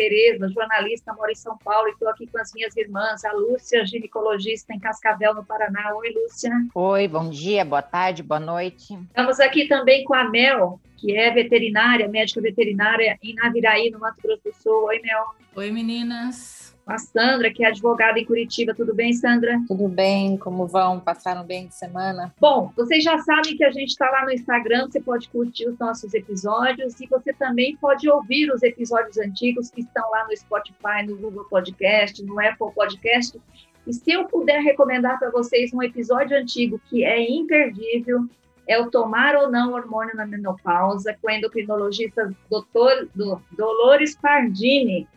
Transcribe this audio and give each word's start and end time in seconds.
Tereza, 0.00 0.48
jornalista, 0.48 1.12
moro 1.12 1.30
em 1.30 1.34
São 1.34 1.58
Paulo 1.58 1.86
e 1.88 1.90
estou 1.90 2.08
aqui 2.08 2.26
com 2.26 2.38
as 2.38 2.50
minhas 2.54 2.74
irmãs, 2.74 3.22
a 3.22 3.34
Lúcia, 3.34 3.84
ginecologista 3.84 4.72
em 4.72 4.78
Cascavel, 4.78 5.34
no 5.34 5.44
Paraná. 5.44 5.94
Oi, 5.94 6.08
Lúcia. 6.08 6.50
Oi, 6.74 7.06
bom 7.06 7.28
dia, 7.28 7.66
boa 7.66 7.82
tarde, 7.82 8.22
boa 8.22 8.40
noite. 8.40 8.94
Estamos 8.94 9.38
aqui 9.40 9.68
também 9.68 10.02
com 10.04 10.14
a 10.14 10.24
Mel, 10.24 10.80
que 10.96 11.14
é 11.14 11.30
veterinária, 11.30 12.08
médica 12.08 12.40
veterinária 12.40 13.18
em 13.22 13.34
Naviraí, 13.34 13.90
no 13.90 13.98
Mato 13.98 14.22
Grosso 14.22 14.42
do 14.42 14.54
Sul. 14.54 14.84
Oi, 14.84 15.00
Mel. 15.00 15.34
Oi, 15.54 15.70
meninas 15.70 16.59
a 16.90 16.98
Sandra, 16.98 17.52
que 17.52 17.64
é 17.64 17.68
advogada 17.68 18.18
em 18.18 18.24
Curitiba. 18.24 18.74
Tudo 18.74 18.94
bem, 18.94 19.12
Sandra? 19.12 19.60
Tudo 19.68 19.88
bem, 19.88 20.36
como 20.36 20.66
vão? 20.66 20.98
Passaram 20.98 21.44
bem 21.44 21.68
de 21.68 21.74
semana? 21.74 22.34
Bom, 22.40 22.72
vocês 22.76 23.04
já 23.04 23.16
sabem 23.18 23.56
que 23.56 23.64
a 23.64 23.70
gente 23.70 23.90
está 23.90 24.10
lá 24.10 24.24
no 24.24 24.32
Instagram, 24.32 24.88
você 24.88 25.00
pode 25.00 25.28
curtir 25.28 25.68
os 25.68 25.78
nossos 25.78 26.12
episódios 26.14 27.00
e 27.00 27.06
você 27.06 27.32
também 27.32 27.76
pode 27.76 28.10
ouvir 28.10 28.50
os 28.50 28.62
episódios 28.62 29.18
antigos 29.18 29.70
que 29.70 29.82
estão 29.82 30.10
lá 30.10 30.26
no 30.26 30.36
Spotify, 30.36 31.06
no 31.06 31.16
Google 31.16 31.44
Podcast, 31.44 32.22
no 32.24 32.40
Apple 32.40 32.72
Podcast. 32.74 33.40
E 33.86 33.92
se 33.92 34.10
eu 34.10 34.24
puder 34.24 34.60
recomendar 34.60 35.18
para 35.18 35.30
vocês 35.30 35.72
um 35.72 35.82
episódio 35.82 36.36
antigo 36.36 36.80
que 36.90 37.04
é 37.04 37.30
imperdível, 37.30 38.26
é 38.66 38.78
o 38.78 38.90
tomar 38.90 39.34
ou 39.36 39.50
não 39.50 39.72
hormônio 39.72 40.14
na 40.14 40.26
menopausa, 40.26 41.16
com 41.20 41.28
a 41.28 41.36
endocrinologista 41.36 42.32
doutor, 42.48 43.08
do 43.14 43.40
Dolores 43.56 44.16
Pardini. 44.16 45.08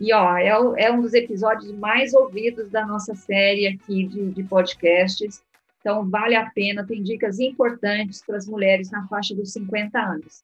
E 0.00 0.12
ó, 0.12 0.36
é, 0.36 0.48
é, 0.84 0.92
um 0.92 1.00
dos 1.00 1.14
episódios 1.14 1.72
mais 1.72 2.14
ouvidos 2.14 2.70
da 2.70 2.86
nossa 2.86 3.14
série 3.14 3.66
aqui 3.66 4.04
de, 4.04 4.30
de 4.30 4.42
podcasts. 4.44 5.42
Então, 5.80 6.08
vale 6.08 6.34
a 6.34 6.50
pena, 6.50 6.86
tem 6.86 7.02
dicas 7.02 7.38
importantes 7.38 8.22
para 8.24 8.36
as 8.36 8.46
mulheres 8.46 8.90
na 8.90 9.06
faixa 9.06 9.34
dos 9.34 9.52
50 9.52 9.98
anos. 9.98 10.42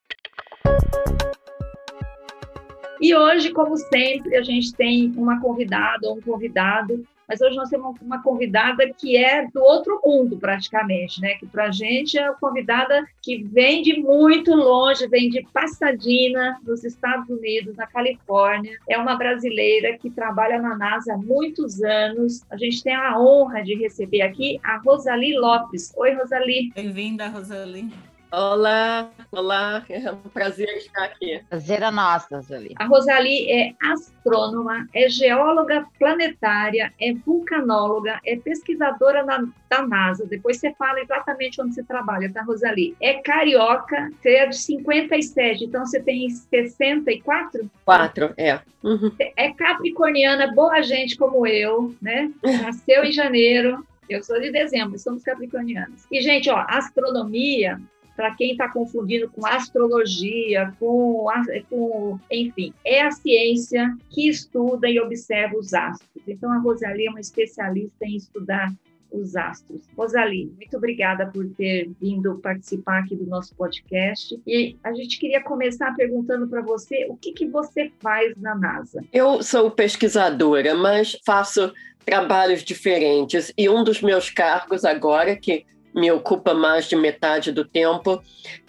E 3.00 3.14
hoje, 3.14 3.50
como 3.52 3.76
sempre, 3.76 4.36
a 4.36 4.42
gente 4.42 4.74
tem 4.74 5.12
uma 5.16 5.40
convidada 5.40 6.08
ou 6.08 6.18
um 6.18 6.20
convidado 6.20 7.04
mas 7.28 7.40
hoje 7.40 7.56
nós 7.56 7.68
temos 7.70 7.96
uma 8.00 8.22
convidada 8.22 8.86
que 8.92 9.16
é 9.16 9.46
do 9.46 9.60
outro 9.60 10.00
mundo, 10.04 10.36
praticamente, 10.36 11.20
né? 11.20 11.34
Que 11.34 11.46
para 11.46 11.66
a 11.66 11.70
gente 11.70 12.18
é 12.18 12.28
uma 12.28 12.38
convidada 12.38 13.04
que 13.22 13.42
vem 13.42 13.82
de 13.82 13.98
muito 14.00 14.54
longe, 14.54 15.08
vem 15.08 15.30
de 15.30 15.46
Pasadena, 15.52 16.60
nos 16.66 16.84
Estados 16.84 17.28
Unidos, 17.28 17.76
na 17.76 17.86
Califórnia. 17.86 18.78
É 18.88 18.98
uma 18.98 19.16
brasileira 19.16 19.96
que 19.98 20.10
trabalha 20.10 20.60
na 20.60 20.76
NASA 20.76 21.14
há 21.14 21.16
muitos 21.16 21.82
anos. 21.82 22.42
A 22.50 22.56
gente 22.56 22.82
tem 22.82 22.94
a 22.94 23.18
honra 23.18 23.62
de 23.62 23.74
receber 23.74 24.22
aqui 24.22 24.60
a 24.62 24.76
Rosali 24.78 25.36
Lopes. 25.36 25.92
Oi, 25.96 26.12
Rosali. 26.14 26.70
Bem-vinda, 26.74 27.28
Rosali. 27.28 27.90
Olá, 28.36 29.12
olá, 29.30 29.84
é 29.88 30.10
um 30.10 30.16
prazer 30.16 30.68
estar 30.78 31.04
aqui. 31.04 31.40
Prazer 31.48 31.82
é 31.82 31.90
nosso, 31.92 32.34
Rosali. 32.34 32.74
A 32.74 32.84
Rosali 32.84 33.48
é 33.48 33.72
astrônoma, 33.80 34.88
é 34.92 35.08
geóloga 35.08 35.86
planetária, 36.00 36.92
é 37.00 37.14
vulcanóloga, 37.14 38.18
é 38.27 38.34
pesquisadora 38.34 39.22
na, 39.22 39.46
da 39.70 39.86
NASA. 39.86 40.27
Depois 40.27 40.58
você 40.58 40.74
fala 40.74 41.00
exatamente 41.00 41.62
onde 41.62 41.77
você 41.77 41.84
trabalha, 41.84 42.28
tá, 42.32 42.42
Rosali? 42.42 42.96
É 43.00 43.14
carioca, 43.22 44.10
você 44.20 44.30
é 44.30 44.46
de 44.46 44.56
57, 44.56 45.66
então 45.66 45.86
você 45.86 46.02
tem 46.02 46.28
64? 46.28 47.70
Quatro, 47.84 48.34
é. 48.36 48.58
Uhum. 48.82 49.12
É 49.36 49.52
capricorniana, 49.52 50.52
boa 50.52 50.83
gente 50.83 51.16
como 51.16 51.46
eu, 51.46 51.95
né? 52.02 52.33
Nasceu 52.42 53.05
em 53.05 53.12
janeiro, 53.12 53.86
eu 54.08 54.22
sou 54.22 54.40
de 54.40 54.51
dezembro, 54.51 54.98
somos 54.98 55.22
capricornianos. 55.22 56.05
E, 56.11 56.20
gente, 56.20 56.51
ó, 56.51 56.64
astronomia 56.68 57.80
para 58.17 58.35
quem 58.35 58.52
está 58.52 58.69
confundindo 58.69 59.29
com 59.30 59.47
astrologia, 59.47 60.73
com, 60.79 61.27
com, 61.69 62.19
enfim, 62.30 62.73
é 62.85 63.02
a 63.02 63.11
ciência 63.11 63.97
que 64.11 64.29
estuda 64.29 64.89
e 64.89 65.01
observa 65.01 65.57
os 65.57 65.75
astros. 65.75 66.23
Então, 66.27 66.52
a 66.52 66.58
Rosalie 66.58 67.07
é 67.07 67.11
uma 67.11 67.20
especialista 67.20 68.05
em 68.05 68.17
estudar 68.17 68.73
os 69.14 69.36
astros. 69.36 69.83
Rosalie, 69.97 70.52
muito 70.57 70.77
obrigada 70.77 71.27
por 71.27 71.48
ter 71.51 71.91
vindo 72.01 72.36
participar 72.39 73.01
aqui 73.01 73.14
do 73.14 73.27
nosso 73.27 73.55
podcast. 73.55 74.41
E 74.46 74.77
a 74.83 74.92
gente 74.92 75.19
queria 75.19 75.42
começar 75.42 75.95
perguntando 75.95 76.48
para 76.48 76.61
você 76.61 77.07
o 77.08 77.17
que, 77.17 77.33
que 77.33 77.46
você 77.46 77.92
faz 78.01 78.36
na 78.36 78.55
NASA. 78.55 79.05
Eu 79.13 79.42
sou 79.42 79.70
pesquisadora, 79.70 80.75
mas 80.75 81.17
faço 81.25 81.73
trabalhos 82.05 82.63
diferentes. 82.63 83.52
E 83.57 83.69
um 83.69 83.85
dos 83.85 84.02
meus 84.02 84.31
cargos 84.31 84.85
agora, 84.85 85.36
que 85.36 85.64
me 85.94 86.10
ocupa 86.10 86.52
mais 86.52 86.86
de 86.88 86.96
metade 86.96 87.52
do 87.52 87.64
tempo, 87.64 88.22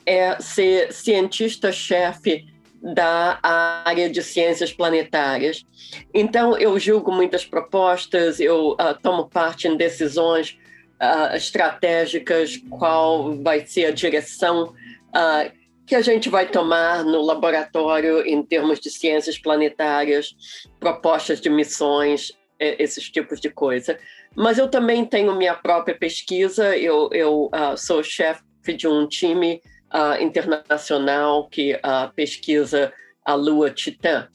é 0.05 0.39
ser 0.39 0.93
cientista-chefe 0.93 2.45
da 2.81 3.39
área 3.41 4.09
de 4.09 4.21
ciências 4.21 4.71
planetárias. 4.71 5.65
Então, 6.13 6.55
eu 6.55 6.77
julgo 6.77 7.11
muitas 7.11 7.43
propostas, 7.43 8.39
eu 8.39 8.73
uh, 8.73 8.93
tomo 9.01 9.27
parte 9.27 9.67
em 9.67 9.75
decisões 9.75 10.57
uh, 11.01 11.35
estratégicas, 11.35 12.57
qual 12.69 13.35
vai 13.41 13.65
ser 13.65 13.85
a 13.85 13.91
direção 13.91 14.65
uh, 15.09 15.51
que 15.87 15.95
a 15.95 16.01
gente 16.01 16.29
vai 16.29 16.47
tomar 16.47 17.03
no 17.03 17.21
laboratório 17.21 18.25
em 18.25 18.43
termos 18.43 18.79
de 18.79 18.91
ciências 18.91 19.37
planetárias, 19.37 20.35
propostas 20.79 21.41
de 21.41 21.49
missões, 21.49 22.31
esses 22.59 23.09
tipos 23.09 23.39
de 23.39 23.49
coisa. 23.49 23.97
Mas 24.35 24.57
eu 24.57 24.67
também 24.67 25.05
tenho 25.05 25.35
minha 25.35 25.53
própria 25.53 25.97
pesquisa, 25.97 26.75
eu, 26.77 27.09
eu 27.11 27.45
uh, 27.45 27.77
sou 27.77 28.03
chefe 28.03 28.43
de 28.75 28.87
um 28.87 29.07
time 29.07 29.61
uh, 29.93 30.21
internacional 30.21 31.47
que 31.47 31.73
uh, 31.73 32.13
pesquisa 32.15 32.91
a 33.23 33.33
Lua 33.33 33.71
Titã. 33.71 34.27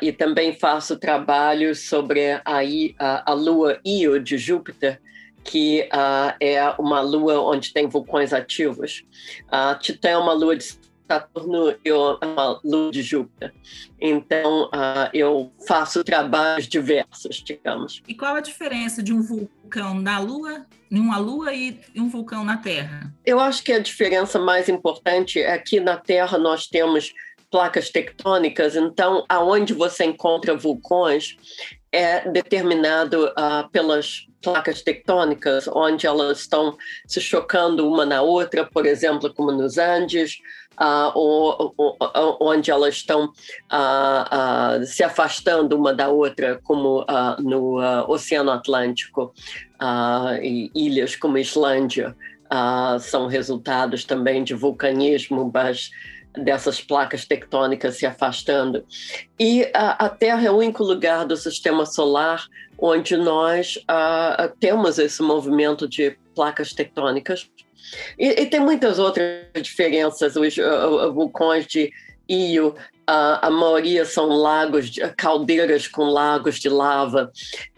e 0.00 0.12
também 0.12 0.52
faço 0.52 0.96
trabalhos 0.96 1.88
sobre 1.88 2.30
a, 2.30 2.42
a, 2.44 3.32
a 3.32 3.34
Lua 3.34 3.80
Io 3.84 4.20
de 4.20 4.38
Júpiter, 4.38 5.00
que 5.42 5.88
é 6.38 6.62
uma 6.78 7.00
lua 7.00 7.40
onde 7.40 7.72
tem 7.72 7.88
vulcões 7.88 8.32
ativos. 8.32 9.02
A 9.50 9.74
Titã 9.74 10.10
é 10.10 10.16
uma 10.16 10.32
lua 10.32 10.54
de 10.54 10.64
Saturno 11.08 11.74
e 11.84 11.90
uma 11.90 12.60
lua 12.62 12.92
de 12.92 13.02
Júpiter. 13.02 13.54
Então, 14.00 14.64
uh, 14.66 15.08
eu 15.14 15.50
faço 15.66 16.04
trabalhos 16.04 16.68
diversos, 16.68 17.36
digamos. 17.36 18.02
E 18.06 18.14
qual 18.14 18.36
a 18.36 18.40
diferença 18.40 19.02
de 19.02 19.12
um 19.12 19.22
vulcão 19.22 19.94
na 19.94 20.18
Lua, 20.18 20.66
em 20.90 21.00
uma 21.00 21.18
Lua 21.18 21.54
e 21.54 21.80
um 21.96 22.08
vulcão 22.08 22.44
na 22.44 22.58
Terra? 22.58 23.12
Eu 23.24 23.40
acho 23.40 23.62
que 23.62 23.72
a 23.72 23.78
diferença 23.78 24.38
mais 24.38 24.68
importante 24.68 25.40
é 25.40 25.56
que 25.58 25.80
na 25.80 25.96
Terra 25.96 26.36
nós 26.36 26.66
temos 26.66 27.12
placas 27.50 27.88
tectônicas, 27.88 28.76
então 28.76 29.24
aonde 29.26 29.72
você 29.72 30.04
encontra 30.04 30.54
vulcões 30.54 31.36
é 31.90 32.30
determinado 32.30 33.28
uh, 33.28 33.68
pelas 33.70 34.26
placas 34.42 34.82
tectônicas, 34.82 35.66
onde 35.68 36.06
elas 36.06 36.40
estão 36.40 36.76
se 37.06 37.20
chocando 37.20 37.88
uma 37.88 38.04
na 38.04 38.22
outra, 38.22 38.64
por 38.64 38.86
exemplo, 38.86 39.32
como 39.32 39.50
nos 39.50 39.78
Andes, 39.78 40.38
uh, 40.80 41.12
ou, 41.14 41.74
ou, 41.76 42.38
onde 42.40 42.70
elas 42.70 42.94
estão 42.94 43.24
uh, 43.26 44.80
uh, 44.80 44.86
se 44.86 45.02
afastando 45.02 45.76
uma 45.76 45.92
da 45.92 46.08
outra, 46.08 46.60
como 46.62 47.04
no 47.38 47.78
Oceano 48.08 48.50
Atlântico, 48.50 49.32
e 50.42 50.70
ilhas 50.74 51.16
como 51.16 51.38
Islândia 51.38 52.16
são 53.00 53.26
resultados 53.26 54.04
também 54.04 54.42
de 54.42 54.54
vulcanismo, 54.54 55.50
mas 55.52 55.90
dessas 56.32 56.80
placas 56.80 57.24
tectônicas 57.24 57.96
se 57.96 58.06
afastando. 58.06 58.84
E 59.38 59.68
a, 59.74 60.06
a 60.06 60.08
Terra 60.08 60.46
é 60.46 60.50
o 60.50 60.56
único 60.56 60.82
lugar 60.82 61.26
do 61.26 61.36
sistema 61.36 61.84
solar 61.84 62.46
onde 62.80 63.16
nós 63.16 63.78
temos 64.60 64.98
esse 64.98 65.22
movimento 65.22 65.88
de 65.88 66.16
placas 66.34 66.72
tectônicas 66.72 67.50
e, 68.18 68.42
e 68.42 68.46
tem 68.46 68.60
muitas 68.60 68.98
outras 68.98 69.46
diferenças. 69.62 70.36
Os 70.36 70.56
vulcões 71.14 71.66
de 71.66 71.92
Io, 72.28 72.68
uh, 72.68 73.40
a 73.40 73.50
maioria 73.50 74.04
são 74.04 74.28
lagos, 74.28 74.90
de, 74.90 75.00
caldeiras 75.14 75.88
com 75.88 76.04
lagos 76.04 76.58
de 76.58 76.68
lava. 76.68 77.32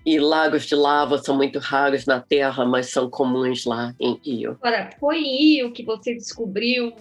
E 0.05 0.19
lagos 0.19 0.67
de 0.67 0.75
lava 0.75 1.19
são 1.19 1.37
muito 1.37 1.59
raros 1.59 2.07
na 2.07 2.21
Terra, 2.21 2.65
mas 2.65 2.91
são 2.91 3.09
comuns 3.09 3.65
lá 3.65 3.95
em 4.01 4.21
Io. 4.25 4.53
Agora, 4.61 4.91
foi 4.99 5.19
Io 5.21 5.73
que 5.73 5.85
você 5.85 6.15
descobriu 6.15 6.93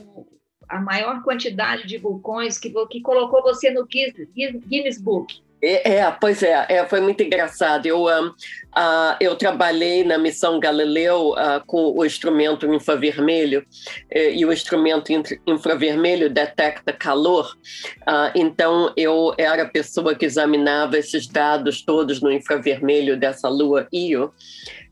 a 0.68 0.80
maior 0.80 1.24
quantidade 1.24 1.88
de 1.88 1.98
vulcões 1.98 2.60
que, 2.60 2.72
que 2.88 3.02
colocou 3.02 3.42
você 3.42 3.72
no 3.72 3.88
Guinness 3.88 5.02
Book? 5.02 5.42
É, 5.62 5.96
é, 5.96 6.12
pois 6.12 6.42
é, 6.42 6.66
é, 6.70 6.86
foi 6.86 7.02
muito 7.02 7.22
engraçado. 7.22 7.86
Eu, 7.86 8.06
um, 8.06 8.28
uh, 8.28 9.16
eu 9.20 9.36
trabalhei 9.36 10.04
na 10.04 10.18
missão 10.18 10.60
Galileu 10.60 11.32
uh, 11.32 11.66
com 11.66 11.92
o 11.98 12.06
instrumento 12.06 12.72
infravermelho, 12.74 13.66
eh, 14.10 14.36
e 14.36 14.46
o 14.46 14.54
instrumento 14.54 15.12
infravermelho 15.46 16.30
detecta 16.30 16.94
calor, 16.94 17.58
uh, 18.02 18.32
então 18.34 18.94
eu 18.96 19.34
era 19.38 19.64
a 19.64 19.70
pessoa 19.70 20.16
que 20.16 20.26
examinava 20.26 20.98
esses 20.98 21.28
dados 21.28 21.82
todos 21.82 22.22
no 22.22 22.32
infravermelho 22.32 23.18
dessa 23.18 23.50
lua 23.50 23.88
Io. 23.92 24.34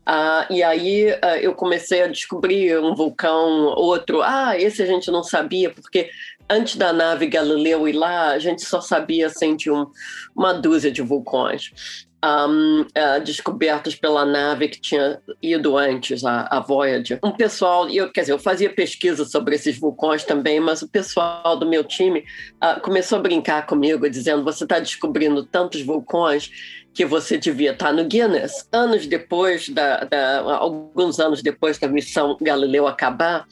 Uh, 0.08 0.50
e 0.50 0.62
aí 0.62 1.10
uh, 1.12 1.36
eu 1.40 1.54
comecei 1.54 2.02
a 2.02 2.06
descobrir 2.06 2.78
um 2.78 2.94
vulcão, 2.94 3.66
outro. 3.76 4.22
Ah, 4.22 4.58
esse 4.58 4.82
a 4.82 4.86
gente 4.86 5.10
não 5.10 5.22
sabia, 5.22 5.68
porque 5.68 6.08
antes 6.50 6.76
da 6.76 6.92
nave 6.92 7.26
Galileu 7.26 7.86
ir 7.88 7.92
lá, 7.92 8.30
a 8.30 8.38
gente 8.38 8.62
só 8.62 8.80
sabia 8.80 9.26
assim, 9.26 9.56
de 9.56 9.70
um, 9.70 9.86
uma 10.34 10.52
dúzia 10.52 10.90
de 10.90 11.02
vulcões. 11.02 12.06
Um, 12.20 12.80
uh, 12.80 13.20
descobertos 13.22 13.94
pela 13.94 14.26
nave 14.26 14.66
que 14.66 14.80
tinha 14.80 15.22
ido 15.40 15.76
antes, 15.76 16.24
a, 16.24 16.48
a 16.50 16.58
Voyager. 16.58 17.20
Um 17.22 17.30
pessoal, 17.30 17.88
eu, 17.88 18.10
quer 18.10 18.22
dizer, 18.22 18.32
eu 18.32 18.40
fazia 18.40 18.68
pesquisa 18.68 19.24
sobre 19.24 19.54
esses 19.54 19.78
vulcões 19.78 20.24
também, 20.24 20.58
mas 20.58 20.82
o 20.82 20.88
pessoal 20.88 21.56
do 21.56 21.64
meu 21.64 21.84
time 21.84 22.24
uh, 22.60 22.80
começou 22.80 23.18
a 23.18 23.22
brincar 23.22 23.66
comigo, 23.66 24.10
dizendo: 24.10 24.42
você 24.42 24.64
está 24.64 24.80
descobrindo 24.80 25.44
tantos 25.44 25.80
vulcões 25.82 26.50
que 26.92 27.04
você 27.04 27.38
devia 27.38 27.70
estar 27.70 27.92
no 27.92 28.04
Guinness. 28.04 28.68
Anos 28.72 29.06
depois, 29.06 29.68
da, 29.68 29.98
da, 30.02 30.40
alguns 30.40 31.20
anos 31.20 31.40
depois 31.40 31.78
da 31.78 31.86
missão 31.86 32.36
Galileu 32.40 32.88
acabar, 32.88 33.46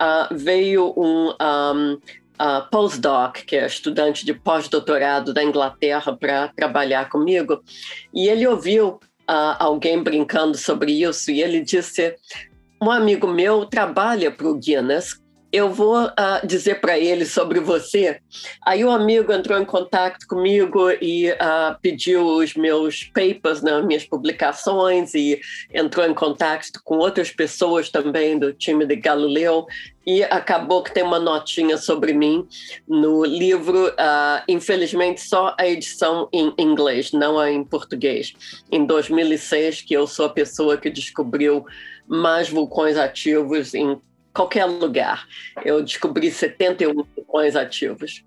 uh, 0.00 0.32
veio 0.32 0.94
um, 0.96 1.30
um 1.30 1.98
uh, 2.40 2.68
postdoc, 2.70 3.44
que 3.44 3.56
é 3.56 3.66
estudante 3.66 4.24
de 4.24 4.34
pós-doutorado 4.34 5.32
da 5.32 5.42
Inglaterra, 5.42 6.16
para 6.16 6.48
trabalhar 6.48 7.08
comigo, 7.08 7.62
e 8.12 8.28
ele 8.28 8.46
ouviu 8.46 9.00
uh, 9.28 9.56
alguém 9.58 10.02
brincando 10.02 10.56
sobre 10.56 10.92
isso 10.92 11.30
e 11.30 11.42
ele 11.42 11.60
disse: 11.60 12.14
um 12.80 12.90
amigo 12.90 13.26
meu 13.26 13.66
trabalha 13.66 14.30
para 14.30 14.48
o 14.48 14.54
Guinness 14.54 15.22
eu 15.54 15.70
vou 15.70 16.06
uh, 16.06 16.44
dizer 16.44 16.80
para 16.80 16.98
ele 16.98 17.24
sobre 17.24 17.60
você. 17.60 18.18
Aí 18.66 18.84
o 18.84 18.90
amigo 18.90 19.32
entrou 19.32 19.56
em 19.56 19.64
contato 19.64 20.26
comigo 20.26 20.90
e 21.00 21.30
uh, 21.30 21.78
pediu 21.80 22.26
os 22.26 22.54
meus 22.54 23.04
papers, 23.04 23.62
né, 23.62 23.80
minhas 23.82 24.04
publicações, 24.04 25.14
e 25.14 25.40
entrou 25.72 26.04
em 26.06 26.12
contato 26.12 26.80
com 26.82 26.96
outras 26.96 27.30
pessoas 27.30 27.88
também 27.88 28.36
do 28.36 28.52
time 28.52 28.84
de 28.84 28.96
Galileu. 28.96 29.64
E 30.06 30.22
acabou 30.24 30.82
que 30.82 30.92
tem 30.92 31.02
uma 31.02 31.18
notinha 31.18 31.78
sobre 31.78 32.12
mim 32.12 32.46
no 32.86 33.24
livro, 33.24 33.88
uh, 33.88 34.42
infelizmente 34.48 35.20
só 35.20 35.54
a 35.58 35.66
edição 35.66 36.28
em 36.32 36.52
inglês, 36.58 37.12
não 37.12 37.38
a 37.38 37.50
em 37.50 37.64
português. 37.64 38.34
Em 38.70 38.84
2006, 38.84 39.82
que 39.82 39.94
eu 39.94 40.06
sou 40.06 40.26
a 40.26 40.30
pessoa 40.30 40.76
que 40.76 40.90
descobriu 40.90 41.64
mais 42.06 42.48
vulcões 42.48 42.96
ativos 42.96 43.74
em 43.74 43.98
qualquer 44.34 44.64
lugar. 44.64 45.26
Eu 45.64 45.82
descobri 45.82 46.30
71 46.30 46.92
vulcões 47.14 47.54
ativos. 47.54 48.24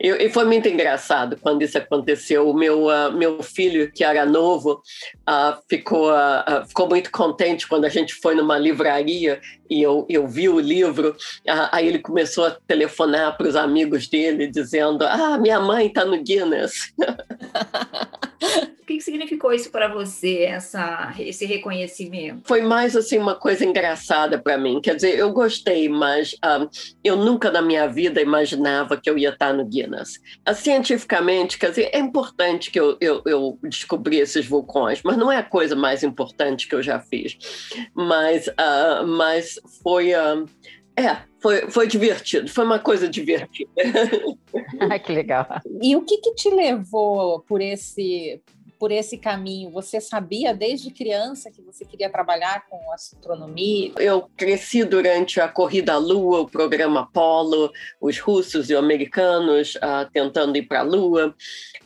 E, 0.00 0.08
e, 0.08 0.30
foi 0.30 0.44
muito 0.46 0.66
engraçado 0.66 1.36
quando 1.40 1.62
isso 1.62 1.76
aconteceu. 1.76 2.48
O 2.48 2.54
meu, 2.54 2.86
uh, 2.86 3.12
meu 3.12 3.42
filho, 3.42 3.92
que 3.92 4.02
era 4.02 4.24
novo, 4.24 4.80
uh, 5.28 5.62
ficou, 5.68 6.10
uh, 6.10 6.66
ficou 6.66 6.88
muito 6.88 7.10
contente 7.10 7.68
quando 7.68 7.84
a 7.84 7.90
gente 7.90 8.14
foi 8.14 8.34
numa 8.34 8.58
livraria 8.58 9.40
e 9.68 9.82
eu, 9.82 10.06
eu 10.08 10.26
vi 10.26 10.48
o 10.48 10.58
livro. 10.58 11.14
aí 11.70 11.86
ele 11.86 11.98
começou 11.98 12.46
a 12.46 12.50
telefonar 12.66 13.36
para 13.36 13.48
os 13.48 13.56
amigos 13.56 14.08
dele, 14.08 14.46
dizendo: 14.46 15.04
Ah, 15.04 15.36
minha 15.38 15.60
mãe 15.60 15.88
está 15.88 16.04
no 16.04 16.22
Guinness. 16.22 16.94
O 18.80 18.86
que 18.86 19.00
significou 19.00 19.52
isso 19.52 19.70
para 19.70 19.88
você, 19.88 20.44
essa, 20.44 21.12
esse 21.18 21.44
reconhecimento? 21.44 22.42
Foi 22.44 22.62
mais 22.62 22.94
assim 22.94 23.18
uma 23.18 23.34
coisa 23.34 23.64
engraçada 23.64 24.38
para 24.38 24.56
mim. 24.56 24.80
Quer 24.80 24.94
dizer, 24.94 25.18
eu 25.18 25.32
gostei, 25.32 25.88
mas 25.88 26.36
um, 26.44 26.68
eu 27.02 27.16
nunca 27.16 27.50
na 27.50 27.60
minha 27.60 27.88
vida 27.88 28.20
imaginava 28.20 28.96
que 28.96 29.10
eu 29.10 29.18
ia 29.18 29.30
estar 29.30 29.52
no 29.52 29.64
Guinness. 29.64 30.20
Uh, 30.48 30.54
cientificamente, 30.54 31.58
quer 31.58 31.70
dizer, 31.70 31.90
é 31.92 31.98
importante 31.98 32.70
que 32.70 32.78
eu, 32.78 32.96
eu, 33.00 33.22
eu, 33.26 33.58
descobri 33.64 34.18
esses 34.18 34.46
vulcões, 34.46 35.00
mas 35.02 35.16
não 35.16 35.32
é 35.32 35.38
a 35.38 35.42
coisa 35.42 35.74
mais 35.74 36.04
importante 36.04 36.68
que 36.68 36.74
eu 36.74 36.82
já 36.82 37.00
fiz. 37.00 37.36
Mas, 37.94 38.46
uh, 38.46 39.06
mas 39.06 39.58
foi. 39.82 40.14
Uh, 40.14 40.46
é, 40.96 41.18
foi, 41.40 41.70
foi 41.70 41.86
divertido, 41.86 42.48
foi 42.48 42.64
uma 42.64 42.78
coisa 42.78 43.08
divertida. 43.08 43.70
ah, 44.90 44.98
que 44.98 45.12
legal. 45.12 45.46
E 45.82 45.94
o 45.94 46.02
que, 46.02 46.18
que 46.18 46.34
te 46.34 46.50
levou 46.50 47.40
por 47.40 47.60
esse 47.60 48.42
por 48.78 48.92
esse 48.92 49.18
caminho? 49.18 49.70
Você 49.70 50.00
sabia 50.00 50.54
desde 50.54 50.90
criança 50.90 51.50
que 51.50 51.62
você 51.62 51.84
queria 51.84 52.10
trabalhar 52.10 52.66
com 52.68 52.92
astronomia? 52.92 53.92
Eu 53.98 54.28
cresci 54.36 54.84
durante 54.84 55.40
a 55.40 55.48
corrida 55.48 55.94
à 55.94 55.98
Lua, 55.98 56.40
o 56.40 56.48
programa 56.48 57.00
Apollo, 57.00 57.70
os 58.00 58.18
russos 58.18 58.70
e 58.70 58.74
os 58.74 58.78
americanos 58.78 59.76
uh, 59.76 60.10
tentando 60.12 60.56
ir 60.56 60.62
para 60.62 60.80
a 60.80 60.82
Lua, 60.82 61.34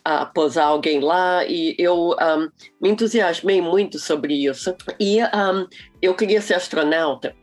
uh, 0.07 0.33
posar 0.35 0.67
alguém 0.69 1.01
lá, 1.01 1.45
e 1.45 1.75
eu 1.79 2.11
um, 2.11 2.51
me 2.81 2.91
entusiasmei 2.91 3.61
muito 3.61 3.99
sobre 3.99 4.35
isso. 4.35 4.75
E 4.99 5.23
um, 5.23 5.67
eu 6.03 6.15
queria 6.15 6.41
ser 6.41 6.55
astronauta. 6.55 7.35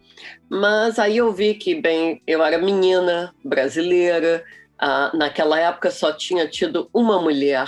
Mas 0.50 0.98
aí 0.98 1.18
eu 1.18 1.32
vi 1.32 1.54
que, 1.54 1.76
bem, 1.76 2.22
eu 2.26 2.44
era 2.44 2.58
menina 2.58 3.34
brasileira, 3.44 4.44
uh, 4.82 5.18
naquela 5.18 5.60
época 5.60 5.92
só 5.92 6.12
tinha 6.12 6.48
tido 6.48 6.90
uma 6.94 7.22
mulher 7.22 7.68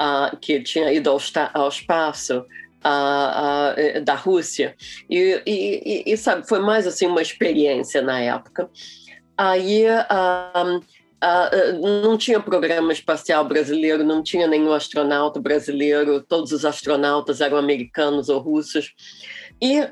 uh, 0.00 0.36
que 0.38 0.60
tinha 0.62 0.92
ido 0.92 1.08
ao, 1.10 1.18
ao 1.54 1.68
espaço 1.68 2.44
uh, 2.80 4.00
da 4.02 4.14
Rússia. 4.14 4.74
E, 5.08 5.42
e, 5.46 6.02
e, 6.06 6.16
sabe, 6.16 6.48
foi 6.48 6.60
mais 6.60 6.86
assim 6.86 7.06
uma 7.06 7.22
experiência 7.22 8.02
na 8.02 8.20
época. 8.20 8.68
Aí 9.36 9.84
não 12.02 12.18
tinha 12.18 12.40
programa 12.40 12.92
espacial 12.92 13.42
brasileiro, 13.44 14.04
não 14.04 14.22
tinha 14.22 14.46
nenhum 14.46 14.72
astronauta 14.72 15.40
brasileiro, 15.40 16.20
todos 16.20 16.52
os 16.52 16.64
astronautas 16.64 17.40
eram 17.40 17.56
americanos 17.56 18.28
ou 18.28 18.38
russos. 18.38 18.94
E 19.62 19.88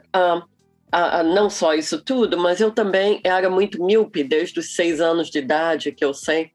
não 1.35 1.50
só 1.50 1.75
isso 1.75 2.00
tudo, 2.02 2.38
mas 2.38 2.61
eu 2.61 2.70
também 2.70 3.20
era 3.23 3.50
muito 3.50 3.82
míope 3.85 4.25
desde 4.25 4.58
os 4.61 4.75
seis 4.75 5.00
anos 5.00 5.31
de 5.31 5.38
idade, 5.38 5.93
que 5.93 6.05
eu 6.05 6.14
sei 6.14 6.52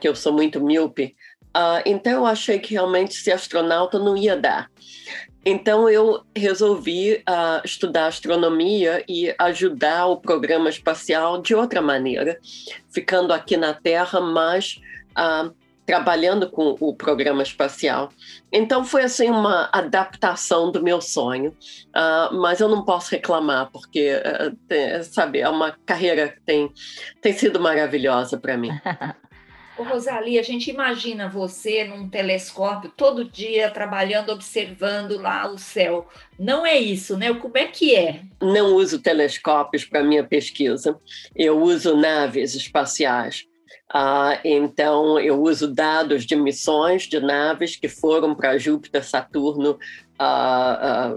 que 0.00 0.06
eu 0.06 0.14
sou 0.14 0.32
muito 0.32 0.62
míope. 0.62 1.16
Uh, 1.56 1.84
então 1.84 2.12
eu 2.12 2.26
achei 2.26 2.58
que 2.58 2.72
realmente 2.72 3.14
ser 3.14 3.32
astronauta 3.32 3.98
não 3.98 4.16
ia 4.16 4.34
dar. 4.36 4.70
Então 5.44 5.88
eu 5.88 6.22
resolvi 6.34 7.14
uh, 7.16 7.60
estudar 7.64 8.06
astronomia 8.06 9.04
e 9.08 9.34
ajudar 9.38 10.06
o 10.06 10.16
programa 10.16 10.70
espacial 10.70 11.42
de 11.42 11.54
outra 11.54 11.82
maneira, 11.82 12.38
ficando 12.90 13.32
aqui 13.32 13.56
na 13.56 13.74
Terra, 13.74 14.20
mas 14.20 14.80
uh, 15.10 15.52
trabalhando 15.84 16.50
com 16.50 16.76
o 16.80 16.94
programa 16.94 17.42
espacial. 17.42 18.10
Então 18.52 18.84
foi 18.84 19.02
assim 19.02 19.30
uma 19.30 19.68
adaptação 19.72 20.70
do 20.70 20.82
meu 20.82 21.00
sonho, 21.00 21.50
uh, 21.50 22.34
mas 22.34 22.60
eu 22.60 22.68
não 22.68 22.84
posso 22.84 23.10
reclamar 23.10 23.70
porque 23.72 24.14
uh, 24.14 24.56
tem, 24.68 25.02
sabe 25.02 25.40
é 25.40 25.48
uma 25.48 25.76
carreira 25.84 26.28
que 26.28 26.40
tem 26.42 26.72
tem 27.20 27.32
sido 27.32 27.60
maravilhosa 27.60 28.38
para 28.38 28.56
mim. 28.56 28.70
Ô, 29.76 29.84
Rosalie, 29.84 30.38
a 30.38 30.42
gente 30.42 30.70
imagina 30.70 31.30
você 31.30 31.84
num 31.84 32.06
telescópio 32.06 32.92
todo 32.94 33.24
dia 33.24 33.70
trabalhando, 33.70 34.30
observando 34.30 35.18
lá 35.18 35.50
o 35.50 35.56
céu. 35.56 36.06
Não 36.38 36.66
é 36.66 36.76
isso, 36.76 37.16
né? 37.16 37.32
Como 37.32 37.56
é 37.56 37.66
que 37.66 37.94
é? 37.94 38.20
Não 38.40 38.74
uso 38.74 39.00
telescópios 39.00 39.84
para 39.84 40.02
minha 40.02 40.22
pesquisa. 40.22 40.98
Eu 41.34 41.58
uso 41.58 41.96
naves 41.96 42.54
espaciais. 42.54 43.46
Ah, 43.92 44.38
então, 44.42 45.18
eu 45.20 45.40
uso 45.42 45.68
dados 45.68 46.24
de 46.24 46.34
missões 46.34 47.02
de 47.02 47.20
naves 47.20 47.76
que 47.76 47.88
foram 47.88 48.34
para 48.34 48.56
Júpiter, 48.56 49.04
Saturno, 49.04 49.78
ah, 50.18 50.78
ah, 50.80 51.14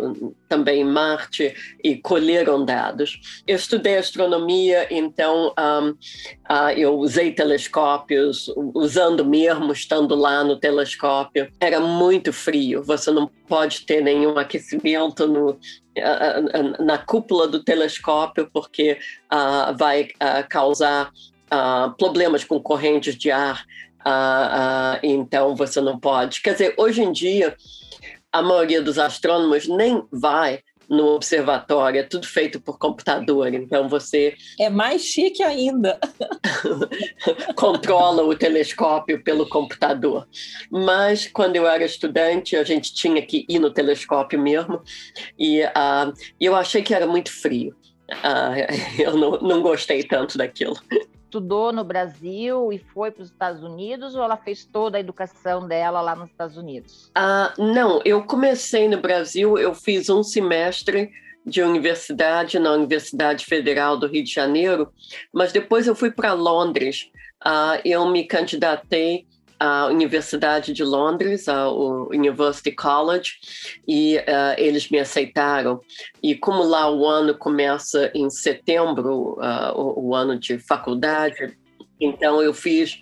também 0.49 0.83
Marte, 0.83 1.53
e 1.83 1.95
colheram 1.95 2.65
dados. 2.65 3.41
Eu 3.47 3.55
estudei 3.55 3.97
astronomia, 3.97 4.87
então 4.89 5.53
ah, 5.55 6.73
eu 6.73 6.97
usei 6.97 7.31
telescópios, 7.31 8.51
usando 8.73 9.23
mesmo, 9.23 9.71
estando 9.71 10.15
lá 10.15 10.43
no 10.43 10.57
telescópio. 10.57 11.49
Era 11.59 11.79
muito 11.79 12.33
frio, 12.33 12.83
você 12.83 13.11
não 13.11 13.29
pode 13.47 13.85
ter 13.85 14.01
nenhum 14.01 14.37
aquecimento 14.37 15.27
no, 15.27 15.57
na 16.79 16.97
cúpula 16.97 17.47
do 17.47 17.63
telescópio, 17.63 18.49
porque 18.51 18.97
vai 19.77 20.07
causar 20.49 21.11
uh, 21.51 21.95
problemas 21.97 22.43
com 22.43 22.59
correntes 22.59 23.15
de 23.15 23.31
ar, 23.31 23.65
uh, 24.01 24.99
então 25.03 25.55
você 25.55 25.81
não 25.81 25.99
pode. 25.99 26.41
Quer 26.41 26.53
dizer, 26.53 26.75
hoje 26.77 27.01
em 27.01 27.11
dia, 27.11 27.55
a 28.31 28.41
maioria 28.41 28.81
dos 28.81 28.99
astrônomos 28.99 29.67
nem 29.67 30.03
vai 30.11 30.59
no 30.89 31.15
observatório, 31.15 31.99
é 31.99 32.03
tudo 32.03 32.27
feito 32.27 32.61
por 32.61 32.77
computador, 32.77 33.53
então 33.53 33.89
você. 33.89 34.35
É 34.59 34.69
mais 34.69 35.01
chique 35.01 35.41
ainda. 35.41 35.99
controla 37.55 38.23
o 38.23 38.35
telescópio 38.35 39.23
pelo 39.23 39.47
computador. 39.49 40.27
Mas 40.69 41.27
quando 41.27 41.55
eu 41.55 41.67
era 41.67 41.83
estudante, 41.83 42.55
a 42.55 42.63
gente 42.63 42.93
tinha 42.93 43.21
que 43.21 43.45
ir 43.49 43.59
no 43.59 43.71
telescópio 43.71 44.39
mesmo, 44.39 44.81
e 45.37 45.63
uh, 45.63 46.13
eu 46.39 46.55
achei 46.55 46.81
que 46.81 46.93
era 46.93 47.07
muito 47.07 47.31
frio. 47.31 47.75
Uh, 48.11 49.01
eu 49.01 49.17
não, 49.17 49.31
não 49.39 49.61
gostei 49.61 50.03
tanto 50.03 50.37
daquilo 50.37 50.77
estudou 51.35 51.73
no 51.73 51.83
Brasil 51.83 52.71
e 52.71 52.77
foi 52.77 53.11
para 53.11 53.21
os 53.21 53.29
Estados 53.29 53.61
Unidos 53.61 54.15
ou 54.15 54.23
ela 54.23 54.37
fez 54.37 54.63
toda 54.63 54.97
a 54.97 55.01
educação 55.01 55.67
dela 55.67 55.99
lá 55.99 56.15
nos 56.15 56.29
Estados 56.29 56.55
Unidos? 56.55 57.11
Ah, 57.13 57.53
não, 57.57 58.01
eu 58.05 58.23
comecei 58.23 58.87
no 58.87 58.97
Brasil, 58.97 59.57
eu 59.57 59.73
fiz 59.73 60.09
um 60.09 60.23
semestre 60.23 61.11
de 61.45 61.61
universidade 61.61 62.57
na 62.57 62.71
Universidade 62.71 63.45
Federal 63.45 63.97
do 63.97 64.07
Rio 64.07 64.23
de 64.23 64.31
Janeiro, 64.31 64.91
mas 65.33 65.51
depois 65.51 65.87
eu 65.87 65.95
fui 65.95 66.09
para 66.09 66.33
Londres. 66.33 67.11
Ah, 67.43 67.79
eu 67.83 68.09
me 68.09 68.23
candidatei 68.23 69.27
a 69.59 69.87
Universidade 69.87 70.73
de 70.73 70.83
Londres, 70.83 71.47
o 71.47 72.09
University 72.11 72.71
College, 72.71 73.33
e 73.87 74.17
uh, 74.17 74.55
eles 74.57 74.89
me 74.89 74.99
aceitaram. 74.99 75.79
E 76.21 76.35
como 76.35 76.63
lá 76.63 76.89
o 76.91 77.07
ano 77.07 77.35
começa 77.37 78.11
em 78.13 78.29
setembro, 78.29 79.37
uh, 79.39 79.71
o, 79.75 80.09
o, 80.09 80.15
ano 80.15 80.37
de 80.37 80.57
faculdade, 80.57 81.57
então 81.99 82.41
eu 82.41 82.53
fiz 82.53 83.01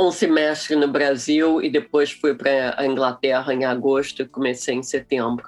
um 0.00 0.10
semestre 0.10 0.74
no 0.74 0.88
Brasil 0.88 1.62
e 1.62 1.70
depois 1.70 2.10
fui 2.10 2.34
para 2.34 2.74
a 2.76 2.86
Inglaterra 2.86 3.54
em 3.54 3.64
agosto 3.64 4.26
comecei 4.28 4.74
em 4.74 4.82
setembro. 4.82 5.44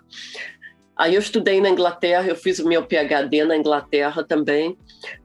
Aí 0.96 1.14
eu 1.14 1.20
estudei 1.20 1.60
na 1.60 1.70
Inglaterra, 1.70 2.28
eu 2.28 2.36
fiz 2.36 2.60
o 2.60 2.68
meu 2.68 2.84
PhD 2.84 3.44
na 3.44 3.56
Inglaterra 3.56 4.22
também. 4.22 4.78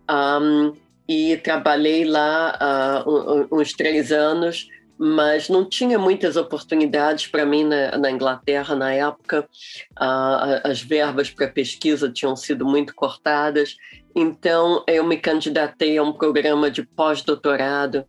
Um, 0.09 0.73
e 1.07 1.37
trabalhei 1.37 2.05
lá 2.05 3.03
uh, 3.05 3.47
uns 3.51 3.73
três 3.73 4.11
anos 4.11 4.67
mas 5.01 5.47
não 5.47 5.63
tinha 5.63 5.97
muitas 5.97 6.35
oportunidades 6.35 7.25
para 7.25 7.45
mim 7.45 7.63
na, 7.63 7.97
na, 7.97 8.11
Inglaterra 8.11 8.75
na 8.75 8.93
época. 8.93 9.47
Uh, 9.91 10.59
as 10.65 10.81
verbas 10.81 11.29
para 11.29 11.47
pesquisa 11.47 12.11
tinham 12.11 12.35
sido 12.35 12.65
muito 12.65 12.93
cortadas, 12.93 13.77
então 14.13 14.83
eu 14.85 15.05
me 15.05 15.15
candidatei 15.15 15.97
a 15.97 16.03
um 16.03 16.11
programa 16.11 16.69
de 16.69 16.83
pós-doutorado 16.83 18.05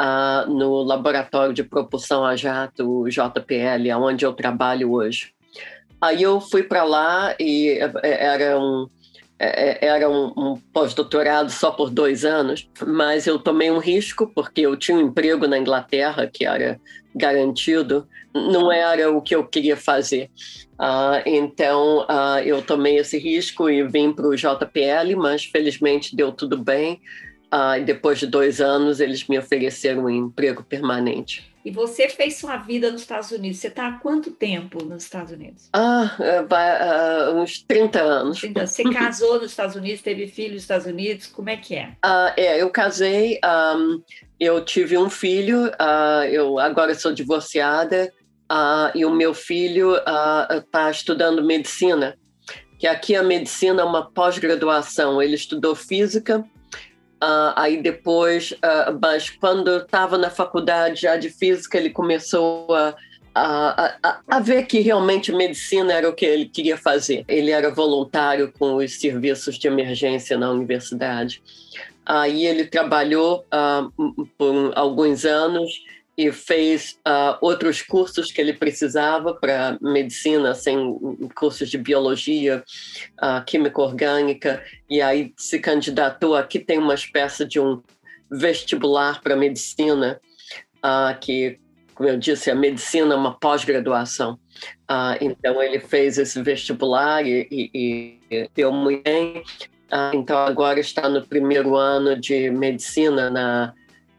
uh, 0.00 0.48
no 0.48 0.84
Laboratório 0.84 1.52
de 1.52 1.64
Propulsão 1.64 2.24
a 2.24 2.36
Jato, 2.36 2.88
o 2.88 3.08
JPL, 3.08 3.92
onde 3.98 4.24
eu 4.24 4.32
trabalho 4.32 4.92
hoje. 4.92 5.34
Aí 6.00 6.22
eu 6.22 6.40
fui 6.40 6.62
para 6.62 6.84
lá 6.84 7.34
e 7.40 7.70
é, 8.04 8.24
era 8.24 8.58
um 8.58 8.88
era 9.40 10.08
um, 10.08 10.32
um 10.36 10.56
pós-doutorado 10.72 11.50
só 11.50 11.70
por 11.70 11.88
dois 11.88 12.26
anos, 12.26 12.68
mas 12.86 13.26
eu 13.26 13.38
tomei 13.38 13.70
um 13.70 13.78
risco 13.78 14.30
porque 14.34 14.60
eu 14.60 14.76
tinha 14.76 14.98
um 14.98 15.00
emprego 15.00 15.48
na 15.48 15.58
Inglaterra 15.58 16.26
que 16.30 16.44
era 16.44 16.78
garantido, 17.14 18.06
não 18.34 18.70
era 18.70 19.10
o 19.10 19.22
que 19.22 19.34
eu 19.34 19.44
queria 19.44 19.76
fazer. 19.76 20.30
Uh, 20.78 21.20
então 21.26 22.00
uh, 22.00 22.38
eu 22.44 22.62
tomei 22.62 22.98
esse 22.98 23.18
risco 23.18 23.68
e 23.68 23.82
vim 23.86 24.12
para 24.12 24.26
o 24.26 24.36
JPL, 24.36 25.16
mas 25.16 25.44
felizmente 25.44 26.14
deu 26.14 26.32
tudo 26.32 26.56
bem. 26.56 27.00
Uh, 27.52 27.82
depois 27.84 28.18
de 28.18 28.26
dois 28.26 28.60
anos, 28.60 29.00
eles 29.00 29.26
me 29.26 29.38
ofereceram 29.38 30.04
um 30.04 30.10
emprego 30.10 30.62
permanente. 30.62 31.49
E 31.64 31.70
você 31.70 32.08
fez 32.08 32.38
sua 32.38 32.56
vida 32.56 32.90
nos 32.90 33.02
Estados 33.02 33.30
Unidos. 33.30 33.58
Você 33.58 33.68
está 33.68 33.88
há 33.88 33.92
quanto 33.98 34.30
tempo 34.30 34.82
nos 34.82 35.02
Estados 35.02 35.32
Unidos? 35.32 35.68
Ah, 35.72 36.16
uh, 36.18 37.36
uns 37.36 37.62
30 37.62 38.00
anos. 38.00 38.42
Então, 38.42 38.66
você 38.66 38.82
casou 38.84 39.40
nos 39.40 39.50
Estados 39.50 39.76
Unidos, 39.76 40.00
teve 40.00 40.26
filho 40.26 40.54
nos 40.54 40.62
Estados 40.62 40.86
Unidos, 40.86 41.26
como 41.26 41.50
é 41.50 41.56
que 41.56 41.74
é? 41.74 41.88
Uh, 42.04 42.32
é, 42.36 42.62
eu 42.62 42.70
casei, 42.70 43.38
um, 43.44 44.02
eu 44.38 44.64
tive 44.64 44.96
um 44.96 45.10
filho, 45.10 45.66
uh, 45.66 46.24
eu 46.30 46.58
agora 46.58 46.94
sou 46.94 47.12
divorciada, 47.12 48.10
e 48.96 49.04
o 49.04 49.10
meu 49.10 49.32
filho 49.32 49.94
está 49.96 50.90
estudando 50.90 51.44
medicina, 51.44 52.18
que 52.80 52.86
aqui 52.86 53.14
a 53.14 53.22
medicina 53.22 53.82
é 53.82 53.84
uma 53.84 54.10
pós-graduação. 54.10 55.22
Ele 55.22 55.36
estudou 55.36 55.76
física, 55.76 56.44
Uh, 57.22 57.52
aí 57.54 57.82
depois, 57.82 58.52
uh, 58.52 58.98
mas 59.00 59.28
quando 59.28 59.76
estava 59.76 60.16
na 60.16 60.30
faculdade 60.30 61.02
já 61.02 61.16
de 61.16 61.28
física, 61.28 61.76
ele 61.76 61.90
começou 61.90 62.74
a, 62.74 62.94
a, 63.34 63.94
a, 64.02 64.20
a, 64.26 64.40
ver 64.40 64.64
que 64.64 64.80
realmente 64.80 65.30
medicina 65.30 65.92
era 65.92 66.08
o 66.08 66.14
que 66.14 66.24
ele 66.24 66.46
queria 66.46 66.78
fazer. 66.78 67.24
Ele 67.28 67.50
era 67.50 67.70
voluntário 67.70 68.50
com 68.58 68.76
os 68.76 68.98
serviços 68.98 69.58
de 69.58 69.68
emergência 69.68 70.38
na 70.38 70.50
universidade. 70.50 71.42
Aí 72.06 72.46
ele 72.46 72.64
trabalhou 72.64 73.44
uh, 73.52 74.26
por 74.38 74.72
alguns 74.74 75.26
anos 75.26 75.70
e 76.20 76.30
fez 76.30 76.98
uh, 77.08 77.38
outros 77.40 77.80
cursos 77.80 78.30
que 78.30 78.42
ele 78.42 78.52
precisava 78.52 79.32
para 79.32 79.78
medicina, 79.80 80.50
assim, 80.50 80.76
cursos 81.34 81.70
de 81.70 81.78
biologia, 81.78 82.62
uh, 83.22 83.42
química 83.46 83.80
orgânica, 83.80 84.62
e 84.90 85.00
aí 85.00 85.32
se 85.34 85.58
candidatou. 85.58 86.36
Aqui 86.36 86.58
tem 86.58 86.78
uma 86.78 86.92
espécie 86.92 87.46
de 87.46 87.58
um 87.58 87.80
vestibular 88.30 89.22
para 89.22 89.34
medicina, 89.34 90.20
uh, 90.84 91.18
que, 91.18 91.58
como 91.94 92.10
eu 92.10 92.18
disse, 92.18 92.50
a 92.50 92.54
medicina 92.54 93.14
é 93.14 93.16
uma 93.16 93.38
pós-graduação. 93.38 94.38
Então 95.22 95.62
ele 95.62 95.80
fez 95.80 96.18
esse 96.18 96.42
vestibular 96.42 97.24
e, 97.24 97.48
e, 97.50 98.20
e 98.30 98.50
deu 98.54 98.70
muito 98.70 99.04
bem. 99.04 99.42
então 100.12 100.36
agora 100.36 100.78
está 100.78 101.08
no 101.08 101.26
primeiro 101.26 101.76
ano 101.76 102.14
de 102.20 102.50
medicina 102.50 103.30
na 103.30 103.72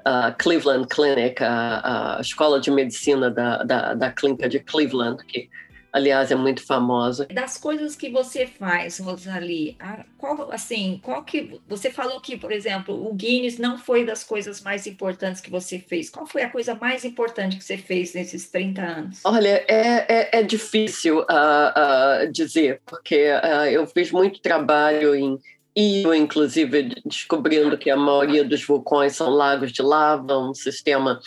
a 0.05 0.31
Cleveland 0.31 0.87
Clinic, 0.87 1.43
a, 1.43 2.17
a 2.17 2.21
escola 2.21 2.59
de 2.59 2.71
medicina 2.71 3.29
da, 3.29 3.63
da, 3.63 3.93
da 3.93 4.11
clínica 4.11 4.47
de 4.47 4.59
Cleveland, 4.59 5.23
que 5.25 5.49
aliás 5.91 6.31
é 6.31 6.35
muito 6.35 6.65
famosa. 6.65 7.27
Das 7.27 7.57
coisas 7.57 7.95
que 7.95 8.09
você 8.09 8.47
faz, 8.47 8.99
Rosalie, 8.99 9.77
qual 10.17 10.51
assim, 10.51 10.99
qual 11.03 11.23
que 11.23 11.59
você 11.67 11.91
falou 11.91 12.19
que, 12.21 12.37
por 12.37 12.51
exemplo, 12.51 13.07
o 13.07 13.13
Guinness 13.13 13.57
não 13.57 13.77
foi 13.77 14.05
das 14.05 14.23
coisas 14.23 14.61
mais 14.61 14.87
importantes 14.87 15.41
que 15.41 15.49
você 15.49 15.79
fez. 15.79 16.09
Qual 16.09 16.25
foi 16.25 16.43
a 16.43 16.49
coisa 16.49 16.75
mais 16.75 17.03
importante 17.03 17.57
que 17.57 17.63
você 17.63 17.77
fez 17.77 18.13
nesses 18.13 18.49
30 18.49 18.81
anos? 18.81 19.19
Olha, 19.23 19.63
é, 19.67 20.05
é, 20.07 20.39
é 20.39 20.43
difícil 20.43 21.19
uh, 21.19 21.23
uh, 21.23 22.31
dizer, 22.31 22.81
porque 22.85 23.29
uh, 23.31 23.65
eu 23.65 23.85
fiz 23.87 24.11
muito 24.11 24.39
trabalho 24.39 25.15
em 25.15 25.37
e 25.75 26.03
inclusive 26.03 26.95
descobrindo 27.05 27.77
que 27.77 27.89
a 27.89 27.95
maioria 27.95 28.43
dos 28.43 28.63
vulcões 28.65 29.15
são 29.15 29.29
lagos 29.29 29.71
de 29.71 29.81
lava, 29.81 30.37
um 30.37 30.53
sistema 30.53 31.19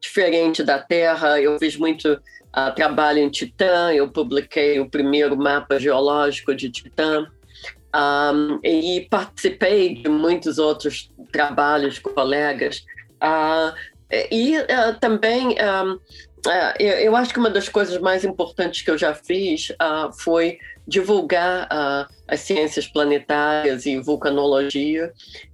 diferente 0.00 0.62
da 0.62 0.78
Terra. 0.78 1.40
Eu 1.40 1.58
fiz 1.58 1.76
muito 1.76 2.12
uh, 2.12 2.74
trabalho 2.74 3.18
em 3.18 3.30
Titã, 3.30 3.92
eu 3.92 4.10
publiquei 4.10 4.78
o 4.78 4.90
primeiro 4.90 5.36
mapa 5.36 5.78
geológico 5.78 6.54
de 6.54 6.70
Titã. 6.70 7.26
Um, 7.96 8.60
e 8.62 9.08
participei 9.10 9.94
de 9.94 10.10
muitos 10.10 10.58
outros 10.58 11.10
trabalhos 11.32 11.98
colegas. 11.98 12.84
Uh, 13.14 13.74
e 14.30 14.58
uh, 14.58 14.98
também 15.00 15.56
um, 15.58 15.98
eu, 16.78 16.90
eu, 16.90 17.16
acho 17.16 17.32
que 17.32 17.40
uma 17.40 17.50
das 17.50 17.68
coisas 17.68 17.98
mais 17.98 18.24
importantes 18.24 18.82
que 18.82 18.90
eu 18.90 18.98
já 18.98 19.14
fiz 19.14 19.72
foi 20.18 20.58
divulgar 20.88 21.66
uh, 21.66 22.12
as 22.26 22.40
ciências 22.40 22.88
planetárias 22.88 23.84
e 23.84 24.00
vulcanologia, 24.00 25.12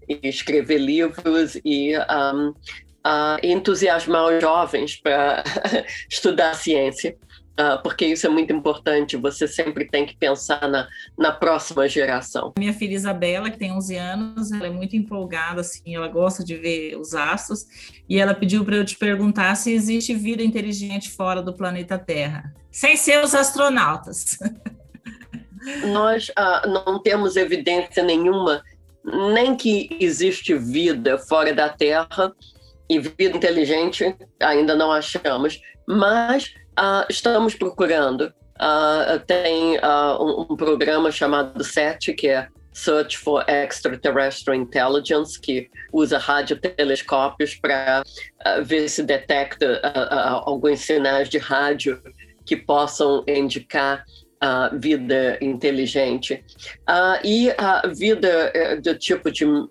e 0.08 0.28
escrever 0.28 0.78
livros 0.78 1.58
e 1.64 1.98
um, 1.98 2.50
uh, 2.50 3.38
entusiasmar 3.42 4.26
os 4.26 4.40
jovens 4.40 4.96
para 4.96 5.42
estudar 6.08 6.54
ciência. 6.54 7.16
Porque 7.84 8.04
isso 8.04 8.26
é 8.26 8.28
muito 8.28 8.52
importante, 8.52 9.16
você 9.16 9.46
sempre 9.46 9.88
tem 9.88 10.04
que 10.04 10.16
pensar 10.16 10.68
na, 10.68 10.88
na 11.16 11.30
próxima 11.30 11.88
geração. 11.88 12.52
Minha 12.58 12.72
filha 12.72 12.94
Isabela, 12.96 13.48
que 13.48 13.56
tem 13.56 13.70
11 13.70 13.96
anos, 13.96 14.50
ela 14.50 14.66
é 14.66 14.70
muito 14.70 14.96
empolgada, 14.96 15.60
assim, 15.60 15.94
ela 15.94 16.08
gosta 16.08 16.42
de 16.42 16.56
ver 16.56 16.96
os 16.96 17.14
astros, 17.14 17.64
e 18.08 18.18
ela 18.18 18.34
pediu 18.34 18.64
para 18.64 18.74
eu 18.74 18.84
te 18.84 18.96
perguntar 18.96 19.54
se 19.54 19.72
existe 19.72 20.12
vida 20.16 20.42
inteligente 20.42 21.08
fora 21.08 21.40
do 21.40 21.54
planeta 21.54 21.96
Terra, 21.96 22.52
sem 22.72 22.96
ser 22.96 23.22
os 23.22 23.36
astronautas. 23.36 24.36
nós 25.86 26.30
ah, 26.36 26.66
não 26.66 27.00
temos 27.00 27.36
evidência 27.36 28.02
nenhuma, 28.02 28.62
nem 29.34 29.54
que 29.56 29.88
existe 30.00 30.54
vida 30.54 31.18
fora 31.18 31.52
da 31.52 31.68
Terra, 31.68 32.32
e 32.88 32.98
vida 32.98 33.36
inteligente 33.36 34.14
ainda 34.40 34.74
não 34.74 34.92
achamos, 34.92 35.60
mas 35.86 36.52
ah, 36.76 37.06
estamos 37.08 37.54
procurando. 37.54 38.32
Ah, 38.58 39.20
tem 39.26 39.78
ah, 39.82 40.16
um, 40.20 40.52
um, 40.52 40.56
programa 40.56 41.10
chamado 41.10 41.62
SET, 41.64 42.12
que 42.14 42.28
é 42.28 42.48
Search 42.72 43.18
for 43.18 43.44
Extraterrestrial 43.48 44.56
Intelligence, 44.56 45.40
que 45.40 45.70
usa 45.92 46.18
radiotelescópios 46.18 47.54
para 47.54 48.02
uh, 48.04 48.64
ver 48.64 48.88
se 48.88 49.04
detecta 49.04 49.80
uh, 49.80 50.48
alguns 50.48 50.80
sinais 50.80 51.28
de 51.28 51.38
rádio 51.38 52.02
que 52.44 52.56
possam 52.56 53.22
indicar 53.28 54.04
uh, 54.44 54.78
vida 54.78 55.38
inteligente. 55.40 56.44
Uh, 56.88 57.24
e 57.24 57.50
a 57.56 57.82
vida 57.88 58.52
uh, 58.54 58.82
do 58.82 58.94
tipo 58.94 59.30
de 59.30 59.44
uh, 59.44 59.68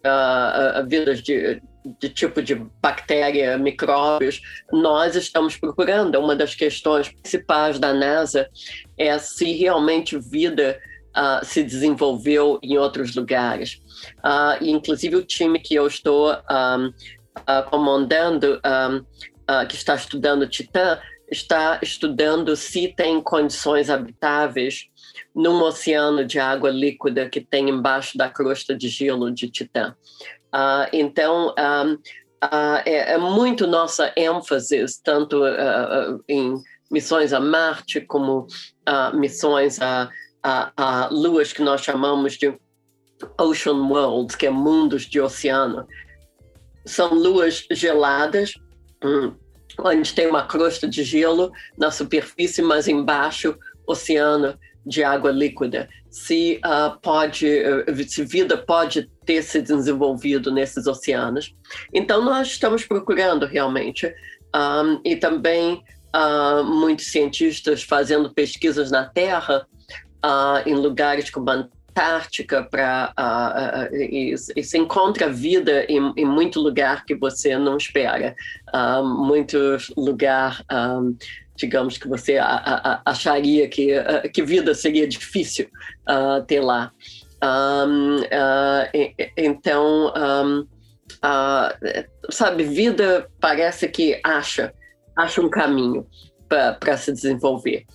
vidas 0.87 1.21
de, 1.21 1.61
de 1.99 2.09
tipo 2.09 2.41
de 2.41 2.55
bactéria, 2.81 3.57
micróbios, 3.57 4.41
nós 4.71 5.15
estamos 5.15 5.55
procurando. 5.55 6.19
Uma 6.19 6.35
das 6.35 6.55
questões 6.55 7.09
principais 7.09 7.77
da 7.77 7.93
NASA 7.93 8.49
é 8.97 9.17
se 9.19 9.53
realmente 9.53 10.17
vida 10.17 10.79
uh, 11.15 11.45
se 11.45 11.63
desenvolveu 11.63 12.59
em 12.61 12.77
outros 12.77 13.15
lugares. 13.15 13.81
Uh, 14.19 14.63
inclusive 14.63 15.15
o 15.15 15.23
time 15.23 15.59
que 15.59 15.75
eu 15.75 15.87
estou 15.87 16.33
uh, 16.33 17.69
comandando, 17.69 18.61
que 19.67 19.75
está 19.75 19.95
estudando 19.95 20.47
Titã, 20.47 20.99
está 21.33 21.79
estudando 21.81 22.55
se 22.55 22.87
tem 22.87 23.21
condições 23.21 23.89
habitáveis 23.89 24.87
num 25.35 25.61
oceano 25.61 26.23
de 26.23 26.39
água 26.39 26.69
líquida 26.69 27.27
que 27.27 27.41
tem 27.41 27.69
embaixo 27.69 28.17
da 28.17 28.29
crosta 28.29 28.75
de 28.75 28.87
gelo 28.87 29.31
de 29.31 29.49
Titã. 29.49 29.95
Uh, 30.53 30.87
então, 30.93 31.53
um, 31.57 31.93
uh, 31.93 32.81
é, 32.85 33.13
é, 33.13 33.17
muito 33.17 33.65
nossa 33.65 34.13
ênfase, 34.15 34.85
tanto 35.03 35.43
uh, 35.43 36.23
em 36.29 36.55
missões 36.91 37.33
a 37.33 37.39
Marte, 37.39 37.99
como 38.01 38.45
missões 39.15 39.81
a, 39.81 40.09
a, 40.43 40.71
a, 40.77 41.07
luas 41.09 41.51
que 41.51 41.63
nós 41.63 41.81
chamamos 41.81 42.37
de 42.37 42.55
Ocean 43.39 43.87
Worlds, 43.87 44.35
que 44.35 44.45
é 44.45 44.51
mundos 44.51 45.03
de 45.03 45.19
oceano. 45.19 45.87
São 46.85 47.15
luas 47.15 47.65
geladas, 47.71 48.53
hum, 49.03 49.33
onde 49.79 50.13
tem 50.13 50.27
uma 50.27 50.45
crosta 50.45 50.87
de 50.87 51.03
gelo 51.03 51.51
na 51.77 51.91
superfície, 51.91 52.61
mas 52.61 52.87
embaixo 52.87 53.57
oceano 53.87 54.57
de 54.85 55.03
água 55.03 55.31
líquida. 55.31 55.89
Se 56.09 56.59
uh, 56.65 56.99
pode, 56.99 57.47
uh, 57.47 58.09
se 58.09 58.23
vida 58.23 58.57
pode 58.57 59.09
ter 59.25 59.41
se 59.41 59.61
desenvolvido 59.61 60.51
nesses 60.51 60.85
oceanos. 60.87 61.55
Então 61.93 62.23
nós 62.23 62.47
estamos 62.47 62.85
procurando 62.85 63.45
realmente 63.45 64.07
um, 64.55 65.01
e 65.03 65.15
também 65.15 65.83
uh, 66.15 66.63
muitos 66.63 67.07
cientistas 67.07 67.83
fazendo 67.83 68.33
pesquisas 68.33 68.91
na 68.91 69.05
Terra 69.05 69.65
em 70.65 70.73
lugares 70.73 71.29
como 71.29 71.69
Antártica 71.93 72.63
para 72.63 73.13
uh, 73.19 73.93
uh, 73.93 73.95
e, 73.95 74.33
e, 74.55 74.63
se 74.63 74.77
encontra 74.79 75.29
vida 75.29 75.85
em, 75.87 76.11
em, 76.17 76.25
muito 76.25 76.59
lugar 76.59 77.05
que 77.05 77.13
você 77.13 77.55
não 77.55 77.77
espera, 77.77 78.35
uh, 78.73 79.03
muito 79.03 79.77
lugar, 79.95 80.63
um, 80.71 81.15
digamos 81.55 81.99
que 81.99 82.07
você 82.07 82.37
a, 82.39 82.55
a, 82.55 83.01
acharia 83.05 83.69
que 83.69 83.91
que 84.33 84.41
vida 84.41 84.73
seria 84.73 85.07
difícil 85.07 85.69
ter 86.47 86.61
lá. 86.61 86.91
Um, 87.43 88.17
e, 88.91 89.13
então, 89.37 90.11
um, 90.17 90.67
sabe, 92.31 92.63
vida 92.63 93.29
parece 93.39 93.87
que 93.87 94.19
acha 94.23 94.73
acha 95.15 95.41
um 95.41 95.49
caminho 95.49 96.07
para 96.49 96.97
se 96.97 97.11
desenvolver. 97.11 97.85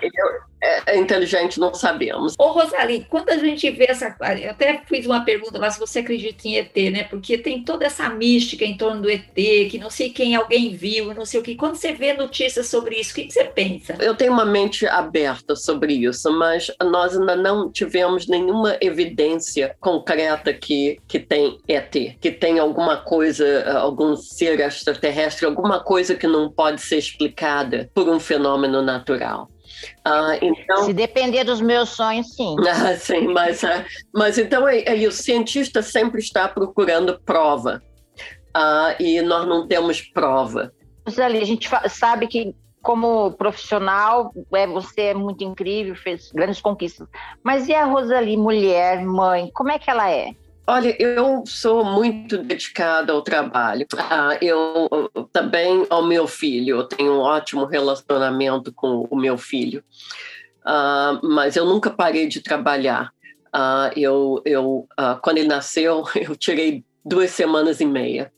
eu, 0.00 0.51
é, 0.62 0.94
é 0.94 0.98
inteligente, 0.98 1.58
não 1.58 1.74
sabemos. 1.74 2.34
Ô, 2.38 2.52
Rosalie, 2.52 3.04
quando 3.10 3.30
a 3.30 3.36
gente 3.36 3.68
vê 3.70 3.86
essa. 3.88 4.16
Eu 4.40 4.50
até 4.52 4.80
fiz 4.86 5.04
uma 5.06 5.24
pergunta 5.24 5.58
lá 5.58 5.68
se 5.70 5.80
você 5.80 5.98
acredita 5.98 6.46
em 6.46 6.56
ET, 6.56 6.76
né? 6.92 7.04
Porque 7.04 7.36
tem 7.36 7.64
toda 7.64 7.84
essa 7.84 8.08
mística 8.08 8.64
em 8.64 8.76
torno 8.76 9.02
do 9.02 9.10
ET, 9.10 9.34
que 9.34 9.78
não 9.78 9.90
sei 9.90 10.10
quem 10.10 10.36
alguém 10.36 10.74
viu, 10.74 11.12
não 11.14 11.24
sei 11.24 11.40
o 11.40 11.42
que. 11.42 11.56
Quando 11.56 11.74
você 11.74 11.92
vê 11.92 12.12
notícias 12.12 12.68
sobre 12.68 12.96
isso, 12.96 13.10
o 13.10 13.14
que 13.14 13.30
você 13.30 13.44
pensa? 13.44 13.96
Eu 13.98 14.14
tenho 14.14 14.32
uma 14.32 14.44
mente 14.44 14.86
aberta 14.86 15.56
sobre 15.56 15.94
isso, 15.94 16.30
mas 16.32 16.70
nós 16.80 17.18
ainda 17.18 17.34
não 17.34 17.70
tivemos 17.70 18.28
nenhuma 18.28 18.76
evidência 18.80 19.74
concreta 19.80 20.54
que, 20.54 20.98
que 21.08 21.18
tem 21.18 21.58
ET, 21.66 21.92
que 22.20 22.30
tem 22.30 22.58
alguma 22.58 22.98
coisa, 22.98 23.72
algum 23.78 24.14
ser 24.16 24.60
extraterrestre, 24.60 25.44
alguma 25.44 25.80
coisa 25.80 26.14
que 26.14 26.26
não 26.26 26.50
pode 26.50 26.80
ser 26.80 26.98
explicada 26.98 27.90
por 27.92 28.08
um 28.08 28.20
fenômeno 28.20 28.80
natural. 28.80 29.48
Ah, 30.04 30.36
então, 30.40 30.84
Se 30.84 30.92
depender 30.92 31.44
dos 31.44 31.60
meus 31.60 31.90
sonhos, 31.90 32.34
sim. 32.34 32.56
Ah, 32.68 32.96
sim, 32.96 33.28
mas, 33.28 33.62
ah, 33.64 33.84
mas 34.12 34.38
então 34.38 34.68
é, 34.68 34.82
é, 34.84 35.06
o 35.06 35.12
cientista 35.12 35.82
sempre 35.82 36.20
está 36.20 36.48
procurando 36.48 37.20
prova. 37.20 37.82
Ah, 38.54 38.94
e 38.98 39.20
nós 39.22 39.46
não 39.46 39.66
temos 39.66 40.00
prova. 40.00 40.72
Ali, 41.18 41.38
a 41.38 41.44
gente 41.44 41.68
sabe 41.88 42.26
que 42.26 42.54
como 42.82 43.32
profissional, 43.32 44.32
é, 44.52 44.66
você 44.66 45.02
é 45.02 45.14
muito 45.14 45.44
incrível, 45.44 45.94
fez 45.94 46.32
grandes 46.32 46.60
conquistas. 46.60 47.08
Mas 47.42 47.68
e 47.68 47.74
a 47.74 47.84
Rosalie, 47.84 48.36
mulher, 48.36 49.04
mãe, 49.04 49.50
como 49.54 49.70
é 49.70 49.78
que 49.78 49.88
ela 49.88 50.10
é? 50.10 50.34
Olha, 50.64 50.94
eu 51.02 51.42
sou 51.44 51.84
muito 51.84 52.38
dedicada 52.38 53.12
ao 53.12 53.22
trabalho. 53.22 53.86
Ah, 53.98 54.38
eu 54.40 54.88
também 55.32 55.84
ao 55.90 56.06
meu 56.06 56.28
filho, 56.28 56.76
eu 56.76 56.84
tenho 56.84 57.14
um 57.14 57.18
ótimo 57.18 57.64
relacionamento 57.64 58.72
com 58.72 59.06
o 59.10 59.16
meu 59.16 59.36
filho. 59.36 59.82
Ah, 60.64 61.18
mas 61.22 61.56
eu 61.56 61.64
nunca 61.64 61.90
parei 61.90 62.28
de 62.28 62.40
trabalhar. 62.40 63.12
Ah, 63.52 63.90
eu, 63.96 64.40
eu, 64.44 64.86
ah, 64.96 65.18
quando 65.20 65.38
ele 65.38 65.48
nasceu, 65.48 66.04
eu 66.14 66.36
tirei 66.36 66.84
duas 67.04 67.30
semanas 67.30 67.80
e 67.80 67.84
meia 67.84 68.32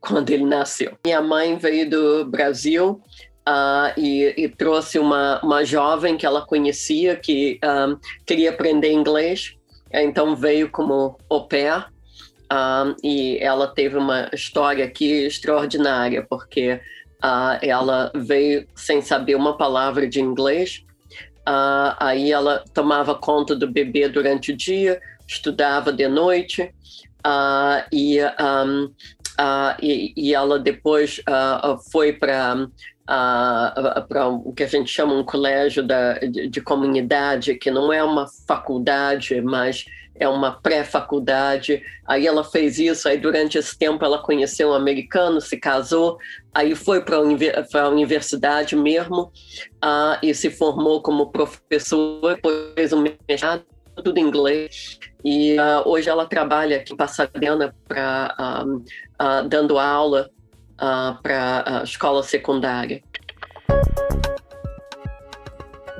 quando 0.00 0.28
ele 0.30 0.44
nasceu. 0.44 0.98
Minha 1.04 1.22
mãe 1.22 1.56
veio 1.56 1.88
do 1.88 2.24
Brasil 2.26 3.00
Uh, 3.48 3.90
e, 3.98 4.34
e, 4.36 4.48
trouxe 4.48 4.98
uma, 4.98 5.40
uma 5.42 5.64
jovem 5.64 6.16
que 6.16 6.26
ela 6.26 6.46
conhecia 6.46 7.16
que 7.16 7.58
um, 7.64 7.98
queria 8.24 8.50
aprender 8.50 8.92
inglês 8.92 9.56
então 9.92 10.36
veio 10.36 10.70
como 10.70 11.18
au 11.28 11.46
pair 11.46 11.86
uh, 12.50 12.94
e 13.02 13.38
ela 13.38 13.68
teve 13.68 13.96
uma 13.96 14.28
história 14.32 14.84
aqui 14.84 15.24
extraordinária, 15.24 16.26
porque 16.28 16.80
uh, 17.22 17.58
ela 17.62 18.10
veio 18.14 18.66
sem 18.74 19.00
saber 19.00 19.34
uma 19.34 19.56
palavra 19.56 20.08
de 20.08 20.20
inglês, 20.20 20.84
uh, 21.48 21.94
aí 21.98 22.32
ela 22.32 22.64
tomava 22.74 23.14
conta 23.14 23.54
do 23.54 23.70
bebê 23.70 24.08
durante 24.08 24.52
o 24.52 24.56
dia, 24.56 25.00
estudava 25.26 25.92
de 25.92 26.08
noite, 26.08 26.72
e, 27.92 28.18
um, 28.40 28.90
e, 29.82 30.12
e, 30.16 30.34
ela 30.34 30.58
depois 30.58 31.20
foi 31.92 32.14
para 32.14 32.56
uh, 32.56 32.70
para 34.08 34.28
o 34.28 34.52
que 34.52 34.62
a 34.62 34.68
gente 34.68 34.90
chama 34.90 35.14
um 35.14 35.24
colégio 35.24 35.82
da, 35.82 36.14
de, 36.14 36.48
de, 36.48 36.60
comunidade, 36.60 37.56
que 37.56 37.70
não 37.70 37.92
é 37.92 38.02
uma 38.04 38.26
faculdade, 38.46 39.40
mas 39.40 39.84
é 40.14 40.28
uma 40.28 40.52
pré-faculdade. 40.52 41.82
Aí 42.06 42.26
ela 42.26 42.44
fez 42.44 42.78
isso, 42.78 43.08
aí 43.08 43.18
durante 43.18 43.58
esse 43.58 43.76
tempo 43.76 44.04
ela 44.04 44.18
conheceu 44.18 44.68
um 44.68 44.74
americano, 44.74 45.40
se 45.40 45.56
casou, 45.56 46.18
aí 46.54 46.76
foi 46.76 47.02
para 47.02 47.16
a 47.16 47.88
universidade 47.88 48.76
mesmo 48.76 49.32
uh, 49.82 50.16
e 50.22 50.32
se 50.32 50.50
formou 50.50 51.02
como 51.02 51.32
professora, 51.32 52.36
depois 52.36 52.92
um 52.92 53.04
mestrado, 53.28 53.64
tudo 53.96 54.18
em 54.18 54.22
inglês. 54.22 55.00
E 55.24 55.58
uh, 55.58 55.82
hoje 55.84 56.08
ela 56.08 56.26
trabalha 56.26 56.76
aqui 56.76 56.92
em 56.92 56.96
Pasadena 56.96 57.74
pra, 57.88 58.64
uh, 58.64 58.76
uh, 58.76 59.48
dando 59.48 59.78
aula 59.78 60.30
uh, 60.80 61.20
para 61.22 61.80
a 61.80 61.84
escola 61.84 62.22
secundária. 62.22 63.02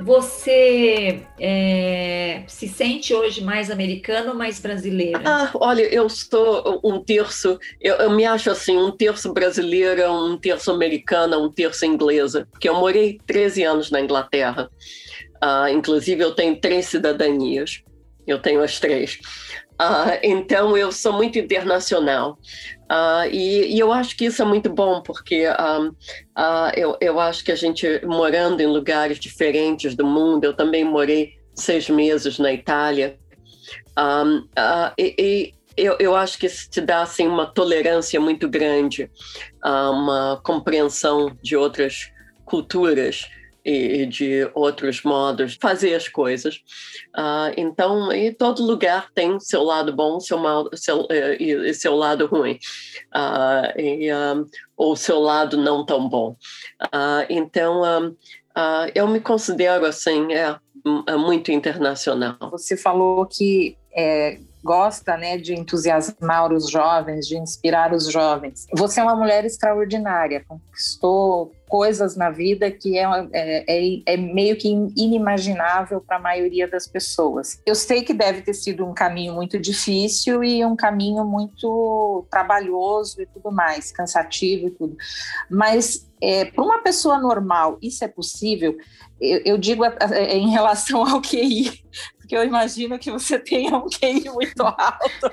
Você 0.03 1.23
é, 1.39 2.43
se 2.47 2.67
sente 2.67 3.13
hoje 3.13 3.45
mais 3.45 3.71
americano 3.71 4.31
ou 4.31 4.35
mais 4.35 4.59
brasileira? 4.59 5.21
Ah, 5.27 5.51
olha, 5.55 5.83
eu 5.83 6.09
sou 6.09 6.81
um 6.83 7.05
terço, 7.05 7.59
eu, 7.79 7.97
eu, 7.97 8.11
me 8.11 8.25
acho 8.25 8.51
assim, 8.51 8.79
um 8.79 8.91
terço 8.91 9.31
brasileira, 9.33 10.11
um 10.11 10.39
terço 10.39 10.71
americana, 10.71 11.37
um 11.37 11.53
terço 11.53 11.85
inglesa, 11.85 12.49
porque 12.51 12.69
eu 12.69 12.77
morei 12.77 13.21
13 13.27 13.63
anos 13.63 13.91
na 13.91 14.01
Inglaterra. 14.01 14.71
Uh, 15.43 15.69
inclusive, 15.69 16.23
eu 16.23 16.35
tenho 16.35 16.59
três 16.59 16.87
cidadanias, 16.87 17.83
eu 18.27 18.39
tenho 18.39 18.63
as 18.63 18.81
três. 18.81 19.19
Uh, 19.81 20.21
então, 20.23 20.77
eu 20.77 20.93
sou 20.93 21.11
muito 21.15 21.39
internacional. 21.39 22.39
Uh, 22.93 23.25
e, 23.33 23.75
e, 23.75 23.79
eu 23.79 23.91
acho 23.91 24.15
que 24.15 24.27
isso 24.27 24.43
é 24.43 24.45
muito 24.45 24.69
bom, 24.69 25.01
porque 25.01 25.47
uh, 25.47 25.97
eu, 26.77 26.99
eu 27.01 27.19
acho 27.19 27.43
que 27.43 27.51
a 27.51 27.57
gente, 27.57 28.05
morando 28.05 28.61
em 28.61 28.67
lugares 28.67 29.19
diferentes 29.19 29.95
do 29.95 30.05
mundo, 30.05 30.45
eu 30.45 30.55
também 30.55 30.85
morei 30.85 31.33
seis 31.55 31.89
meses 31.89 32.39
na 32.39 32.53
Itália, 32.53 33.19
um, 33.99 34.47
e, 34.99 35.15
e 35.19 35.55
eu, 35.77 35.97
eu, 35.99 36.17
acho 36.17 36.39
que 36.39 36.47
isso 36.47 36.69
te 36.71 36.81
dá 36.81 37.03
assim, 37.03 37.27
uma 37.27 37.47
tolerância 37.47 38.21
muito 38.21 38.49
grande, 38.49 39.11
uma 39.63 40.41
compreensão 40.43 41.37
de 41.43 41.57
outras 41.57 42.11
culturas 42.45 43.29
e 43.65 44.07
de 44.07 44.51
outros 44.55 45.03
modos 45.03 45.53
de 45.53 45.59
fazer 45.61 45.95
as 45.95 46.09
coisas. 46.09 46.57
Uh, 47.17 47.53
então, 47.57 48.13
e 48.13 48.33
todo 48.33 48.63
lugar 48.63 49.11
tem 49.15 49.39
seu 49.41 49.63
lado 49.63 49.93
bom 49.93 50.21
seu 50.21 50.39
mal, 50.39 50.69
seu, 50.75 51.03
uh, 51.03 51.37
e, 51.39 51.73
seu 51.75 51.95
lado 51.95 52.27
ruim, 52.27 52.59
uh, 53.15 53.79
e, 53.79 54.13
um, 54.13 54.47
ou 54.77 54.97
seu 54.97 55.21
lado 55.21 55.57
não 55.57 55.85
tão 55.85 56.09
bom. 56.09 56.37
então, 57.29 57.83
um, 57.83 58.17
eu 58.95 59.07
me 59.07 59.21
considero 59.21 59.85
assim, 59.87 60.33
é, 60.33 60.57
muito 61.17 61.53
internacional. 61.53 62.37
Você 62.51 62.77
falou 62.77 63.27
que 63.27 63.77
é, 63.95 64.39
gosta 64.63 65.17
né, 65.17 65.39
de 65.39 65.55
entusiasmar 65.55 66.53
os 66.53 66.71
jovens, 66.71 67.27
de 67.27 67.37
inspirar 67.37 67.93
os 67.93 68.11
jovens. 68.11 68.67
Você 68.75 69.01
é 69.01 69.03
uma 69.03 69.17
mulher 69.17 69.45
extraordinária, 69.45 70.45
conquistou 70.47 71.53
coisas 71.71 72.17
na 72.17 72.31
vida 72.31 72.69
que 72.69 72.99
é, 72.99 73.05
é, 73.33 73.65
é, 73.69 74.03
é 74.05 74.17
meio 74.17 74.57
que 74.59 74.69
inimaginável 74.97 76.01
para 76.01 76.17
a 76.17 76.21
maioria 76.21 76.67
das 76.67 76.89
pessoas. 76.89 77.63
Eu 77.65 77.77
sei 77.77 78.03
que 78.03 78.13
deve 78.13 78.43
ter 78.43 78.55
sido 78.55 78.85
um 78.85 78.93
caminho 78.93 79.33
muito 79.33 79.57
difícil 79.57 80.43
e 80.43 80.65
um 80.65 80.75
caminho 80.75 81.25
muito 81.25 82.27
trabalhoso 82.29 83.23
e 83.23 83.27
tudo 83.27 83.53
mais, 83.53 83.93
cansativo 83.93 84.67
e 84.67 84.71
tudo. 84.73 84.97
Mas 85.49 86.11
é, 86.21 86.45
para 86.45 86.65
uma 86.65 86.83
pessoa 86.83 87.19
normal, 87.19 87.79
isso 87.81 88.05
é 88.05 88.09
possível? 88.09 88.77
Eu, 89.21 89.41
eu 89.45 89.57
digo 89.57 89.85
a, 89.85 89.95
a, 90.01 90.21
em 90.35 90.51
relação 90.51 91.07
ao 91.07 91.23
QI, 91.23 91.85
porque 92.19 92.37
eu 92.37 92.45
imagino 92.45 92.99
que 92.99 93.13
você 93.13 93.39
tenha 93.39 93.77
um 93.77 93.89
QI 93.89 94.29
muito 94.29 94.63
alto. 94.63 95.31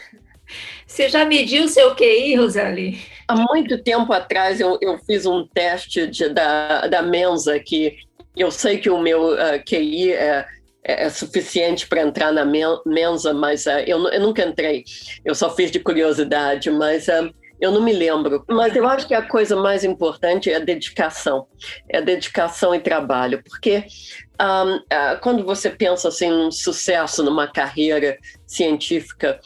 Você 0.85 1.09
já 1.09 1.25
mediu 1.25 1.67
seu 1.67 1.95
QI, 1.95 2.35
Rosali? 2.35 2.99
Há 3.27 3.35
muito 3.35 3.81
tempo 3.83 4.13
atrás 4.13 4.59
eu, 4.59 4.77
eu 4.81 4.97
fiz 4.99 5.25
um 5.25 5.45
teste 5.45 6.07
de, 6.07 6.29
da, 6.29 6.87
da 6.87 7.01
Mensa, 7.01 7.59
que 7.59 7.97
eu 8.37 8.51
sei 8.51 8.77
que 8.77 8.89
o 8.89 8.99
meu 8.99 9.33
uh, 9.33 9.63
QI 9.65 10.13
é, 10.13 10.45
é, 10.83 11.05
é 11.05 11.09
suficiente 11.09 11.87
para 11.87 12.01
entrar 12.01 12.31
na 12.31 12.45
Mensa, 12.45 13.33
mas 13.33 13.65
uh, 13.65 13.79
eu, 13.85 14.07
eu, 14.07 14.21
nunca 14.21 14.43
entrei. 14.43 14.83
Eu 15.25 15.35
só 15.35 15.53
fiz 15.53 15.71
de 15.71 15.79
curiosidade, 15.79 16.69
mas 16.69 17.07
uh, 17.07 17.33
eu 17.59 17.71
não 17.71 17.81
me 17.81 17.91
lembro. 17.91 18.45
Mas 18.47 18.75
eu 18.75 18.87
acho 18.87 19.07
que 19.07 19.15
a 19.15 19.27
coisa 19.27 19.55
mais 19.55 19.83
importante 19.83 20.51
é 20.51 20.55
a 20.55 20.59
dedicação. 20.59 21.47
É 21.89 21.97
a 21.97 22.01
dedicação 22.01 22.75
e 22.75 22.79
trabalho, 22.79 23.43
porque 23.43 23.83
um, 24.39 24.79
quando 25.21 25.43
você 25.43 25.69
pensa 25.71 26.09
assim, 26.09 26.29
num 26.29 26.51
sucesso 26.51 27.23
numa 27.23 27.47
carreira 27.47 28.17
científica, 28.45 29.39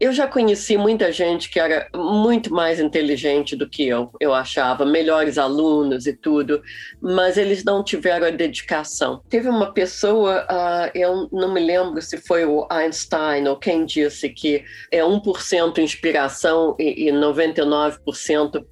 eu 0.00 0.12
já 0.12 0.26
conheci 0.26 0.76
muita 0.76 1.12
gente 1.12 1.48
que 1.48 1.58
era 1.60 1.88
muito 1.94 2.52
mais 2.52 2.80
inteligente 2.80 3.54
do 3.54 3.68
que 3.68 3.86
eu, 3.86 4.10
eu 4.20 4.34
achava, 4.34 4.84
melhores 4.84 5.38
alunos 5.38 6.06
e 6.06 6.12
tudo, 6.12 6.62
mas 7.00 7.38
eles 7.38 7.64
não 7.64 7.82
tiveram 7.82 8.26
a 8.26 8.30
dedicação. 8.30 9.22
Teve 9.28 9.48
uma 9.48 9.72
pessoa, 9.72 10.44
uh, 10.44 10.90
eu 10.94 11.28
não 11.32 11.52
me 11.52 11.60
lembro 11.60 12.02
se 12.02 12.18
foi 12.18 12.44
o 12.44 12.66
Einstein 12.70 13.46
ou 13.46 13.56
quem 13.56 13.84
disse 13.86 14.28
que 14.28 14.64
é 14.90 15.00
1% 15.00 15.78
inspiração 15.78 16.76
e, 16.78 17.08
e 17.08 17.12
99% 17.12 18.64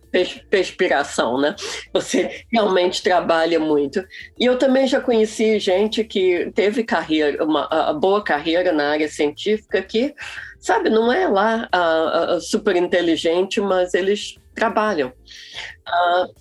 perspiração, 0.50 1.40
né? 1.40 1.56
Você 1.92 2.44
realmente 2.52 3.02
trabalha 3.02 3.58
muito. 3.58 4.04
E 4.38 4.44
eu 4.44 4.58
também 4.58 4.86
já 4.86 5.00
conheci 5.00 5.58
gente 5.58 6.04
que 6.04 6.52
teve 6.54 6.84
carreira, 6.84 7.42
uma 7.42 7.94
boa 7.94 8.22
carreira 8.22 8.72
na 8.72 8.90
área 8.90 9.08
científica 9.08 9.80
que 9.80 10.14
sabe, 10.62 10.88
não 10.88 11.12
é 11.12 11.26
lá 11.26 11.68
uh, 11.74 12.36
uh, 12.36 12.40
super 12.40 12.76
inteligente, 12.76 13.60
mas 13.60 13.92
eles 13.94 14.36
trabalham. 14.54 15.08
Uh, 15.08 16.32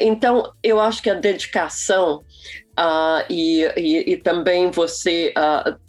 então, 0.00 0.52
eu 0.62 0.78
acho 0.78 1.02
que 1.02 1.08
a 1.08 1.14
dedicação 1.14 2.22
e, 3.30 3.62
e, 3.76 4.12
e, 4.12 4.16
também 4.18 4.70
você 4.70 5.32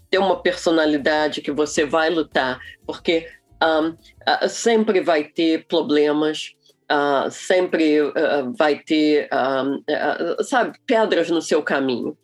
ter 0.09 0.17
uma 0.17 0.41
personalidade 0.41 1.41
que 1.41 1.51
você 1.51 1.85
vai 1.85 2.09
lutar, 2.09 2.59
porque 2.85 3.27
um, 3.61 3.95
sempre 4.47 5.01
vai 5.01 5.25
ter 5.25 5.65
problemas, 5.67 6.53
Uh, 6.91 7.31
sempre 7.31 8.01
uh, 8.01 8.11
vai 8.57 8.77
ter, 8.77 9.29
uh, 9.31 10.43
sabe, 10.43 10.77
pedras 10.85 11.29
no 11.29 11.41
seu 11.41 11.63
caminho. 11.63 12.17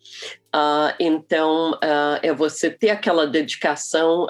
Então, 0.98 1.78
é 2.22 2.32
você 2.32 2.70
ter 2.70 2.90
aquela 2.90 3.26
dedicação 3.26 4.26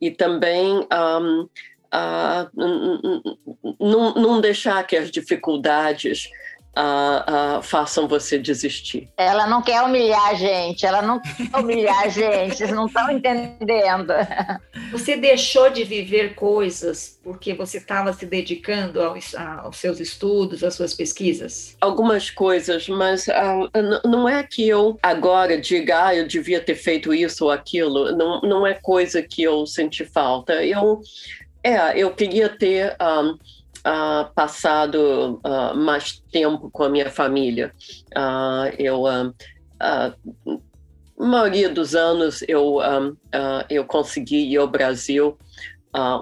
e 0.00 0.10
também 0.10 0.86
um, 0.98 1.48
não 4.16 4.40
deixar 4.40 4.86
que 4.86 4.96
as 4.96 5.10
dificuldades 5.10 6.28
uh, 6.76 7.58
uh, 7.58 7.62
façam 7.62 8.08
você 8.08 8.38
desistir. 8.38 9.08
Ela 9.16 9.46
não 9.46 9.62
quer 9.62 9.82
humilhar 9.82 10.28
a 10.28 10.34
gente, 10.34 10.84
ela 10.86 11.02
não 11.02 11.20
quer 11.20 11.58
humilhar 11.58 11.98
a 12.00 12.08
gente, 12.08 12.56
vocês 12.56 12.70
não 12.70 12.86
estão 12.86 13.10
entendendo. 13.10 14.12
Você 14.90 15.16
deixou 15.16 15.70
de 15.70 15.84
viver 15.84 16.34
coisas 16.34 17.18
porque 17.22 17.54
você 17.54 17.78
estava 17.78 18.12
se 18.12 18.26
dedicando 18.26 19.00
aos, 19.02 19.34
aos, 19.34 19.76
seus 19.76 20.00
estudos, 20.00 20.64
às 20.64 20.74
suas 20.74 20.94
pesquisas? 20.94 21.76
Algumas 21.80 22.30
coisas, 22.30 22.88
mas 22.88 23.26
uh, 23.28 24.08
não 24.08 24.28
é 24.28 24.42
que 24.42 24.68
eu 24.68 24.98
agora 25.02 25.60
diga, 25.60 26.06
ah, 26.06 26.14
eu 26.14 26.26
devia 26.26 26.60
ter 26.60 26.74
feito 26.74 27.14
isso 27.14 27.44
ou 27.44 27.50
aquilo, 27.50 28.16
não, 28.16 28.40
não 28.40 28.66
é 28.66 28.74
coisa 28.74 29.22
que 29.22 29.42
eu 29.42 29.66
senti 29.66 30.04
falta. 30.04 30.64
Eu, 30.64 31.00
é, 31.62 31.98
eu 31.98 32.10
queria 32.12 32.48
ter. 32.48 32.96
Um, 33.00 33.38
uh, 33.86 34.32
passado 34.34 35.40
uh, 35.44 35.76
mais 35.76 36.22
tempo 36.30 36.70
com 36.70 36.84
a 36.84 36.88
minha 36.88 37.10
família. 37.10 37.72
Uh, 38.16 38.74
eu, 38.78 39.06
a 39.06 40.14
maioria 41.18 41.68
dos 41.68 41.94
anos 41.94 42.42
eu, 42.46 42.78
eu 43.68 43.84
consegui 43.84 44.52
ir 44.52 44.56
ao 44.56 44.68
Brasil 44.68 45.36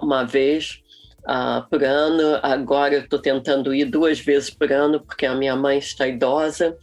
uma 0.03 0.25
vez 0.25 0.83
uh, 1.29 1.69
por 1.69 1.83
ano. 1.83 2.39
Agora 2.43 2.95
eu 2.95 3.01
estou 3.01 3.19
tentando 3.19 3.75
ir 3.75 3.87
duas 3.87 4.21
vezes 4.21 4.51
por 4.51 4.71
ano, 4.73 5.01
porque 5.01 5.27
a 5.27 5.35
minha 5.35 5.57
mãe 5.57 5.79
está 5.79 6.07
idosa, 6.07 6.77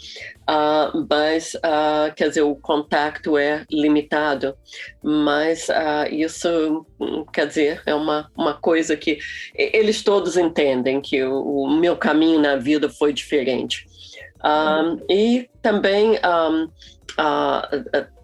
uh, 0.49 1.07
mas, 1.09 1.53
uh, 1.55 2.13
quer 2.15 2.29
dizer, 2.29 2.41
o 2.41 2.55
contato 2.55 3.37
é 3.37 3.65
limitado. 3.71 4.55
Mas 5.03 5.67
isso, 6.11 6.85
quer 7.31 7.47
dizer, 7.47 7.81
é 7.85 7.95
uma, 7.95 8.29
uma 8.35 8.53
coisa 8.53 8.97
que 8.97 9.19
eles 9.55 10.01
todos 10.01 10.37
entendem, 10.37 11.01
que 11.01 11.23
o, 11.23 11.63
o 11.63 11.69
meu 11.69 11.95
caminho 11.95 12.39
na 12.39 12.55
vida 12.55 12.89
foi 12.89 13.13
diferente. 13.13 13.85
Um, 14.43 15.01
e 15.09 15.49
também 15.61 16.11
um, 16.11 16.63
uh, 16.63 18.16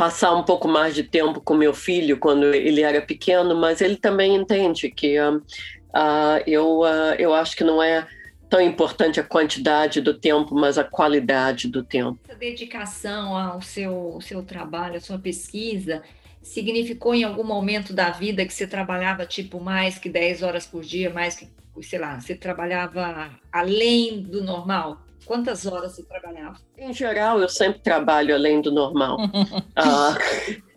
passar 0.00 0.34
um 0.34 0.42
pouco 0.42 0.66
mais 0.66 0.94
de 0.94 1.02
tempo 1.02 1.42
com 1.42 1.52
meu 1.52 1.74
filho 1.74 2.18
quando 2.18 2.54
ele 2.54 2.80
era 2.80 3.02
pequeno, 3.02 3.54
mas 3.54 3.82
ele 3.82 3.96
também 3.96 4.34
entende 4.34 4.90
que 4.90 5.20
uh, 5.20 5.36
uh, 5.36 6.42
eu, 6.46 6.80
uh, 6.80 7.14
eu 7.18 7.34
acho 7.34 7.54
que 7.54 7.62
não 7.62 7.82
é 7.82 8.08
tão 8.48 8.62
importante 8.62 9.20
a 9.20 9.22
quantidade 9.22 10.00
do 10.00 10.14
tempo, 10.14 10.54
mas 10.54 10.78
a 10.78 10.84
qualidade 10.84 11.68
do 11.68 11.84
tempo. 11.84 12.18
Essa 12.26 12.38
dedicação 12.38 13.36
ao 13.36 13.60
seu, 13.60 14.18
seu 14.22 14.42
trabalho, 14.42 14.96
à 14.96 15.00
sua 15.00 15.18
pesquisa, 15.18 16.02
significou 16.42 17.14
em 17.14 17.22
algum 17.22 17.44
momento 17.44 17.92
da 17.92 18.08
vida 18.08 18.46
que 18.46 18.54
você 18.54 18.66
trabalhava 18.66 19.26
tipo 19.26 19.60
mais 19.60 19.98
que 19.98 20.08
10 20.08 20.42
horas 20.42 20.64
por 20.64 20.80
dia, 20.80 21.10
mais 21.10 21.36
que, 21.36 21.46
sei 21.82 21.98
lá, 21.98 22.18
você 22.18 22.34
trabalhava 22.34 23.38
além 23.52 24.22
do 24.22 24.42
normal? 24.42 25.04
Quantas 25.24 25.66
horas 25.66 25.92
você 25.92 26.02
trabalhava? 26.02 26.56
Em 26.76 26.92
geral, 26.92 27.40
eu 27.40 27.48
sempre 27.48 27.80
trabalho 27.80 28.34
além 28.34 28.60
do 28.60 28.70
normal. 28.72 29.18
uh, 29.18 30.60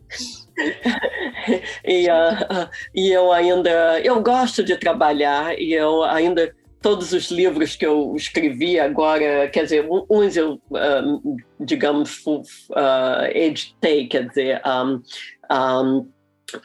e, 1.83 2.07
uh, 2.07 2.69
e 2.93 3.11
eu 3.11 3.31
ainda 3.31 3.99
eu 4.01 4.21
gosto 4.21 4.63
de 4.63 4.77
trabalhar 4.77 5.59
e 5.59 5.73
eu 5.73 6.03
ainda 6.03 6.53
todos 6.83 7.13
os 7.13 7.31
livros 7.31 7.77
que 7.77 7.85
eu 7.85 8.13
escrevi 8.15 8.77
agora, 8.77 9.47
quer 9.47 9.63
dizer, 9.63 9.87
uns 10.09 10.35
eu, 10.35 10.61
um, 10.69 11.37
digamos, 11.57 12.21
uh, 12.27 13.25
editei, 13.33 14.05
quer 14.05 14.27
dizer, 14.27 14.61
um, 14.65 15.01
um, 15.49 16.11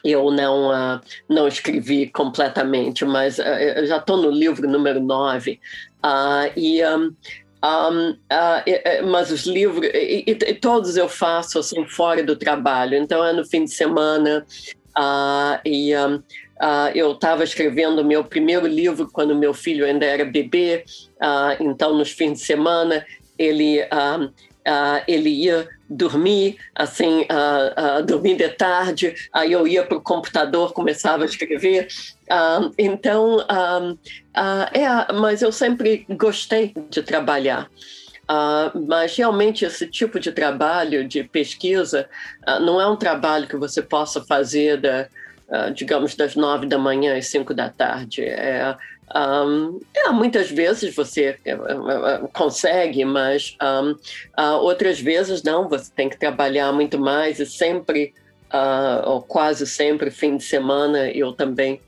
eu 0.03 0.29
não, 0.29 0.71
uh, 0.71 0.99
não 1.29 1.47
escrevi 1.47 2.09
completamente, 2.09 3.05
mas 3.05 3.39
uh, 3.39 3.43
eu 3.43 3.87
já 3.87 3.95
estou 3.95 4.17
no 4.17 4.29
livro 4.29 4.69
número 4.69 4.99
9. 4.99 5.57
Uh, 6.03 6.51
e 6.57 6.81
um, 7.63 8.11
uh, 8.11 9.07
mas 9.07 9.31
os 9.31 9.45
livros, 9.45 9.89
e, 9.93 10.23
e, 10.27 10.53
todos 10.55 10.95
eu 10.95 11.09
faço 11.09 11.59
assim 11.59 11.85
fora 11.85 12.23
do 12.23 12.35
trabalho, 12.35 12.95
então 12.95 13.23
é 13.25 13.33
no 13.33 13.45
fim 13.45 13.65
de 13.65 13.71
semana. 13.71 14.45
Uh, 14.97 15.59
e 15.65 15.95
um, 15.95 16.15
uh, 16.15 16.89
eu 16.95 17.11
estava 17.11 17.43
escrevendo 17.43 18.03
meu 18.03 18.23
primeiro 18.23 18.65
livro 18.65 19.09
quando 19.11 19.35
meu 19.35 19.53
filho 19.53 19.85
ainda 19.85 20.05
era 20.05 20.23
bebê, 20.23 20.85
então 21.59 21.97
nos 21.97 22.11
fins 22.11 22.39
de 22.39 22.45
semana 22.45 23.05
ele, 23.37 23.79
ele 25.07 25.29
ia 25.29 25.67
dormir, 25.89 26.57
assim, 26.75 27.21
uh, 27.21 27.99
uh, 27.99 28.03
dormir 28.03 28.35
de 28.35 28.49
tarde, 28.49 29.15
aí 29.33 29.51
eu 29.51 29.67
ia 29.67 29.83
para 29.83 29.97
o 29.97 30.01
computador, 30.01 30.71
começava 30.73 31.23
a 31.23 31.25
escrever. 31.25 31.87
Uh, 32.29 32.71
então, 32.77 33.39
é, 34.73 35.13
mas 35.13 35.41
eu 35.41 35.51
sempre 35.51 36.05
gostei 36.09 36.73
de 36.89 37.01
trabalhar. 37.01 37.69
mas 38.87 39.15
realmente 39.15 39.65
esse 39.65 39.87
tipo 39.87 40.19
de 40.19 40.31
trabalho 40.31 41.07
de 41.07 41.23
pesquisa 41.23 42.07
não 42.61 42.79
é 42.79 42.87
um 42.87 42.95
trabalho 42.95 43.47
que 43.47 43.57
você 43.57 43.81
possa 43.81 44.23
fazer 44.23 44.77
da, 44.77 45.07
uh, 45.49 45.73
digamos, 45.73 46.15
das 46.15 46.35
nove 46.35 46.67
da 46.67 46.77
manhã 46.77 47.17
às 47.17 47.27
cinco 47.27 47.53
da 47.53 47.69
tarde. 47.69 48.23
É, 48.23 48.75
um, 49.15 49.79
é, 49.95 50.09
muitas 50.11 50.51
vezes 50.51 50.95
você 50.95 51.31
uh, 51.31 52.27
consegue, 52.33 53.03
mas 53.05 53.57
um, 53.61 53.91
uh, 53.91 54.57
outras 54.61 54.99
vezes 54.99 55.41
não, 55.41 55.67
você 55.67 55.91
tem 55.95 56.09
que 56.09 56.17
trabalhar 56.17 56.71
muito 56.71 56.99
mais 56.99 57.39
e 57.39 57.45
sempre, 57.45 58.13
ou 59.05 59.21
quase 59.21 59.65
sempre, 59.67 60.09
fim 60.09 60.37
de 60.37 60.43
semana, 60.43 61.09
eu 61.11 61.33
também, 61.33 61.79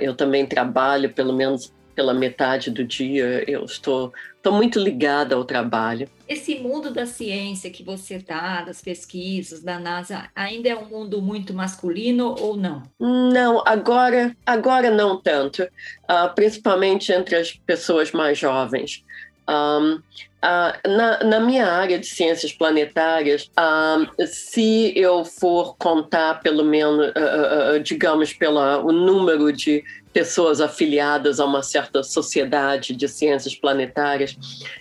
eu 0.00 0.16
também 0.16 0.44
trabalho, 0.44 1.12
pelo 1.12 1.32
menos 1.32 1.72
pela 2.00 2.14
metade 2.14 2.70
do 2.70 2.82
dia, 2.82 3.44
eu 3.46 3.62
estou, 3.62 4.10
estou 4.34 4.54
muito 4.54 4.80
ligada 4.80 5.34
ao 5.34 5.44
trabalho. 5.44 6.08
Esse 6.26 6.54
mundo 6.54 6.90
da 6.90 7.04
ciência 7.04 7.70
que 7.70 7.82
você 7.82 8.14
está, 8.14 8.62
das 8.62 8.80
pesquisas, 8.80 9.62
da 9.62 9.78
NASA, 9.78 10.30
ainda 10.34 10.70
é 10.70 10.74
um 10.74 10.86
mundo 10.86 11.20
muito 11.20 11.52
masculino 11.52 12.34
ou 12.40 12.56
não? 12.56 12.82
Não, 12.98 13.62
agora, 13.66 14.34
agora 14.46 14.90
não 14.90 15.20
tanto, 15.20 15.62
uh, 15.62 16.34
principalmente 16.34 17.12
entre 17.12 17.36
as 17.36 17.52
pessoas 17.52 18.12
mais 18.12 18.38
jovens. 18.38 19.04
Um, 19.46 19.96
uh, 19.96 20.88
na, 20.88 21.22
na, 21.24 21.40
minha 21.40 21.66
área 21.66 21.98
de 21.98 22.06
ciências 22.06 22.52
planetárias, 22.52 23.50
uh, 23.58 24.26
se 24.26 24.92
eu 24.96 25.22
for 25.24 25.76
contar 25.76 26.40
pelo 26.40 26.64
menos, 26.64 27.08
uh, 27.08 27.80
digamos, 27.82 28.32
pelo 28.32 28.90
número 28.90 29.52
de 29.52 29.84
pessoas 30.12 30.60
afiliadas 30.60 31.38
a 31.40 31.44
uma 31.44 31.62
certa 31.62 32.02
sociedade 32.02 32.94
de 32.94 33.08
ciências 33.08 33.54
planetárias, 33.54 34.36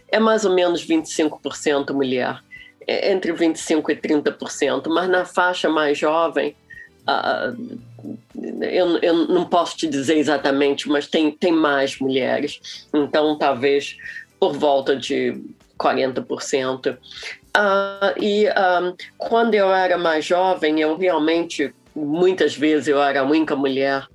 é 0.07 0.19
mais 0.19 0.45
ou 0.45 0.53
menos 0.53 0.85
25% 0.85 1.93
mulher, 1.93 2.41
é 2.87 3.11
entre 3.11 3.31
25% 3.31 3.89
e 3.89 3.95
30%, 3.95 4.87
mas 4.87 5.07
na 5.07 5.25
faixa 5.25 5.69
mais 5.69 5.97
jovem, 5.97 6.55
eu, 8.61 8.97
eu, 8.99 9.27
não 9.27 9.45
posso 9.45 9.77
te 9.77 9.87
dizer 9.87 10.17
exatamente, 10.17 10.87
mas 10.87 11.07
tem, 11.07 11.31
tem 11.31 11.51
mais 11.51 11.99
mulheres. 11.99 12.87
Então, 12.93 13.37
talvez 13.37 13.97
por 14.39 14.53
volta 14.53 14.95
de 14.95 15.41
40%. 15.77 16.97
Uh, 17.57 18.21
e 18.21 18.47
um, 18.47 18.95
quando 19.17 19.55
eu 19.55 19.73
era 19.73 19.97
mais 19.97 20.23
jovem, 20.23 20.79
eu 20.79 20.95
realmente, 20.95 21.73
muitas 21.95 22.55
vezes, 22.55 22.87
eu 22.87 23.01
era 23.01 23.21
a 23.21 23.23
única 23.23 23.55
mulher 23.55 24.07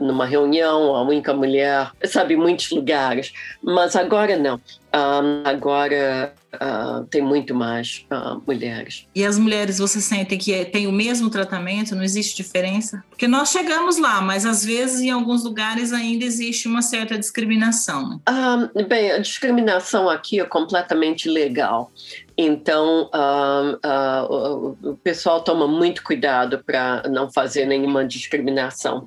numa 0.00 0.24
reunião, 0.26 0.94
a 0.94 1.02
única 1.02 1.34
mulher, 1.34 1.90
sabe, 2.04 2.36
muitos 2.36 2.70
lugares. 2.70 3.32
Mas 3.62 3.94
agora 3.96 4.36
não. 4.36 4.60
Um, 4.94 5.42
agora 5.44 6.34
uh, 6.54 7.04
tem 7.06 7.22
muito 7.22 7.54
mais 7.54 8.04
uh, 8.10 8.42
mulheres. 8.46 9.06
E 9.14 9.24
as 9.24 9.38
mulheres, 9.38 9.78
você 9.78 10.00
sente 10.00 10.36
que 10.36 10.64
tem 10.66 10.86
o 10.86 10.92
mesmo 10.92 11.30
tratamento? 11.30 11.94
Não 11.94 12.02
existe 12.02 12.36
diferença? 12.36 13.02
Porque 13.08 13.26
nós 13.26 13.50
chegamos 13.50 13.98
lá, 13.98 14.20
mas 14.20 14.44
às 14.44 14.64
vezes 14.64 15.00
em 15.00 15.10
alguns 15.10 15.44
lugares 15.44 15.92
ainda 15.92 16.24
existe 16.24 16.68
uma 16.68 16.82
certa 16.82 17.18
discriminação. 17.18 18.10
Né? 18.10 18.18
Um, 18.28 18.84
bem, 18.84 19.12
a 19.12 19.18
discriminação 19.18 20.10
aqui 20.10 20.40
é 20.40 20.44
completamente 20.44 21.28
legal. 21.28 21.90
Então, 22.44 23.10
uh, 23.14 24.76
o 24.82 24.96
pessoal 24.96 25.42
toma 25.42 25.66
muito 25.68 26.02
cuidado 26.02 26.62
para 26.64 27.04
não 27.08 27.30
fazer 27.30 27.66
nenhuma 27.66 28.04
discriminação. 28.04 29.06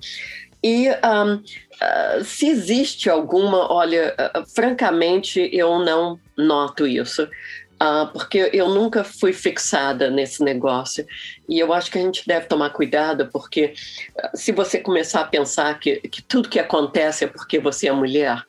E 0.63 0.89
um, 0.89 1.35
uh, 1.35 2.23
se 2.23 2.47
existe 2.47 3.09
alguma, 3.09 3.71
olha, 3.71 4.15
uh, 4.17 4.43
francamente, 4.55 5.47
eu 5.53 5.77
não 5.79 6.19
noto 6.35 6.87
isso. 6.87 7.27
Uh, 7.75 8.07
porque 8.13 8.49
eu 8.53 8.69
nunca 8.69 9.03
fui 9.03 9.33
fixada 9.33 10.09
nesse 10.09 10.41
negócio. 10.41 11.05
E 11.47 11.59
eu 11.59 11.73
acho 11.73 11.91
que 11.91 11.97
a 11.97 12.01
gente 12.01 12.25
deve 12.25 12.45
tomar 12.45 12.69
cuidado, 12.69 13.27
porque 13.33 13.73
uh, 14.15 14.29
se 14.33 14.53
você 14.53 14.79
começar 14.79 15.21
a 15.21 15.25
pensar 15.25 15.77
que, 15.77 15.97
que, 16.07 16.21
tudo 16.21 16.47
que 16.47 16.57
acontece 16.57 17.25
é 17.25 17.27
porque 17.27 17.59
você 17.59 17.89
é 17.89 17.91
mulher, 17.91 18.41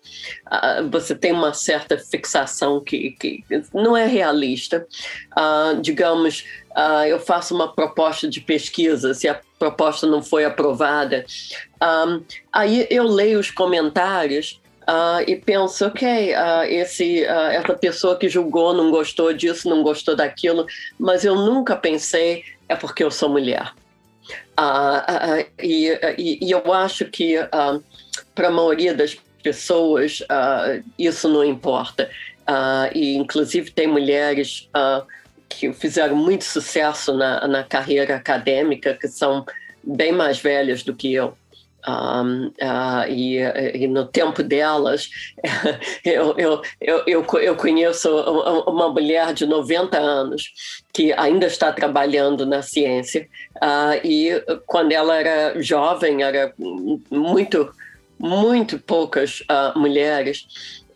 uh, 0.46 0.88
você 0.88 1.12
tem 1.12 1.32
uma 1.32 1.52
certa 1.52 1.98
fixação 1.98 2.80
que, 2.80 3.16
que 3.18 3.44
não 3.74 3.96
é 3.96 4.06
realista. 4.06 4.86
digamos, 5.80 6.44
eu 7.08 7.18
faço 7.18 7.54
uma 7.54 7.72
proposta 7.72 8.28
de 8.28 8.40
pesquisa, 8.40 9.12
se 9.12 9.26
a 9.28 9.40
proposta 9.58 10.06
não 10.06 10.22
foi 10.22 10.44
aprovada, 10.44 11.24
um, 11.82 12.22
aí 12.52 12.86
eu 12.90 13.04
leio 13.04 13.40
os 13.40 13.50
comentários 13.50 14.60
Uh, 14.88 15.18
e 15.27 15.35
penso, 15.35 15.85
ok, 15.85 16.33
uh, 16.33 16.62
esse, 16.68 17.25
uh, 17.25 17.51
essa 17.51 17.75
pessoa 17.75 18.16
que 18.16 18.29
julgou 18.29 18.72
não 18.72 18.92
gostou 18.92 19.33
disso, 19.33 19.68
não 19.68 19.83
gostou 19.83 20.14
daquilo, 20.14 20.64
mas 20.96 21.25
eu 21.25 21.35
nunca 21.35 21.75
pensei 21.75 22.44
é 22.68 22.77
porque 22.77 23.03
eu 23.03 23.11
sou 23.11 23.29
mulher. 23.29 23.72
E, 25.61 25.88
e, 26.16 26.38
e, 26.46 26.51
eu 26.51 26.72
acho 26.72 27.05
que 27.05 27.37
para 28.35 28.49
a 28.49 28.51
maioria 28.51 28.92
das 28.92 29.16
pessoas 29.42 30.20
isso 30.99 31.29
não 31.29 31.44
importa. 31.44 32.11
e 32.92 33.14
inclusive 33.14 33.70
tem 33.70 33.87
mulheres 33.87 34.68
que 35.49 35.72
fizeram 35.72 36.16
muito 36.16 36.42
sucesso 36.42 37.14
na, 37.14 37.46
na 37.46 37.62
carreira 37.62 38.16
acadêmica 38.16 38.94
que 38.94 39.07
são 39.07 39.46
bem 39.85 40.11
mais 40.11 40.38
velhas 40.38 40.83
do 40.83 40.92
que 40.92 41.14
eu. 41.14 41.37
Um, 41.88 42.49
uh, 42.49 43.09
e, 43.09 43.38
e, 43.75 43.87
no 43.87 44.07
tempo 44.07 44.42
delas, 44.42 45.09
eu, 46.05 46.35
eu, 46.37 46.62
eu, 46.81 47.25
eu, 47.40 47.57
conheço 47.57 48.11
uma 48.66 48.88
mulher 48.88 49.33
de 49.33 49.46
90 49.46 49.96
anos 49.96 50.53
que 50.92 51.12
ainda 51.12 51.46
está 51.46 51.72
trabalhando 51.72 52.44
na 52.44 52.61
ciência, 52.61 53.29
uh, 53.57 54.05
e 54.05 54.33
quando 54.66 54.90
ela 54.90 55.16
era 55.16 55.62
jovem, 55.62 56.25
era 56.25 56.53
muito, 57.09 57.70
muito 58.18 58.81
poucas 58.81 59.42
uh, 59.42 59.79
mulheres, 59.79 60.46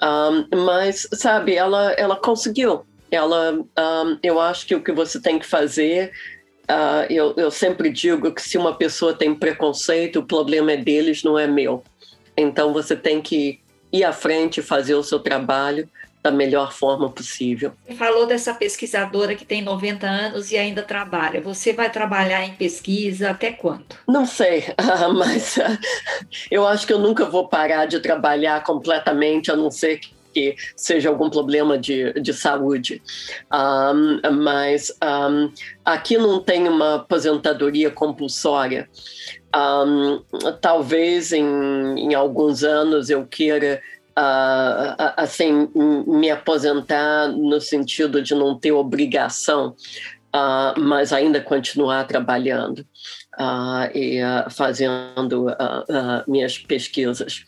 um, 0.03 0.57
mas, 0.65 1.07
sabe, 1.13 1.55
ela, 1.55 1.93
ela 1.93 2.17
conseguiu. 2.17 2.85
Ela, 3.11 3.53
um, 3.53 4.19
eu 4.23 4.41
acho 4.41 4.67
que 4.67 4.75
o 4.75 4.83
que 4.83 4.93
você 4.93 5.21
tem 5.21 5.39
que 5.39 5.47
fazer 5.47 6.13
Uh, 6.71 7.11
eu, 7.11 7.35
eu 7.37 7.51
sempre 7.51 7.91
digo 7.91 8.33
que 8.33 8.41
se 8.41 8.57
uma 8.57 8.73
pessoa 8.73 9.13
tem 9.13 9.35
preconceito, 9.35 10.21
o 10.21 10.25
problema 10.25 10.73
é 10.73 10.77
deles, 10.77 11.25
não 11.25 11.37
é 11.37 11.47
meu. 11.47 11.83
Então 12.37 12.73
você 12.73 12.95
tem 12.95 13.21
que 13.21 13.59
ir 13.93 14.05
à 14.05 14.13
frente, 14.13 14.63
fazer 14.63 14.95
o 14.95 15.03
seu 15.03 15.19
trabalho 15.19 15.89
da 16.23 16.31
melhor 16.31 16.73
forma 16.73 17.11
possível. 17.11 17.73
Você 17.87 17.95
falou 17.95 18.27
dessa 18.27 18.55
pesquisadora 18.55 19.35
que 19.35 19.45
tem 19.45 19.63
90 19.63 20.07
anos 20.07 20.53
e 20.53 20.57
ainda 20.57 20.83
trabalha. 20.83 21.41
Você 21.41 21.73
vai 21.73 21.91
trabalhar 21.91 22.45
em 22.45 22.53
pesquisa 22.53 23.31
até 23.31 23.51
quando? 23.51 23.87
Não 24.07 24.27
sei, 24.27 24.65
mas 25.17 25.59
eu 26.51 26.67
acho 26.67 26.87
que 26.87 26.93
eu 26.93 26.99
nunca 26.99 27.25
vou 27.25 27.49
parar 27.49 27.87
de 27.87 27.99
trabalhar 28.01 28.63
completamente, 28.63 29.51
a 29.51 29.57
não 29.57 29.71
ser 29.71 29.99
que 29.99 30.20
que 30.33 30.57
seja 30.77 31.09
algum 31.09 31.29
problema 31.29 31.79
de, 31.79 32.13
de 32.15 32.33
saúde. 32.33 33.03
Um, 33.53 34.21
mas 34.43 34.93
um, 35.03 35.53
aqui 35.85 36.17
não 36.17 36.41
tem 36.41 36.69
uma 36.69 36.97
aposentadoria 36.97 37.91
compulsória. 37.91 38.89
Um, 39.55 40.23
talvez 40.61 41.33
em, 41.33 41.45
em 41.99 42.15
alguns 42.15 42.63
anos 42.63 43.11
eu 43.11 43.27
queira 43.27 43.83
uh, 44.11 45.13
assim 45.17 45.69
me 46.07 46.31
aposentar 46.31 47.29
no 47.29 47.61
sentido 47.61 48.23
de 48.23 48.35
não 48.35 48.59
ter 48.59 48.73
obrigação, 48.73 49.75
uh, 50.35 50.79
mas 50.79 51.13
ainda 51.13 51.41
continuar 51.41 52.07
trabalhando. 52.07 52.87
Uh, 53.39 53.89
e 53.95 54.21
fazendo 54.51 55.47
minhas 56.27 56.59
pesquisas. 56.59 57.45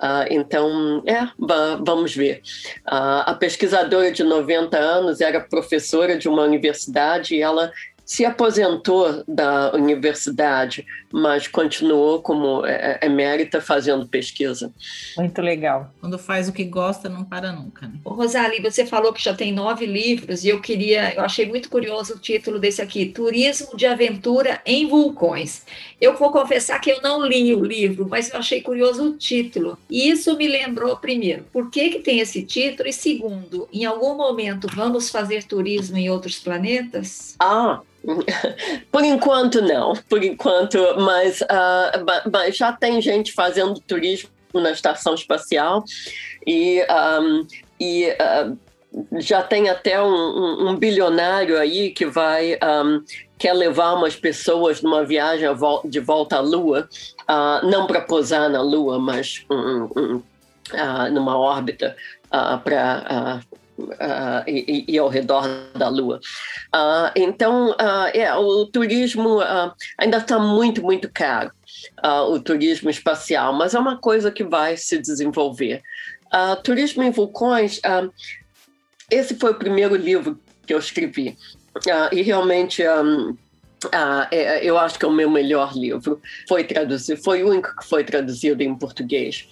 Uh, 0.00 0.26
então, 0.28 1.02
é, 1.06 1.28
vamos 1.84 2.14
ver. 2.14 2.42
Uh, 2.86 3.24
a 3.26 3.34
pesquisadora 3.34 4.10
de 4.10 4.24
90 4.24 4.76
anos 4.76 5.20
era 5.20 5.40
professora 5.40 6.18
de 6.18 6.28
uma 6.28 6.42
universidade 6.42 7.34
e 7.34 7.40
ela 7.40 7.72
se 8.04 8.24
aposentou 8.24 9.24
da 9.26 9.72
universidade, 9.74 10.84
mas 11.14 11.46
continuou 11.46 12.20
como 12.20 12.66
é, 12.66 12.98
é, 13.00 13.06
emérita 13.06 13.60
fazendo 13.60 14.04
pesquisa. 14.04 14.72
Muito 15.16 15.40
legal. 15.40 15.88
Quando 16.00 16.18
faz 16.18 16.48
o 16.48 16.52
que 16.52 16.64
gosta, 16.64 17.08
não 17.08 17.24
para 17.24 17.52
nunca. 17.52 17.86
Né? 17.86 17.94
Rosalie, 18.04 18.60
você 18.60 18.84
falou 18.84 19.12
que 19.12 19.22
já 19.22 19.32
tem 19.32 19.52
nove 19.52 19.86
livros 19.86 20.42
e 20.42 20.48
eu 20.48 20.60
queria, 20.60 21.14
eu 21.14 21.22
achei 21.22 21.46
muito 21.46 21.70
curioso 21.70 22.14
o 22.14 22.18
título 22.18 22.58
desse 22.58 22.82
aqui, 22.82 23.06
Turismo 23.06 23.76
de 23.76 23.86
Aventura 23.86 24.60
em 24.66 24.88
Vulcões. 24.88 25.62
Eu 26.00 26.16
vou 26.16 26.32
confessar 26.32 26.80
que 26.80 26.90
eu 26.90 27.00
não 27.00 27.24
li 27.24 27.54
o 27.54 27.64
livro, 27.64 28.08
mas 28.10 28.32
eu 28.32 28.40
achei 28.40 28.60
curioso 28.60 29.10
o 29.10 29.16
título. 29.16 29.78
E 29.88 30.10
isso 30.10 30.36
me 30.36 30.48
lembrou, 30.48 30.96
primeiro, 30.96 31.44
por 31.52 31.70
que, 31.70 31.90
que 31.90 32.00
tem 32.00 32.18
esse 32.18 32.42
título? 32.42 32.88
E 32.88 32.92
segundo, 32.92 33.68
em 33.72 33.84
algum 33.84 34.16
momento 34.16 34.66
vamos 34.74 35.10
fazer 35.10 35.44
turismo 35.44 35.96
em 35.96 36.10
outros 36.10 36.40
planetas? 36.40 37.36
Ah, 37.38 37.80
por 38.90 39.04
enquanto 39.04 39.62
não, 39.62 39.94
por 40.08 40.22
enquanto, 40.22 40.78
mas, 40.98 41.40
uh, 41.40 42.30
mas 42.30 42.56
já 42.56 42.72
tem 42.72 43.00
gente 43.00 43.32
fazendo 43.32 43.80
turismo 43.80 44.30
na 44.52 44.70
estação 44.70 45.14
espacial 45.14 45.84
e, 46.46 46.84
um, 47.20 47.46
e 47.80 48.08
uh, 48.10 48.58
já 49.18 49.42
tem 49.42 49.68
até 49.68 50.00
um, 50.00 50.06
um, 50.06 50.68
um 50.68 50.76
bilionário 50.76 51.58
aí 51.58 51.90
que 51.90 52.06
vai 52.06 52.54
um, 52.54 53.02
quer 53.38 53.52
levar 53.52 53.94
umas 53.94 54.14
pessoas 54.14 54.80
numa 54.80 55.04
viagem 55.04 55.48
de 55.86 56.00
volta 56.00 56.36
à 56.36 56.40
Lua, 56.40 56.88
uh, 57.22 57.66
não 57.66 57.86
para 57.86 58.00
posar 58.00 58.48
na 58.48 58.62
Lua, 58.62 58.98
mas 58.98 59.44
uh, 59.50 60.22
numa 61.10 61.36
órbita 61.36 61.96
para 62.62 63.40
Uh, 63.76 64.46
e, 64.46 64.84
e, 64.86 64.98
ao 64.98 65.08
redor 65.08 65.48
da 65.74 65.88
Lua. 65.88 66.20
Uh, 66.72 67.10
então, 67.16 67.70
uh, 67.72 68.06
é, 68.14 68.32
o 68.32 68.66
turismo 68.66 69.40
ainda 69.98 70.18
está 70.18 70.38
muito, 70.38 70.80
muito 70.80 71.10
caro, 71.12 71.50
o 72.28 72.38
turismo 72.38 72.88
espacial, 72.88 73.52
mas 73.52 73.74
é 73.74 73.78
uma 73.78 73.98
coisa 73.98 74.30
que 74.30 74.44
vai 74.44 74.76
se 74.76 74.98
desenvolver. 74.98 75.82
turismo 76.62 77.02
em 77.02 77.10
vulcões, 77.10 77.80
esse 79.10 79.34
foi 79.34 79.50
o 79.50 79.58
primeiro 79.58 79.96
livro 79.96 80.38
que 80.64 80.72
eu 80.72 80.78
escrevi, 80.78 81.36
e 82.12 82.22
realmente. 82.22 82.86
Um, 82.86 83.36
ah, 83.92 84.26
é, 84.30 84.64
eu 84.64 84.78
acho 84.78 84.98
que 84.98 85.04
é 85.04 85.08
o 85.08 85.12
meu 85.12 85.30
melhor 85.30 85.76
livro. 85.76 86.18
Foi 86.48 86.64
traduzido, 86.64 87.22
foi 87.22 87.42
o 87.42 87.50
único 87.50 87.76
que 87.76 87.86
foi 87.86 88.02
traduzido 88.02 88.62
em 88.62 88.74
português. 88.74 89.46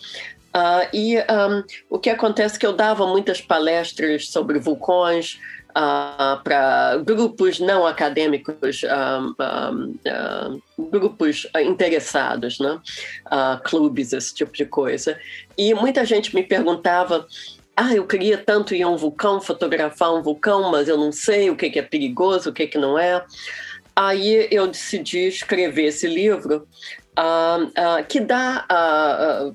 Uh, 0.54 0.84
e 0.92 1.16
um, 1.18 1.64
o 1.88 1.98
que 1.98 2.10
acontece 2.10 2.56
é 2.56 2.58
que 2.58 2.66
eu 2.66 2.74
dava 2.74 3.06
muitas 3.06 3.40
palestras 3.40 4.28
sobre 4.28 4.58
vulcões 4.58 5.40
uh, 5.70 6.42
para 6.44 6.98
grupos 6.98 7.58
não 7.58 7.86
acadêmicos, 7.86 8.82
uh, 8.82 10.62
grupos 10.90 11.46
interessados, 11.64 12.58
né? 12.58 12.78
clubes, 13.64 14.12
esse 14.12 14.34
tipo 14.34 14.52
de 14.52 14.66
coisa. 14.66 15.18
E 15.56 15.72
muita 15.72 16.04
gente 16.04 16.34
me 16.34 16.42
perguntava 16.42 17.26
ah, 17.74 17.94
eu 17.94 18.06
queria 18.06 18.36
tanto 18.36 18.74
ir 18.74 18.82
a 18.82 18.88
um 18.88 18.98
vulcão, 18.98 19.40
fotografar 19.40 20.12
um 20.12 20.22
vulcão, 20.22 20.70
mas 20.70 20.88
eu 20.88 20.98
não 20.98 21.10
sei 21.10 21.48
o 21.48 21.56
que, 21.56 21.70
que 21.70 21.78
é 21.78 21.82
perigoso, 21.82 22.50
o 22.50 22.52
que, 22.52 22.66
que 22.66 22.76
não 22.76 22.98
é. 22.98 23.24
Aí 23.96 24.46
eu 24.50 24.66
decidi 24.66 25.26
escrever 25.28 25.84
esse 25.86 26.06
livro 26.06 26.66
Uh, 27.01 27.01
uh, 27.01 27.01
que 28.08 28.20
dá, 28.20 28.66
uh, 28.70 29.54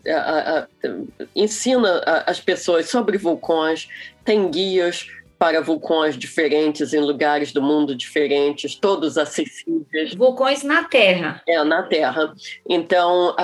ensina 1.36 2.04
as 2.26 2.40
pessoas 2.40 2.90
sobre 2.90 3.18
vulcões, 3.18 3.88
tem 4.24 4.50
guias 4.50 5.08
para 5.40 5.62
vulcões 5.62 6.18
diferentes 6.18 6.94
em 6.94 7.00
lugares 7.00 7.52
do 7.52 7.62
mundo 7.62 7.96
diferentes, 7.96 8.76
todos 8.76 9.18
acessíveis. 9.18 10.16
Vulcões 10.16 10.64
na 10.64 10.84
Terra. 10.84 11.42
É, 11.48 11.64
na 11.64 11.84
Terra. 11.84 12.34
Então, 12.68 13.36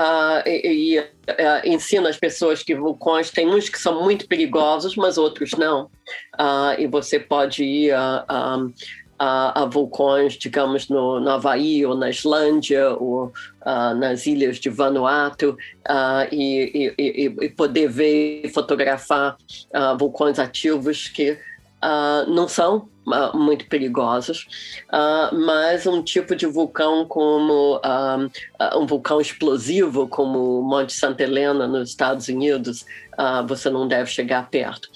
e, 0.46 0.98
e, 0.98 1.70
ensina 1.70 2.10
as 2.10 2.18
pessoas 2.18 2.64
que 2.64 2.74
vulcões 2.74 3.30
tem 3.30 3.48
uns 3.48 3.70
que 3.70 3.78
são 3.78 4.02
muito 4.02 4.28
perigosos, 4.28 4.96
mas 4.96 5.20
outros 5.20 5.52
não. 5.52 5.90
e 6.80 6.88
você 6.88 7.20
pode 7.20 7.64
ir 7.64 7.94
a 7.94 8.58
a, 9.18 9.64
a 9.64 9.66
vulcões, 9.66 10.34
digamos, 10.34 10.90
no, 10.90 11.20
no 11.20 11.30
Havaí 11.30 11.86
ou 11.86 11.96
na 11.96 12.10
Islândia 12.10 12.90
ou 12.92 13.26
uh, 13.28 13.96
nas 13.96 14.26
ilhas 14.26 14.58
de 14.58 14.70
Vanuatu 14.70 15.58
uh, 15.88 16.28
e, 16.32 16.94
e, 16.98 17.26
e, 17.42 17.50
poder 17.50 17.88
ver 17.88 18.46
e 18.46 18.50
fotografar 18.50 19.38
uh, 19.74 19.98
vulcões 19.98 20.40
ativos 20.40 21.08
que 21.08 21.38
não 22.30 22.48
são 22.48 22.88
muito 23.34 23.68
perigosos, 23.68 24.48
mas 25.34 25.86
um 25.86 26.02
tipo 26.02 26.34
de 26.34 26.46
vulcão 26.46 27.06
como 27.06 27.82
um 28.78 28.86
vulcão 28.86 29.20
explosivo 29.20 30.08
como 30.08 30.62
o 30.62 30.64
Monte 30.64 30.94
Santa 30.94 31.24
Helena 31.24 31.68
nos 31.68 31.90
Estados 31.90 32.30
Unidos, 32.30 32.86
você 33.50 33.70
não 33.70 33.86
deve 33.86 34.10
chegar 34.10 34.50
perto. 34.50 34.88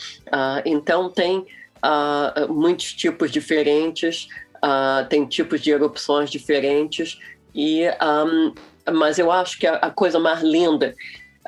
então 0.64 1.10
tem 1.10 1.46
uh, 1.84 2.54
muitos 2.54 2.94
tipos 2.94 3.32
diferentes, 3.32 4.28
uh, 4.58 5.08
tem 5.10 5.26
tipos 5.26 5.62
de 5.62 5.72
erupções 5.72 6.30
diferentes, 6.30 7.20
e, 7.54 7.84
um, 8.02 8.54
mas 8.92 9.18
eu 9.18 9.32
acho 9.32 9.58
que 9.58 9.66
a, 9.66 9.76
a 9.76 9.90
coisa 9.90 10.20
mais 10.20 10.42
linda 10.42 10.94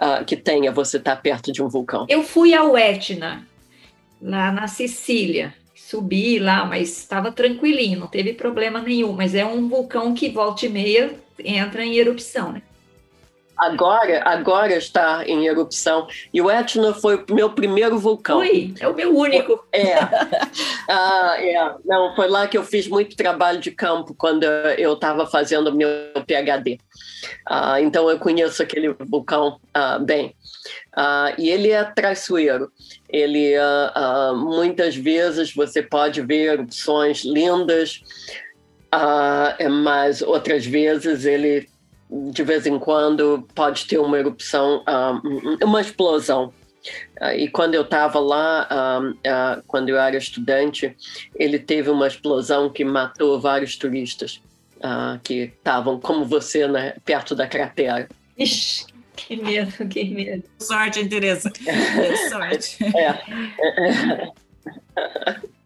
uh, 0.01 0.23
que 0.25 0.35
tem 0.35 0.67
é 0.67 0.71
você 0.71 0.97
estar 0.97 1.15
perto 1.17 1.51
de 1.51 1.61
um 1.61 1.69
vulcão. 1.69 2.05
Eu 2.09 2.23
fui 2.23 2.53
ao 2.53 2.77
Etna, 2.77 3.47
lá 4.21 4.51
na 4.51 4.67
Sicília, 4.67 5.53
subi 5.75 6.39
lá, 6.39 6.65
mas 6.65 6.97
estava 6.97 7.31
tranquilinho, 7.31 7.99
não 7.99 8.07
teve 8.07 8.33
problema 8.33 8.81
nenhum, 8.81 9.13
mas 9.13 9.33
é 9.33 9.45
um 9.45 9.67
vulcão 9.67 10.13
que 10.13 10.29
volta 10.29 10.65
e 10.65 10.69
meia 10.69 11.13
entra 11.43 11.83
em 11.83 11.95
erupção, 11.95 12.51
né? 12.51 12.61
Agora, 13.59 14.21
agora 14.23 14.73
está 14.73 15.23
em 15.27 15.45
erupção. 15.45 16.07
E 16.33 16.41
o 16.41 16.49
Etna 16.49 16.93
foi 16.93 17.15
o 17.29 17.33
meu 17.33 17.51
primeiro 17.51 17.99
vulcão. 17.99 18.37
Foi, 18.37 18.73
é 18.79 18.87
o 18.87 18.95
meu 18.95 19.15
único. 19.15 19.63
É. 19.71 19.95
ah, 20.89 21.35
é. 21.37 21.75
Não, 21.85 22.15
foi 22.15 22.29
lá 22.29 22.47
que 22.47 22.57
eu 22.57 22.63
fiz 22.63 22.87
muito 22.87 23.17
trabalho 23.17 23.59
de 23.59 23.71
campo 23.71 24.15
quando 24.17 24.45
eu 24.45 24.93
estava 24.93 25.25
fazendo 25.27 25.75
meu 25.75 25.89
PhD. 26.25 26.79
Ah, 27.45 27.81
então 27.81 28.09
eu 28.09 28.17
conheço 28.17 28.63
aquele 28.63 28.93
vulcão 28.93 29.59
ah, 29.73 29.99
bem. 29.99 30.33
Ah, 30.95 31.33
e 31.37 31.49
ele 31.49 31.71
é 31.71 31.83
traiçoeiro. 31.83 32.71
Ele, 33.09 33.55
ah, 33.55 33.91
ah, 33.93 34.33
muitas 34.33 34.95
vezes, 34.95 35.53
você 35.53 35.81
pode 35.81 36.21
ver 36.21 36.53
erupções 36.53 37.23
lindas, 37.25 38.01
mas 39.69 40.21
outras 40.21 40.65
vezes 40.65 41.25
ele 41.25 41.68
de 42.09 42.43
vez 42.43 42.65
em 42.65 42.79
quando 42.79 43.47
pode 43.53 43.85
ter 43.85 43.99
uma 43.99 44.17
erupção, 44.17 44.83
um, 45.23 45.65
uma 45.65 45.81
explosão. 45.81 46.53
Uh, 47.21 47.33
e 47.37 47.49
quando 47.49 47.75
eu 47.75 47.81
estava 47.83 48.19
lá, 48.19 48.67
uh, 48.71 49.63
quando 49.67 49.89
eu 49.89 49.97
era 49.99 50.17
estudante, 50.17 50.95
ele 51.35 51.59
teve 51.59 51.89
uma 51.89 52.07
explosão 52.07 52.69
que 52.69 52.83
matou 52.83 53.39
vários 53.39 53.75
turistas 53.75 54.41
que 55.25 55.51
estavam, 55.57 55.99
como 55.99 56.23
você, 56.23 56.65
né, 56.65 56.93
perto 57.03 57.35
da 57.35 57.45
cratera. 57.45 58.07
Ixi, 58.37 58.85
que 59.13 59.35
medo, 59.35 59.85
que 59.89 60.05
medo. 60.05 60.43
Sorte, 60.57 61.05
Tereza. 61.05 61.51
Sorte. 62.31 62.77
é. 62.95 64.31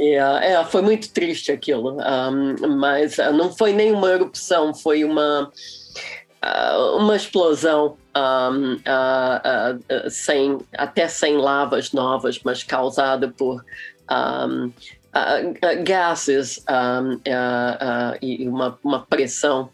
É, 0.00 0.52
é, 0.52 0.64
foi 0.64 0.80
muito 0.80 1.12
triste 1.12 1.52
aquilo, 1.52 1.98
um, 2.00 2.76
mas 2.78 3.18
uh, 3.18 3.30
não 3.34 3.52
foi 3.52 3.74
nenhuma 3.74 4.10
erupção, 4.10 4.72
foi 4.72 5.04
uma, 5.04 5.52
uh, 6.42 6.96
uma 6.96 7.14
explosão 7.14 7.98
um, 8.16 8.76
uh, 8.76 10.10
sem, 10.10 10.56
até 10.72 11.06
sem 11.06 11.36
lavas 11.36 11.92
novas, 11.92 12.40
mas 12.42 12.64
causada 12.64 13.28
por 13.28 13.62
um, 14.10 14.72
gases 15.84 16.64
e 18.22 18.48
uma, 18.48 18.78
uma 18.82 19.00
pressão 19.04 19.68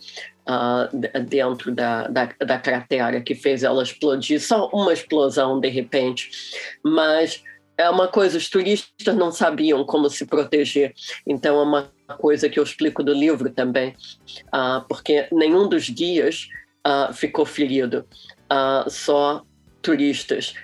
dentro 1.29 1.73
da, 1.73 2.09
da, 2.09 2.29
da 2.45 2.59
cratera 2.59 3.21
que 3.21 3.35
fez 3.35 3.63
ela 3.63 3.83
explodir, 3.83 4.41
só 4.41 4.69
uma 4.73 4.93
explosão 4.93 5.61
de 5.61 5.69
repente, 5.69 6.31
mas 6.83 7.43
é 7.79 7.91
uma 7.91 8.09
coisa, 8.09 8.39
os 8.39 8.49
turistas 8.49 9.15
não 9.15 9.31
sabiam 9.31 9.85
como 9.85 10.09
se 10.09 10.25
proteger. 10.25 10.95
Então, 11.27 11.59
é 11.59 11.63
uma 11.63 11.91
coisa 12.19 12.49
que 12.49 12.59
eu 12.59 12.65
explico 12.65 13.03
do 13.03 13.13
livro 13.13 13.51
também, 13.51 13.95
uh, 14.47 14.83
porque 14.89 15.29
nenhum 15.31 15.69
dos 15.69 15.91
guias 15.91 16.49
uh, 16.87 17.13
ficou 17.13 17.45
ferido, 17.45 18.07
uh, 18.51 18.89
só 18.89 19.43
turistas. 19.83 20.55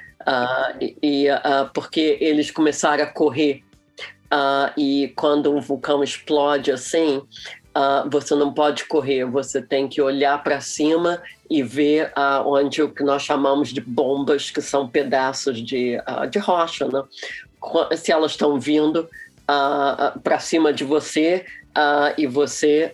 e, 1.03 1.27
porque 1.75 2.17
eles 2.21 2.51
começaram 2.51 3.05
a 3.05 3.07
correr. 3.07 3.63
e 4.77 5.13
quando 5.17 5.53
um 5.53 5.61
vulcão 5.61 6.03
explode 6.03 6.71
assim, 6.71 7.23
você 8.11 8.35
não 8.35 8.53
pode 8.53 8.85
correr, 8.87 9.25
você 9.25 9.61
tem 9.61 9.89
que 9.89 10.01
olhar 10.01 10.43
para 10.43 10.61
cima 10.61 11.21
e 11.53 11.63
ver 11.63 12.11
uh, 12.17 12.49
onde 12.49 12.83
o 12.83 12.89
que 12.89 13.05
nós 13.05 13.23
chamamos 13.23 13.69
de 13.69 13.81
bombas, 13.81 14.51
que 14.51 14.63
são 14.63 14.89
pedaços 14.89 15.63
de, 15.63 15.99
uh, 16.09 16.27
de 16.27 16.39
rocha, 16.39 16.89
né? 16.89 17.03
se 17.95 18.11
elas 18.11 18.33
estão 18.33 18.59
vindo 18.59 19.09
para 20.25 20.39
cima 20.41 20.73
de 20.73 20.83
você 20.83 21.45
e 22.17 22.27
você 22.27 22.93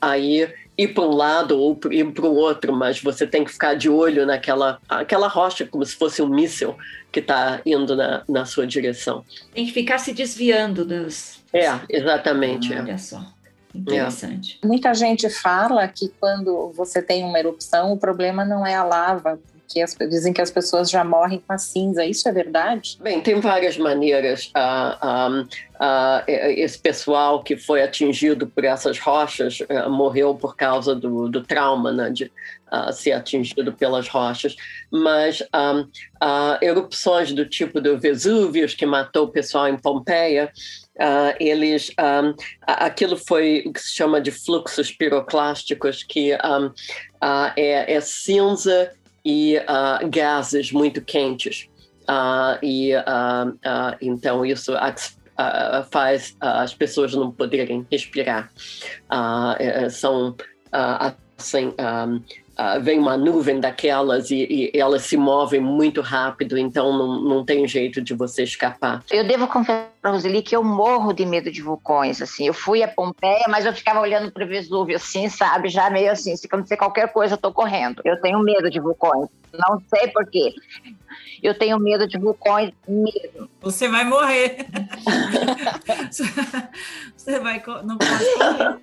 aí 0.00 0.52
ir 0.76 0.88
para 0.88 1.04
um 1.04 1.14
lado 1.14 1.58
ou 1.58 1.78
ir 1.90 2.12
para 2.12 2.26
o 2.26 2.34
outro, 2.34 2.74
mas 2.74 3.00
você 3.00 3.26
tem 3.26 3.44
que 3.44 3.52
ficar 3.52 3.74
de 3.74 3.88
olho 3.88 4.26
naquela 4.26 4.78
aquela 4.88 5.28
rocha, 5.28 5.66
como 5.66 5.86
se 5.86 5.94
fosse 5.96 6.20
um 6.20 6.28
míssil 6.28 6.76
que 7.12 7.20
está 7.20 7.60
indo 7.64 7.94
na, 7.96 8.22
na 8.28 8.44
sua 8.44 8.66
direção. 8.66 9.24
Tem 9.54 9.64
que 9.64 9.72
ficar 9.72 9.98
se 9.98 10.12
desviando 10.12 10.84
das. 10.84 11.42
É, 11.52 11.70
exatamente. 11.88 12.74
olha 12.74 12.92
é. 12.92 12.98
só. 12.98 13.24
Interessante. 13.74 14.58
É. 14.62 14.66
Muita 14.66 14.92
gente 14.94 15.28
fala 15.30 15.86
que 15.86 16.08
quando 16.20 16.72
você 16.72 17.00
tem 17.00 17.24
uma 17.24 17.38
erupção, 17.38 17.92
o 17.92 17.96
problema 17.96 18.44
não 18.44 18.66
é 18.66 18.74
a 18.74 18.84
lava, 18.84 19.38
que 19.70 19.80
as, 19.80 19.94
dizem 19.94 20.32
que 20.32 20.40
as 20.40 20.50
pessoas 20.50 20.90
já 20.90 21.04
morrem 21.04 21.42
com 21.46 21.52
a 21.52 21.58
cinza. 21.58 22.04
Isso 22.04 22.28
é 22.28 22.32
verdade? 22.32 22.98
Bem, 23.00 23.20
tem 23.20 23.40
várias 23.40 23.78
maneiras. 23.78 24.52
Uh, 24.56 25.42
uh, 25.42 26.24
esse 26.26 26.78
pessoal 26.78 27.42
que 27.42 27.56
foi 27.56 27.82
atingido 27.82 28.48
por 28.48 28.64
essas 28.64 28.98
rochas 28.98 29.60
uh, 29.60 29.88
morreu 29.88 30.34
por 30.34 30.56
causa 30.56 30.94
do, 30.94 31.28
do 31.28 31.42
trauma 31.42 31.92
né, 31.92 32.10
de 32.10 32.30
ser 32.92 33.12
atingido 33.12 33.72
pelas 33.72 34.08
rochas. 34.08 34.54
Mas 34.92 35.42
um, 35.52 35.88
erupções 36.62 37.32
do 37.32 37.44
tipo 37.44 37.80
do 37.80 37.98
Vesúvios, 37.98 38.74
que 38.74 38.86
matou 38.86 39.24
o 39.24 39.28
pessoal 39.28 39.66
em 39.66 39.76
Pompeia, 39.76 40.52
Uh, 41.00 41.32
eles 41.40 41.90
um, 41.98 42.34
aquilo 42.66 43.16
foi 43.16 43.64
o 43.66 43.72
que 43.72 43.80
se 43.80 43.94
chama 43.94 44.20
de 44.20 44.30
fluxos 44.30 44.92
piroclásticos 44.92 46.02
que 46.02 46.34
um, 46.34 46.66
uh, 46.66 47.52
é, 47.56 47.94
é, 47.94 48.00
cinza 48.02 48.92
e 49.24 49.56
uh, 49.56 50.06
gases 50.10 50.70
muito 50.70 51.00
quentes. 51.00 51.68
E 52.62 52.90
então 54.00 54.44
isso 54.44 54.72
faz 55.92 56.36
as 56.40 56.74
pessoas 56.74 57.14
não 57.14 57.30
poderem 57.30 57.86
respirar. 57.88 58.50
É, 59.60 59.88
são 59.88 60.34
assim 61.38 61.72
um, 61.78 62.20
uh, 62.60 62.80
vem 62.80 62.98
uma 62.98 63.16
nuvem 63.16 63.58
daquelas 63.58 64.30
e, 64.30 64.70
e, 64.74 64.78
elas 64.78 65.02
se 65.02 65.16
movem 65.16 65.60
muito 65.60 66.00
rápido, 66.00 66.58
então 66.58 66.92
não, 66.96 67.22
não 67.22 67.44
tem 67.44 67.66
jeito 67.66 68.02
de 68.02 68.14
você 68.14 68.42
escapar. 68.42 69.02
Eu 69.10 69.26
devo 69.26 69.48
confessar 69.48 69.90
para 70.02 70.10
Roseli 70.10 70.42
que 70.42 70.54
eu 70.54 70.62
morro 70.62 71.12
de 71.12 71.24
medo 71.24 71.50
de 71.50 71.62
vulcões, 71.62 72.20
assim. 72.20 72.46
Eu 72.46 72.54
fui 72.54 72.82
a 72.82 72.88
Pompeia, 72.88 73.46
mas 73.48 73.64
eu 73.64 73.72
ficava 73.72 74.00
olhando 74.00 74.30
para 74.30 74.44
o 74.44 74.48
Vesúvio, 74.48 74.96
assim, 74.96 75.28
sabe? 75.28 75.68
Já 75.68 75.88
meio 75.90 76.10
assim, 76.10 76.36
se 76.36 76.46
acontecer 76.46 76.76
qualquer 76.76 77.12
coisa, 77.12 77.34
eu 77.34 77.38
tô 77.38 77.52
correndo. 77.52 78.02
Eu 78.04 78.20
tenho 78.20 78.38
medo 78.40 78.70
de 78.70 78.80
vulcões. 78.80 79.28
Não 79.52 79.82
sei 79.88 80.08
por 80.08 80.24
quê. 80.26 80.54
Eu 81.42 81.58
tenho 81.58 81.78
medo 81.78 82.06
de 82.06 82.18
vulcões 82.18 82.72
mesmo. 82.86 83.48
Você 83.60 83.88
vai 83.88 84.04
morrer. 84.04 84.66
Você 87.16 87.40
vai, 87.40 87.62
não 87.84 87.98
pode 87.98 88.24
correr. 88.34 88.78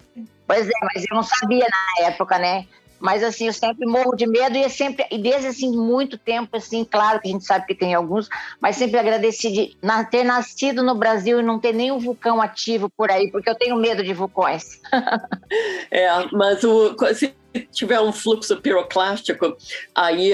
Pois 0.45 0.67
é, 0.67 0.73
mas 0.82 1.05
eu 1.09 1.15
não 1.15 1.23
sabia 1.23 1.67
na 1.69 2.07
época, 2.07 2.38
né? 2.38 2.65
Mas 3.00 3.24
assim, 3.24 3.48
eu 3.48 3.54
sempre 3.54 3.86
morro 3.86 4.16
de 4.16 4.26
medo 4.26 4.58
e 4.58 4.64
é 4.64 4.70
sempre, 4.70 5.06
e 5.12 5.18
desde 5.18 5.48
assim 5.48 5.72
muito 5.72 6.18
tempo 6.18 6.58
assim, 6.58 6.84
claro 6.84 7.20
que 7.20 7.30
a 7.30 7.32
gente 7.32 7.45
sabe 7.45 7.68
que 7.68 7.76
tem 7.76 7.93
alguns, 7.93 8.28
mas 8.60 8.76
sempre 8.76 9.00
agradeci 9.00 9.52
de 9.52 9.78
ter 10.10 10.24
nascido 10.24 10.84
no 10.84 10.95
Brasil 10.95 11.39
e 11.39 11.43
não 11.43 11.60
ter 11.60 11.74
nenhum 11.74 12.00
vulcão 12.00 12.41
ativo 12.41 12.89
por 12.89 13.12
aí, 13.12 13.32
porque 13.32 13.50
eu 13.50 13.56
tenho 13.56 13.76
medo 13.76 14.04
de 14.04 14.14
vulcões. 14.14 14.82
é, 15.91 16.08
mas 16.32 16.64
o, 16.64 16.95
se 17.14 17.34
tiver 17.72 18.00
um 18.00 18.12
fluxo 18.12 18.58
piroclástico, 18.58 19.56
aí, 19.93 20.32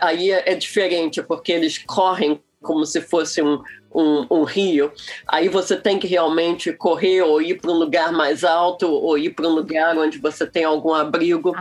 aí 0.00 0.30
é 0.30 0.54
diferente, 0.54 1.22
porque 1.22 1.52
eles 1.52 1.78
correm 1.78 2.40
como 2.62 2.84
se 2.84 3.00
fosse 3.00 3.40
um, 3.42 3.62
um, 3.96 4.26
um, 4.30 4.44
rio, 4.44 4.92
aí 5.26 5.48
você 5.48 5.76
tem 5.76 5.98
que 5.98 6.06
realmente 6.06 6.72
correr 6.72 7.22
ou 7.22 7.40
ir 7.40 7.60
para 7.60 7.70
um 7.70 7.74
lugar 7.74 8.12
mais 8.12 8.44
alto 8.44 8.90
ou 8.90 9.16
ir 9.16 9.30
para 9.30 9.48
um 9.48 9.52
lugar 9.52 9.96
onde 9.96 10.18
você 10.18 10.46
tem 10.46 10.64
algum 10.64 10.92
abrigo. 10.92 11.54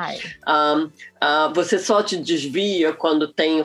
Um, 0.47 0.83
uh, 0.83 1.53
você 1.53 1.79
só 1.79 2.03
te 2.03 2.17
desvia 2.17 2.91
quando 2.93 3.27
tem 3.27 3.61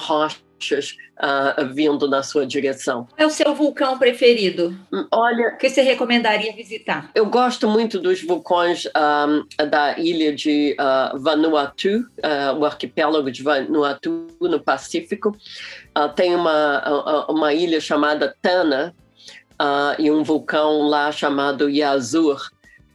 rochas 0.61 0.97
uh, 1.19 1.67
vindo 1.73 2.09
na 2.09 2.23
sua 2.23 2.47
direção. 2.47 3.07
Qual 3.07 3.17
é 3.19 3.27
o 3.27 3.31
seu 3.31 3.55
vulcão 3.55 3.99
preferido? 3.99 4.77
Hum, 4.93 5.07
olha, 5.11 5.53
que 5.53 5.69
você 5.69 5.81
recomendaria 5.81 6.53
visitar? 6.53 7.11
Eu 7.15 7.27
gosto 7.27 7.67
muito 7.67 7.99
dos 7.99 8.23
vulcões 8.23 8.87
um, 8.87 9.67
da 9.67 9.99
ilha 9.99 10.35
de 10.35 10.77
uh, 10.79 11.19
Vanuatu, 11.19 11.89
uh, 11.89 12.59
o 12.59 12.65
arquipélago 12.65 13.31
de 13.31 13.43
Vanuatu 13.43 14.27
no 14.41 14.61
Pacífico. 14.61 15.35
tem 16.15 16.35
uma, 16.35 17.27
uma 17.29 17.55
ilha 17.55 17.81
chamada 17.81 18.35
Tana 18.41 18.95
e 19.99 20.11
um 20.11 20.23
vulcão 20.23 20.83
lá 20.83 21.11
chamado 21.11 21.69
Yazur. 21.69 22.51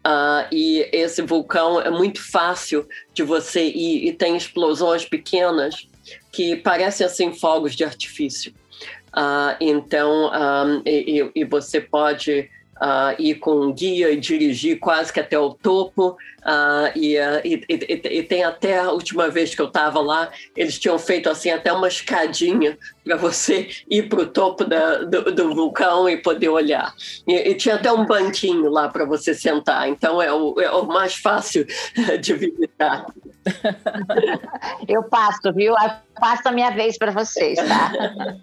Uh, 0.05 0.45
e 0.51 0.87
esse 0.91 1.23
vulcão 1.23 1.81
é 1.81 1.89
muito 1.89 2.21
fácil 2.21 2.87
de 3.11 3.23
você 3.23 3.63
ir 3.65 4.07
e 4.07 4.13
tem 4.13 4.37
explosões 4.37 5.03
pequenas 5.03 5.87
que 6.35 6.57
parecem 6.57 7.05
assim 7.05 7.33
fogos 7.33 7.75
de 7.75 7.83
artifício. 7.83 8.53
Uh, 9.15 9.55
então, 9.61 10.25
um, 10.25 10.29
ah, 10.33 10.81
e, 10.85 11.31
e, 11.33 11.45
você 11.45 11.79
pode 11.79 12.49
uh, 12.81 13.15
ir 13.17 13.35
com 13.35 13.51
um 13.51 13.73
guia 13.73 14.11
e 14.11 14.17
dirigir 14.17 14.77
quase 14.77 15.13
que 15.13 15.21
até 15.21 15.39
o 15.39 15.53
topo. 15.53 16.17
Uh, 16.41 16.91
e, 16.93 17.15
e, 17.15 17.63
e, 17.69 18.23
tem 18.23 18.43
até 18.43 18.77
a 18.77 18.91
última 18.91 19.29
vez 19.29 19.55
que 19.55 19.61
eu 19.61 19.67
estava 19.67 20.01
lá, 20.01 20.29
eles 20.55 20.77
tinham 20.77 20.99
feito 20.99 21.29
assim 21.29 21.49
até 21.49 21.71
uma 21.71 21.87
escadinha 21.87 22.77
para 23.03 23.15
você 23.15 23.69
ir 23.89 24.09
para 24.09 24.21
o 24.21 24.27
topo 24.27 24.65
da, 24.65 24.97
do, 25.03 25.31
do, 25.31 25.55
vulcão 25.55 26.09
e 26.09 26.17
poder 26.17 26.49
olhar. 26.49 26.93
E, 27.25 27.53
tinha 27.55 27.75
até 27.75 27.89
um 27.91 28.05
banquinho 28.05 28.69
lá 28.69 28.89
para 28.89 29.05
você 29.05 29.33
sentar. 29.33 29.87
Então 29.87 30.21
é 30.21 30.33
o, 30.33 30.59
é 30.59 30.69
o 30.71 30.85
mais 30.85 31.15
fácil 31.15 31.65
de 32.21 32.33
visitar. 32.33 33.05
Eu 34.87 35.03
passo, 35.03 35.53
viu? 35.53 35.73
Eu 35.73 35.89
passo 36.19 36.47
a 36.47 36.51
minha 36.51 36.71
vez 36.71 36.97
para 36.97 37.11
vocês, 37.11 37.57
tá? 37.57 38.37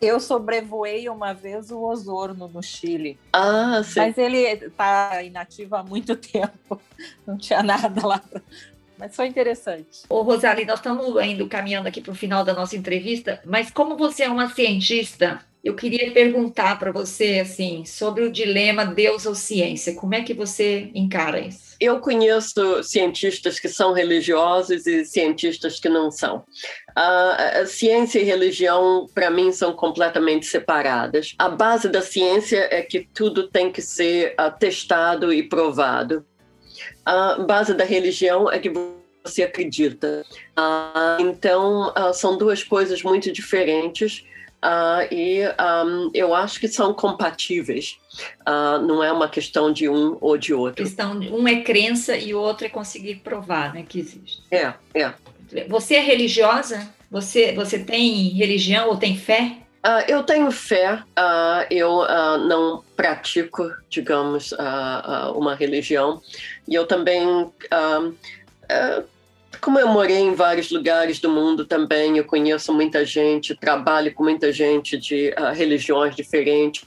Eu 0.00 0.18
sobrevoei 0.18 1.08
uma 1.08 1.32
vez 1.32 1.70
o 1.70 1.80
Osorno 1.80 2.48
no 2.48 2.60
Chile. 2.62 3.18
Ah, 3.32 3.82
sim. 3.84 4.00
Mas 4.00 4.18
ele 4.18 4.38
está 4.38 5.22
inativo 5.22 5.76
há 5.76 5.82
muito 5.84 6.16
tempo. 6.18 6.80
Não 7.24 7.38
tinha 7.38 7.62
nada 7.62 8.04
lá. 8.04 8.20
Mas 8.98 9.14
foi 9.14 9.26
interessante. 9.26 10.02
Ô, 10.08 10.22
Rosali, 10.22 10.64
nós 10.64 10.80
estamos 10.80 11.06
indo 11.24 11.48
caminhando 11.48 11.86
aqui 11.88 12.00
para 12.00 12.12
o 12.12 12.16
final 12.16 12.44
da 12.44 12.52
nossa 12.52 12.76
entrevista, 12.76 13.40
mas 13.44 13.70
como 13.70 13.96
você 13.96 14.24
é 14.24 14.28
uma 14.28 14.48
cientista, 14.48 15.40
eu 15.62 15.76
queria 15.76 16.10
perguntar 16.10 16.76
para 16.78 16.90
você 16.90 17.38
assim 17.40 17.84
sobre 17.84 18.24
o 18.24 18.32
dilema 18.32 18.84
Deus 18.84 19.26
ou 19.26 19.34
ciência. 19.34 19.94
Como 19.94 20.14
é 20.14 20.22
que 20.22 20.34
você 20.34 20.90
encara 20.92 21.38
isso? 21.38 21.76
Eu 21.78 22.00
conheço 22.00 22.82
cientistas 22.82 23.60
que 23.60 23.68
são 23.68 23.92
religiosos 23.92 24.86
e 24.86 25.04
cientistas 25.04 25.78
que 25.78 25.88
não 25.88 26.10
são. 26.10 26.44
A, 26.96 27.64
ciência 27.66 28.18
e 28.18 28.24
religião, 28.24 29.06
para 29.14 29.30
mim, 29.30 29.52
são 29.52 29.72
completamente 29.72 30.46
separadas. 30.46 31.34
A 31.38 31.48
base 31.48 31.88
da 31.88 32.02
ciência 32.02 32.68
é 32.70 32.82
que 32.82 33.00
tudo 33.14 33.48
tem 33.48 33.70
que 33.70 33.82
ser 33.82 34.34
uh, 34.40 34.56
testado 34.58 35.32
e 35.32 35.44
provado. 35.44 36.24
A 37.04 37.38
base 37.38 37.74
da 37.74 37.84
religião 37.84 38.50
é 38.50 38.58
que 38.58 38.72
você 39.24 39.44
acredita. 39.44 40.24
Uh, 40.58 41.22
então, 41.22 41.92
uh, 41.96 42.12
são 42.12 42.36
duas 42.36 42.64
coisas 42.64 43.02
muito 43.02 43.32
diferentes 43.32 44.24
Uh, 44.64 45.12
e 45.12 45.40
um, 45.86 46.10
eu 46.14 46.34
acho 46.34 46.60
que 46.60 46.68
são 46.68 46.94
compatíveis. 46.94 47.98
Uh, 48.40 48.80
não 48.86 49.02
é 49.02 49.10
uma 49.12 49.28
questão 49.28 49.72
de 49.72 49.88
um 49.88 50.16
ou 50.20 50.36
de 50.36 50.54
outro. 50.54 50.84
Questão 50.84 51.18
um 51.18 51.48
é 51.48 51.60
crença 51.62 52.16
e 52.16 52.32
o 52.32 52.40
outro 52.40 52.66
é 52.66 52.70
conseguir 52.70 53.16
provar 53.16 53.74
né, 53.74 53.84
que 53.88 53.98
existe. 53.98 54.42
É, 54.50 54.72
é. 54.94 55.12
Você 55.68 55.96
é 55.96 56.00
religiosa? 56.00 56.88
Você, 57.10 57.52
você 57.52 57.78
tem 57.78 58.28
religião 58.28 58.88
ou 58.88 58.96
tem 58.96 59.16
fé? 59.16 59.58
Uh, 59.84 60.06
eu 60.06 60.22
tenho 60.22 60.48
fé, 60.52 60.94
uh, 60.94 61.66
eu 61.68 62.02
uh, 62.02 62.38
não 62.38 62.84
pratico, 62.96 63.68
digamos, 63.90 64.54
uma 65.34 65.56
religião, 65.56 66.22
e 66.68 66.74
eu 66.76 66.86
também 66.86 67.26
como 69.60 69.78
eu 69.78 69.88
morei 69.88 70.18
em 70.18 70.34
vários 70.34 70.70
lugares 70.70 71.18
do 71.18 71.28
mundo 71.30 71.64
também, 71.64 72.16
eu 72.16 72.24
conheço 72.24 72.72
muita 72.72 73.04
gente, 73.04 73.54
trabalho 73.54 74.12
com 74.14 74.22
muita 74.22 74.52
gente 74.52 74.96
de 74.96 75.34
uh, 75.38 75.52
religiões 75.52 76.16
diferentes. 76.16 76.84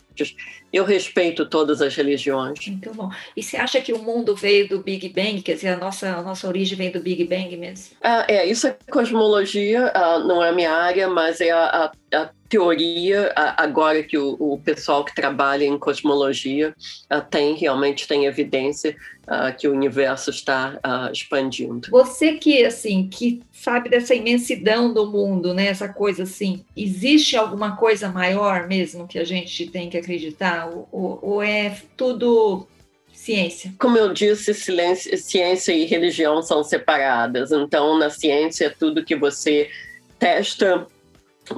Eu 0.72 0.84
respeito 0.86 1.46
todas 1.46 1.82
as 1.82 1.96
religiões. 1.96 2.68
Muito 2.68 2.94
bom. 2.94 3.10
E 3.36 3.44
você 3.44 3.58
acha 3.58 3.82
que 3.82 3.94
o 3.94 4.00
mundo 4.00 4.36
veio 4.36 4.68
do 4.68 4.80
Big 4.80 5.10
Bang? 5.10 5.42
Quer 5.42 5.56
dizer, 5.56 5.70
a 5.70 5.78
nossa, 5.78 6.08
a 6.08 6.22
nossa 6.22 6.48
origem 6.48 6.78
vem 6.78 6.92
do 6.92 7.00
Big 7.00 7.24
Bang 7.26 7.56
mesmo? 7.58 7.96
Ah, 8.02 8.26
é, 8.28 8.46
isso 8.46 8.68
é 8.68 8.78
cosmologia, 8.90 9.92
uh, 9.96 10.20
não 10.26 10.44
é 10.44 10.50
a 10.50 10.54
minha 10.54 10.72
área, 10.72 11.08
mas 11.08 11.42
é 11.42 11.52
a, 11.52 11.92
a, 12.14 12.18
a 12.18 12.30
teoria, 12.56 13.34
agora 13.36 14.02
que 14.02 14.18
o, 14.18 14.38
o, 14.40 14.58
pessoal 14.58 15.04
que 15.04 15.14
trabalha 15.14 15.66
em 15.66 15.78
cosmologia 15.78 16.74
uh, 17.12 17.22
tem, 17.30 17.54
realmente 17.54 18.08
tem 18.08 18.26
evidência 18.26 18.96
uh, 19.24 19.54
que 19.58 19.68
o 19.68 19.74
universo 19.74 20.30
está 20.30 20.80
uh, 20.80 21.12
expandindo. 21.12 21.90
Você 21.92 22.36
que, 22.36 22.64
assim, 22.64 23.10
que 23.10 23.44
sabe 23.52 23.90
dessa 23.90 24.16
imensidão 24.16 24.94
do 24.94 25.06
mundo, 25.06 25.54
né? 25.54 25.68
Essa 25.68 25.90
coisa 25.90 26.24
assim, 26.24 26.64
existe 26.78 27.36
alguma 27.36 27.76
coisa 27.76 28.08
maior 28.08 28.70
mesmo 28.70 29.06
que 29.06 29.20
a 29.20 29.26
gente 29.26 29.68
tem 29.68 29.90
que 29.90 29.98
acreditar? 29.98 30.70
Ou, 30.70 31.20
ou 31.22 31.44
é 31.44 31.76
tudo 31.98 32.66
ciência? 33.12 33.74
Como 33.78 33.98
eu 33.98 34.14
disse, 34.14 34.54
silêncio, 34.54 35.18
ciência 35.18 35.74
e 35.74 35.84
religião 35.84 36.42
são 36.42 36.64
separadas. 36.64 37.52
Então, 37.52 38.00
na 38.00 38.10
ciência, 38.10 38.74
tudo 38.80 39.04
que 39.04 39.16
você 39.18 39.70
testa 40.18 40.88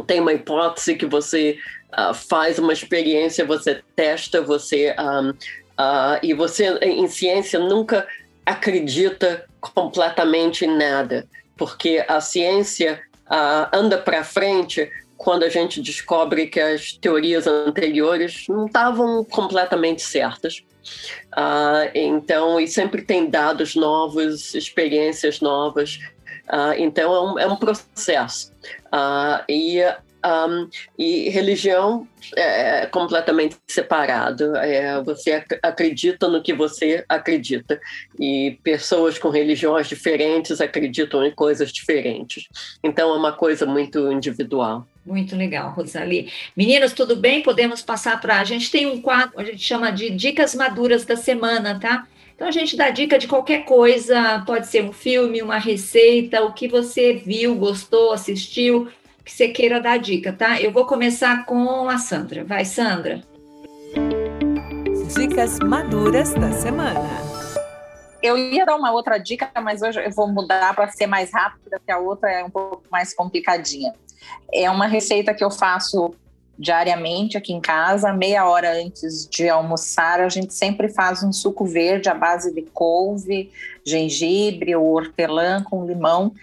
tem 0.05 0.19
uma 0.19 0.33
hipótese 0.33 0.95
que 0.95 1.05
você 1.05 1.57
uh, 1.97 2.13
faz 2.13 2.59
uma 2.59 2.73
experiência, 2.73 3.45
você 3.45 3.81
testa, 3.95 4.41
você 4.41 4.95
um, 4.99 5.29
uh, 5.29 6.19
e 6.21 6.33
você 6.33 6.77
em 6.79 7.07
ciência 7.07 7.59
nunca 7.59 8.07
acredita 8.45 9.45
completamente 9.59 10.65
em 10.65 10.77
nada, 10.77 11.27
porque 11.57 12.03
a 12.07 12.21
ciência 12.21 13.01
anda 13.73 13.97
para 13.97 14.23
frente 14.23 14.89
quando 15.17 15.43
a 15.43 15.49
gente 15.49 15.81
descobre 15.81 16.47
que 16.47 16.59
as 16.59 16.93
teorias 16.93 17.47
anteriores 17.47 18.45
não 18.47 18.67
estavam 18.67 19.25
completamente 19.25 20.01
certas. 20.01 20.63
Uh, 21.33 21.91
então, 21.93 22.59
e 22.59 22.67
sempre 22.67 23.01
tem 23.01 23.29
dados 23.29 23.75
novos, 23.75 24.53
experiências 24.53 25.41
novas. 25.41 25.99
Uh, 26.49 26.73
então, 26.77 27.13
é 27.13 27.21
um, 27.21 27.39
é 27.39 27.47
um 27.47 27.55
processo. 27.55 28.51
Uh, 28.87 29.43
e 29.49 29.81
um, 30.25 30.69
e 30.97 31.29
religião 31.29 32.07
é 32.35 32.85
completamente 32.87 33.55
separado. 33.67 34.55
É, 34.57 35.01
você 35.01 35.43
acredita 35.61 36.27
no 36.27 36.41
que 36.41 36.53
você 36.53 37.05
acredita. 37.07 37.79
E 38.19 38.57
pessoas 38.63 39.17
com 39.17 39.29
religiões 39.29 39.87
diferentes 39.87 40.59
acreditam 40.59 41.25
em 41.25 41.31
coisas 41.31 41.71
diferentes. 41.71 42.47
Então 42.83 43.13
é 43.13 43.17
uma 43.17 43.31
coisa 43.31 43.65
muito 43.65 44.11
individual. 44.11 44.85
Muito 45.05 45.35
legal, 45.37 45.71
Rosali. 45.71 46.31
Meninas, 46.55 46.91
tudo 46.91 47.15
bem? 47.15 47.41
Podemos 47.41 47.81
passar 47.81 48.19
para. 48.19 48.41
A 48.41 48.43
gente 48.43 48.69
tem 48.69 48.85
um 48.85 49.01
quadro, 49.01 49.39
a 49.39 49.43
gente 49.43 49.63
chama 49.63 49.89
de 49.89 50.09
Dicas 50.09 50.53
Maduras 50.53 51.05
da 51.05 51.15
Semana, 51.15 51.79
tá? 51.79 52.05
Então 52.37 52.47
a 52.47 52.51
gente 52.51 52.77
dá 52.77 52.91
dica 52.91 53.17
de 53.17 53.27
qualquer 53.27 53.65
coisa, 53.65 54.43
pode 54.45 54.67
ser 54.67 54.83
um 54.83 54.93
filme, 54.93 55.41
uma 55.41 55.57
receita, 55.57 56.43
o 56.43 56.53
que 56.53 56.67
você 56.67 57.13
viu, 57.13 57.55
gostou, 57.55 58.13
assistiu 58.13 58.87
que 59.25 59.31
você 59.33 59.47
queira 59.47 59.81
dar 59.81 59.97
dica, 59.97 60.31
tá? 60.31 60.61
Eu 60.61 60.71
vou 60.71 60.85
começar 60.85 61.47
com 61.47 61.89
a 61.89 61.97
Sandra. 61.97 62.45
Vai, 62.45 62.63
Sandra. 62.63 63.21
Dicas 65.15 65.57
maduras 65.59 66.31
da 66.35 66.51
semana. 66.51 67.09
Eu 68.21 68.37
ia 68.37 68.67
dar 68.67 68.75
uma 68.75 68.91
outra 68.91 69.17
dica, 69.17 69.49
mas 69.61 69.81
hoje 69.81 69.99
eu 69.99 70.11
vou 70.11 70.27
mudar 70.27 70.75
para 70.75 70.89
ser 70.89 71.07
mais 71.07 71.33
rápida, 71.33 71.79
porque 71.79 71.91
a 71.91 71.97
outra 71.97 72.31
é 72.31 72.43
um 72.43 72.51
pouco 72.51 72.83
mais 72.91 73.15
complicadinha. 73.15 73.93
É 74.53 74.69
uma 74.69 74.85
receita 74.85 75.33
que 75.33 75.43
eu 75.43 75.49
faço 75.49 76.13
diariamente 76.57 77.37
aqui 77.37 77.53
em 77.53 77.61
casa, 77.61 78.11
meia 78.11 78.47
hora 78.47 78.73
antes 78.73 79.27
de 79.27 79.47
almoçar, 79.47 80.19
a 80.19 80.29
gente 80.29 80.53
sempre 80.53 80.89
faz 80.89 81.21
um 81.21 81.31
suco 81.31 81.65
verde 81.65 82.09
à 82.09 82.13
base 82.13 82.53
de 82.53 82.63
couve, 82.63 83.51
gengibre 83.85 84.75
ou 84.75 84.85
hortelã 84.93 85.63
com 85.63 85.85
limão 85.85 86.33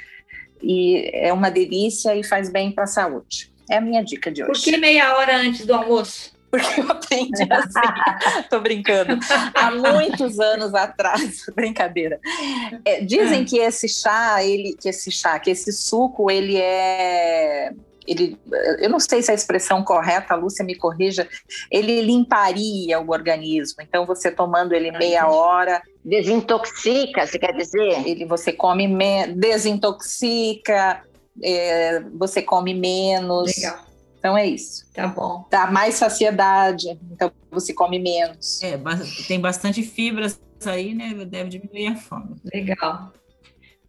e 0.62 1.10
é 1.12 1.32
uma 1.32 1.50
delícia 1.50 2.16
e 2.16 2.24
faz 2.24 2.48
bem 2.48 2.72
para 2.72 2.84
a 2.84 2.88
saúde. 2.88 3.52
É 3.68 3.76
a 3.76 3.80
minha 3.80 4.02
dica 4.02 4.30
de 4.30 4.42
hoje. 4.42 4.52
Por 4.52 4.60
que 4.62 4.76
meia 4.76 5.16
hora 5.16 5.36
antes 5.36 5.66
do 5.66 5.74
almoço? 5.74 6.32
Porque 6.50 6.80
eu 6.80 6.90
aprendi 6.90 7.42
assim, 7.50 8.48
tô 8.48 8.60
brincando, 8.60 9.18
há 9.54 9.70
muitos 9.72 10.38
anos 10.38 10.72
atrás, 10.74 11.44
brincadeira. 11.54 12.20
É, 12.84 13.00
dizem 13.00 13.42
é. 13.42 13.44
que 13.44 13.58
esse 13.58 13.88
chá, 13.88 14.42
ele, 14.42 14.74
que 14.80 14.88
esse 14.88 15.10
chá, 15.10 15.38
que 15.38 15.50
esse 15.50 15.72
suco, 15.72 16.30
ele 16.30 16.56
é 16.56 17.72
ele, 18.06 18.38
eu 18.78 18.90
não 18.90 19.00
sei 19.00 19.22
se 19.22 19.30
é 19.30 19.32
a 19.32 19.34
expressão 19.34 19.82
correta, 19.82 20.34
a 20.34 20.36
Lúcia 20.36 20.64
me 20.64 20.74
corrija, 20.74 21.28
ele 21.70 22.00
limparia 22.02 23.00
o 23.00 23.10
organismo. 23.10 23.82
Então, 23.82 24.06
você 24.06 24.30
tomando 24.30 24.74
ele 24.74 24.90
meia 24.90 25.28
hora. 25.28 25.82
Desintoxica, 26.04 27.26
você 27.26 27.38
quer 27.38 27.52
dizer? 27.56 28.06
Ele, 28.06 28.26
você 28.26 28.52
come, 28.52 28.86
me, 28.86 29.26
desintoxica, 29.28 31.02
é, 31.42 32.00
você 32.14 32.42
come 32.42 32.74
menos. 32.74 33.56
Legal. 33.56 33.84
Então 34.18 34.38
é 34.38 34.46
isso. 34.46 34.86
Tá 34.94 35.06
bom. 35.06 35.46
Dá 35.50 35.66
mais 35.66 35.96
saciedade, 35.96 36.98
então 37.12 37.30
você 37.50 37.74
come 37.74 37.98
menos. 37.98 38.62
É, 38.62 38.78
tem 39.28 39.38
bastante 39.38 39.82
fibras 39.82 40.40
aí, 40.64 40.94
né? 40.94 41.12
Deve 41.26 41.50
diminuir 41.50 41.88
a 41.88 41.96
fome. 41.96 42.36
Legal. 42.52 43.12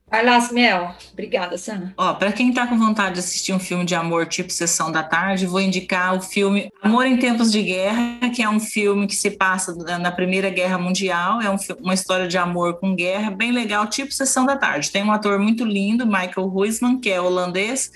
Vai 0.10 0.24
lá, 0.24 0.38
Smel. 0.38 0.95
Obrigada, 1.14 1.58
Sana. 1.58 1.93
Ó, 1.97 2.14
para 2.14 2.32
quem 2.32 2.53
tá 2.53 2.68
com 2.68 2.78
vontade 2.78 3.16
de 3.16 3.20
assistir 3.20 3.53
um 3.53 3.60
filme 3.60 3.84
de 3.84 3.95
amor 3.95 4.28
tipo 4.28 4.53
Sessão 4.53 4.91
da 4.91 5.01
Tarde, 5.01 5.47
vou 5.47 5.60
indicar 5.60 6.16
o 6.16 6.22
filme 6.22 6.70
Amor 6.82 7.08
em 7.08 7.18
Tempos 7.18 7.51
de 7.51 7.62
Guerra, 7.64 8.30
que 8.34 8.43
é 8.43 8.47
um 8.47 8.60
filme 8.60 9.08
que 9.08 9.16
se 9.16 9.32
passa 9.32 9.74
na 9.97 10.12
Primeira 10.12 10.49
Guerra 10.51 10.78
Mundial. 10.78 11.41
É 11.41 11.49
um, 11.49 11.58
uma 11.80 11.93
história 11.95 12.28
de 12.28 12.38
amor 12.38 12.80
com 12.80 12.95
guerra, 12.95 13.32
bem 13.32 13.51
legal, 13.51 13.88
tipo 13.88 14.12
Sessão 14.12 14.45
da 14.45 14.56
Tarde. 14.56 14.91
Tem 14.91 15.03
um 15.03 15.12
ator 15.12 15.39
muito 15.39 15.66
lindo, 15.66 16.06
Michael 16.06 16.51
Huisman, 16.53 16.99
que 16.99 17.10
é 17.10 17.20
holandês, 17.20 17.91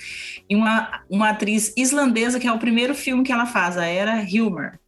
e 0.49 0.55
uma, 0.55 1.03
uma 1.07 1.29
atriz 1.29 1.71
islandesa, 1.77 2.39
que 2.39 2.47
é 2.47 2.51
o 2.51 2.57
primeiro 2.59 2.95
filme 2.95 3.23
que 3.23 3.31
ela 3.31 3.45
faz, 3.45 3.77
a 3.77 3.85
Era 3.85 4.23
Hilmer. 4.23 4.79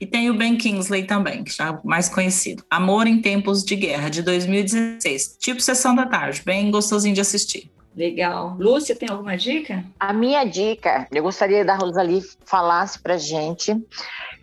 E 0.00 0.06
tem 0.06 0.30
o 0.30 0.34
Ben 0.34 0.56
Kingsley 0.56 1.04
também, 1.04 1.44
que 1.44 1.54
já 1.54 1.70
é 1.70 1.78
mais 1.84 2.08
conhecido. 2.08 2.64
Amor 2.70 3.06
em 3.06 3.20
Tempos 3.20 3.64
de 3.64 3.76
Guerra, 3.76 4.08
de 4.08 4.22
2016. 4.22 5.36
Tipo 5.38 5.60
Sessão 5.60 5.94
da 5.94 6.06
Tarde, 6.06 6.42
bem 6.44 6.70
gostosinho 6.70 7.14
de 7.14 7.20
assistir. 7.20 7.70
Legal. 7.98 8.56
Lúcia, 8.60 8.94
tem 8.94 9.08
alguma 9.08 9.36
dica? 9.36 9.84
A 9.98 10.12
minha 10.12 10.44
dica, 10.44 11.08
eu 11.10 11.22
gostaria 11.22 11.64
da 11.64 11.74
Rosalie 11.74 12.22
falasse 12.46 12.96
para 12.96 13.18
gente. 13.18 13.74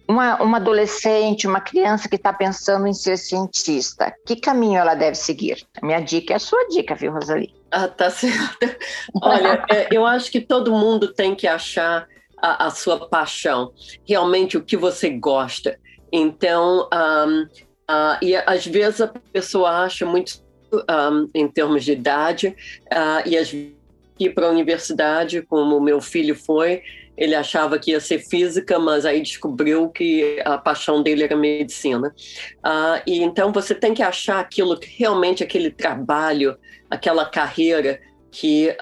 Uma, 0.08 0.44
uma 0.44 0.58
adolescente, 0.58 1.48
uma 1.48 1.62
criança 1.62 2.10
que 2.10 2.18
está 2.18 2.34
pensando 2.34 2.86
em 2.86 2.94
ser 2.94 3.18
cientista, 3.18 4.14
que 4.26 4.36
caminho 4.36 4.78
ela 4.78 4.94
deve 4.94 5.16
seguir? 5.16 5.66
A 5.82 5.86
minha 5.86 6.00
dica 6.00 6.34
é 6.34 6.36
a 6.36 6.40
sua 6.40 6.68
dica, 6.68 6.94
viu, 6.94 7.14
Rosalie? 7.14 7.56
Ah, 7.72 7.88
tá 7.88 8.10
certo. 8.12 8.76
Olha, 9.22 9.66
é, 9.72 9.88
eu 9.90 10.06
acho 10.06 10.30
que 10.30 10.42
todo 10.42 10.72
mundo 10.72 11.14
tem 11.14 11.34
que 11.34 11.48
achar 11.48 12.08
a, 12.46 12.68
a 12.68 12.70
sua 12.70 13.08
paixão, 13.08 13.74
realmente 14.08 14.56
o 14.56 14.64
que 14.64 14.78
você 14.78 15.10
gosta. 15.10 15.80
Então, 16.12 16.88
um, 16.94 17.42
uh, 17.42 18.18
e 18.22 18.36
às 18.36 18.68
vezes 18.68 19.02
a 19.02 19.08
pessoa 19.08 19.84
acha 19.84 20.06
muito 20.06 20.44
um, 20.72 21.30
em 21.34 21.48
termos 21.48 21.84
de 21.84 21.94
idade, 21.94 22.56
uh, 22.94 23.28
e 23.28 23.36
às 23.36 23.50
vezes 23.50 23.74
ir 24.20 24.30
para 24.34 24.46
a 24.46 24.52
universidade, 24.52 25.42
como 25.42 25.82
meu 25.82 26.00
filho 26.00 26.36
foi, 26.36 26.84
ele 27.18 27.34
achava 27.34 27.80
que 27.80 27.92
ia 27.92 28.00
ser 28.00 28.20
física, 28.20 28.78
mas 28.78 29.06
aí 29.06 29.22
descobriu 29.22 29.90
que 29.90 30.40
a 30.46 30.58
paixão 30.58 31.02
dele 31.02 31.24
era 31.24 31.36
medicina. 31.36 32.14
Uh, 32.58 33.02
e 33.08 33.24
então 33.24 33.52
você 33.52 33.74
tem 33.74 33.94
que 33.94 34.04
achar 34.04 34.40
aquilo 34.40 34.78
que 34.78 34.88
realmente 35.00 35.44
aquele 35.44 35.72
trabalho, 35.72 36.58
aquela 36.90 37.26
carreira 37.26 38.00
que 38.30 38.76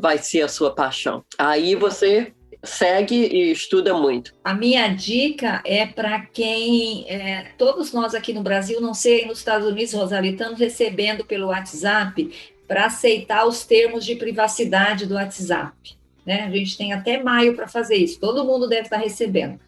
vai 0.00 0.16
ser 0.16 0.42
a 0.42 0.48
sua 0.48 0.72
paixão. 0.72 1.24
Aí 1.36 1.74
você 1.74 2.32
segue 2.62 3.14
e 3.14 3.50
estuda 3.50 3.94
muito. 3.94 4.32
A 4.44 4.54
minha 4.54 4.88
dica 4.88 5.62
é 5.64 5.84
para 5.86 6.20
quem, 6.26 7.08
é, 7.08 7.52
todos 7.58 7.92
nós 7.92 8.14
aqui 8.14 8.32
no 8.32 8.42
Brasil, 8.42 8.80
não 8.80 8.94
sei, 8.94 9.26
nos 9.26 9.38
Estados 9.38 9.66
Unidos, 9.66 9.92
Rosalie, 9.92 10.32
estamos 10.32 10.58
recebendo 10.58 11.24
pelo 11.24 11.48
WhatsApp 11.48 12.30
para 12.68 12.86
aceitar 12.86 13.46
os 13.46 13.64
termos 13.64 14.04
de 14.04 14.14
privacidade 14.14 15.06
do 15.06 15.14
WhatsApp. 15.14 15.96
Né? 16.24 16.42
A 16.42 16.50
gente 16.50 16.78
tem 16.78 16.92
até 16.92 17.22
maio 17.22 17.56
para 17.56 17.66
fazer 17.66 17.96
isso, 17.96 18.20
todo 18.20 18.44
mundo 18.44 18.68
deve 18.68 18.82
estar 18.82 18.98
recebendo. 18.98 19.58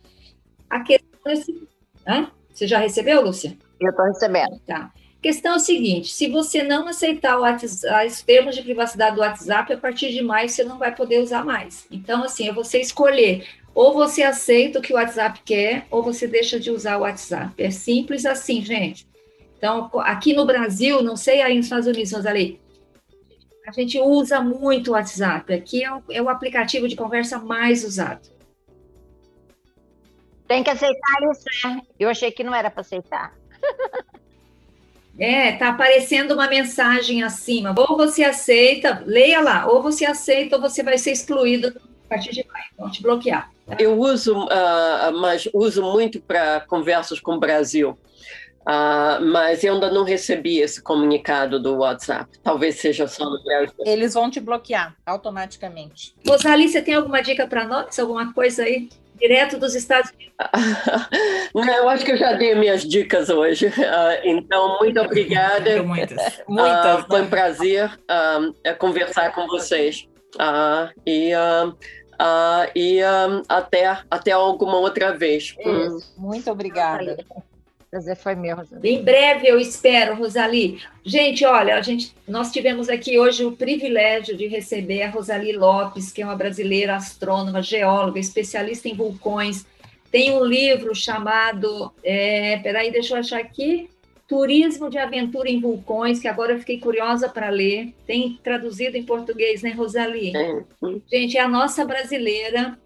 A 0.70 0.80
questão 0.80 1.20
é. 1.26 2.10
Hã? 2.10 2.30
Você 2.52 2.66
já 2.66 2.78
recebeu, 2.78 3.20
Lúcia? 3.20 3.56
Eu 3.80 3.90
estou 3.90 4.04
recebendo. 4.04 4.60
Tá 4.66 4.92
questão 5.24 5.54
é 5.54 5.56
o 5.56 5.60
seguinte: 5.60 6.12
se 6.12 6.28
você 6.28 6.62
não 6.62 6.86
aceitar 6.86 7.38
WhatsApp, 7.38 8.06
os 8.06 8.20
termos 8.20 8.54
de 8.54 8.62
privacidade 8.62 9.16
do 9.16 9.22
WhatsApp, 9.22 9.72
a 9.72 9.78
partir 9.78 10.12
de 10.12 10.22
maio 10.22 10.50
você 10.50 10.62
não 10.62 10.78
vai 10.78 10.94
poder 10.94 11.20
usar 11.20 11.42
mais. 11.42 11.86
Então, 11.90 12.22
assim, 12.22 12.46
é 12.46 12.52
você 12.52 12.78
escolher. 12.78 13.46
Ou 13.74 13.94
você 13.94 14.22
aceita 14.22 14.78
o 14.78 14.82
que 14.82 14.92
o 14.92 14.96
WhatsApp 14.96 15.40
quer, 15.44 15.86
ou 15.90 16.02
você 16.02 16.28
deixa 16.28 16.60
de 16.60 16.70
usar 16.70 16.98
o 16.98 17.00
WhatsApp. 17.00 17.54
É 17.60 17.70
simples 17.70 18.24
assim, 18.24 18.62
gente. 18.62 19.08
Então, 19.56 19.90
aqui 20.00 20.34
no 20.34 20.44
Brasil, 20.44 21.02
não 21.02 21.16
sei 21.16 21.40
aí 21.40 21.56
nos 21.56 21.66
Estados 21.66 21.88
Unidos, 21.88 22.12
Rosalie, 22.12 22.60
a 23.66 23.72
gente 23.72 23.98
usa 23.98 24.40
muito 24.40 24.88
o 24.88 24.92
WhatsApp. 24.92 25.52
Aqui 25.54 25.82
é 25.82 25.92
o, 25.92 26.02
é 26.10 26.22
o 26.22 26.28
aplicativo 26.28 26.86
de 26.86 26.94
conversa 26.94 27.38
mais 27.38 27.82
usado. 27.82 28.28
Tem 30.46 30.62
que 30.62 30.70
aceitar 30.70 31.18
isso, 31.32 31.44
né? 31.66 31.80
Eu 31.98 32.10
achei 32.10 32.30
que 32.30 32.44
não 32.44 32.54
era 32.54 32.70
para 32.70 32.82
aceitar. 32.82 33.34
É, 35.18 35.52
tá 35.52 35.68
aparecendo 35.68 36.32
uma 36.32 36.48
mensagem 36.48 37.22
acima. 37.22 37.74
Ou 37.76 37.96
você 37.96 38.24
aceita, 38.24 39.02
leia 39.06 39.40
lá, 39.40 39.66
ou 39.66 39.82
você 39.82 40.04
aceita 40.04 40.56
ou 40.56 40.62
você 40.62 40.82
vai 40.82 40.98
ser 40.98 41.12
excluído 41.12 41.68
a 41.68 42.08
partir 42.08 42.32
de 42.32 42.44
maio. 42.46 42.64
Vão 42.76 42.90
te 42.90 43.02
bloquear. 43.02 43.50
Tá? 43.66 43.76
Eu 43.78 43.98
uso, 43.98 44.44
uh, 44.44 45.18
mas 45.20 45.48
uso 45.52 45.82
muito 45.82 46.20
para 46.20 46.60
conversas 46.60 47.20
com 47.20 47.34
o 47.34 47.40
Brasil. 47.40 47.98
Uh, 48.62 49.20
mas 49.26 49.62
eu 49.62 49.74
ainda 49.74 49.90
não 49.90 50.04
recebi 50.04 50.58
esse 50.58 50.82
comunicado 50.82 51.60
do 51.60 51.76
WhatsApp. 51.76 52.38
Talvez 52.42 52.76
seja 52.76 53.06
só 53.06 53.28
no 53.28 53.42
Brasil. 53.44 53.74
Eles 53.84 54.14
vão 54.14 54.30
te 54.30 54.40
bloquear 54.40 54.96
automaticamente. 55.04 56.14
Rosalie, 56.26 56.68
você 56.68 56.80
tem 56.80 56.94
alguma 56.94 57.20
dica 57.22 57.46
para 57.46 57.66
nós? 57.66 57.98
Alguma 57.98 58.32
coisa 58.32 58.62
aí? 58.62 58.88
Direto 59.24 59.58
dos 59.58 59.74
Estados 59.74 60.10
Unidos. 60.10 60.34
eu 61.78 61.88
acho 61.88 62.04
que 62.04 62.12
eu 62.12 62.16
já 62.16 62.34
dei 62.34 62.54
minhas 62.54 62.82
dicas 62.82 63.30
hoje. 63.30 63.68
Uh, 63.68 63.72
então, 64.24 64.78
muito 64.78 65.00
obrigada. 65.00 65.82
Muitas. 65.82 66.38
Uh, 66.38 66.52
Muitas 66.52 67.06
foi 67.06 67.22
um 67.22 67.30
prazer 67.30 67.90
uh, 67.90 68.76
conversar 68.78 69.34
com 69.34 69.46
vocês. 69.46 70.06
e 71.06 71.32
e 72.76 73.00
até, 73.48 73.98
até 74.10 74.32
alguma 74.32 74.76
outra 74.76 75.16
vez. 75.16 75.54
Muito 76.16 76.50
obrigada. 76.50 77.16
Prazer 77.94 78.16
foi 78.16 78.34
meu, 78.34 78.56
Rosali. 78.56 78.90
Em 78.90 79.04
breve 79.04 79.46
eu 79.46 79.56
espero, 79.56 80.16
Rosali. 80.16 80.82
Gente, 81.04 81.44
olha, 81.44 81.76
a 81.76 81.80
gente, 81.80 82.12
nós 82.26 82.50
tivemos 82.50 82.88
aqui 82.88 83.20
hoje 83.20 83.44
o 83.44 83.52
privilégio 83.52 84.36
de 84.36 84.48
receber 84.48 85.02
a 85.02 85.10
Rosali 85.10 85.52
Lopes, 85.52 86.10
que 86.10 86.20
é 86.20 86.24
uma 86.24 86.34
brasileira 86.34 86.96
astrônoma, 86.96 87.62
geóloga, 87.62 88.18
especialista 88.18 88.88
em 88.88 88.96
vulcões. 88.96 89.64
Tem 90.10 90.32
um 90.36 90.44
livro 90.44 90.92
chamado, 90.92 91.92
é, 92.02 92.58
peraí, 92.64 92.90
deixa 92.90 93.14
eu 93.14 93.20
achar 93.20 93.38
aqui, 93.38 93.88
Turismo 94.26 94.90
de 94.90 94.98
Aventura 94.98 95.48
em 95.48 95.60
Vulcões, 95.60 96.18
que 96.18 96.26
agora 96.26 96.54
eu 96.54 96.58
fiquei 96.58 96.80
curiosa 96.80 97.28
para 97.28 97.48
ler. 97.48 97.94
Tem 98.04 98.40
traduzido 98.42 98.96
em 98.96 99.04
português, 99.04 99.62
né, 99.62 99.70
Rosali? 99.70 100.36
É. 100.36 100.62
Gente, 101.08 101.38
é 101.38 101.40
a 101.40 101.48
nossa 101.48 101.84
brasileira 101.84 102.76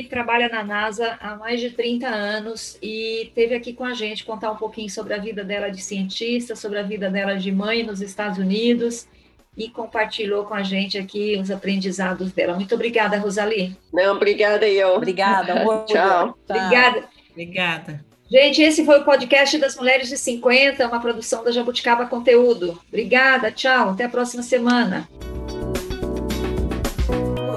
que 0.00 0.08
trabalha 0.08 0.48
na 0.48 0.64
NASA 0.64 1.18
há 1.20 1.36
mais 1.36 1.60
de 1.60 1.68
30 1.68 2.08
anos 2.08 2.78
e 2.80 3.30
teve 3.34 3.54
aqui 3.54 3.74
com 3.74 3.84
a 3.84 3.92
gente 3.92 4.24
contar 4.24 4.50
um 4.50 4.56
pouquinho 4.56 4.88
sobre 4.88 5.12
a 5.12 5.18
vida 5.18 5.44
dela 5.44 5.68
de 5.68 5.82
cientista, 5.82 6.56
sobre 6.56 6.78
a 6.78 6.82
vida 6.82 7.10
dela 7.10 7.34
de 7.34 7.52
mãe 7.52 7.82
nos 7.82 8.00
Estados 8.00 8.38
Unidos 8.38 9.06
e 9.54 9.68
compartilhou 9.68 10.46
com 10.46 10.54
a 10.54 10.62
gente 10.62 10.96
aqui 10.96 11.38
os 11.38 11.50
aprendizados 11.50 12.32
dela. 12.32 12.54
Muito 12.54 12.74
obrigada, 12.74 13.18
Rosali. 13.18 13.76
Não, 13.92 14.16
obrigada 14.16 14.66
eu. 14.66 14.94
Obrigada. 14.94 15.56
orgulho. 15.56 15.84
Tchau. 15.92 16.38
Obrigada. 16.48 17.04
Obrigada. 17.30 18.04
Gente, 18.30 18.62
esse 18.62 18.86
foi 18.86 19.00
o 19.00 19.04
podcast 19.04 19.58
das 19.58 19.76
Mulheres 19.76 20.08
de 20.08 20.16
50, 20.16 20.88
uma 20.88 21.00
produção 21.00 21.44
da 21.44 21.52
Jabuticaba 21.52 22.06
Conteúdo. 22.06 22.80
Obrigada, 22.88 23.52
tchau, 23.52 23.90
até 23.90 24.04
a 24.04 24.08
próxima 24.08 24.42
semana. 24.42 25.06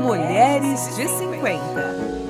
Mulheres 0.02 0.98
de 0.98 1.08
50. 1.08 2.05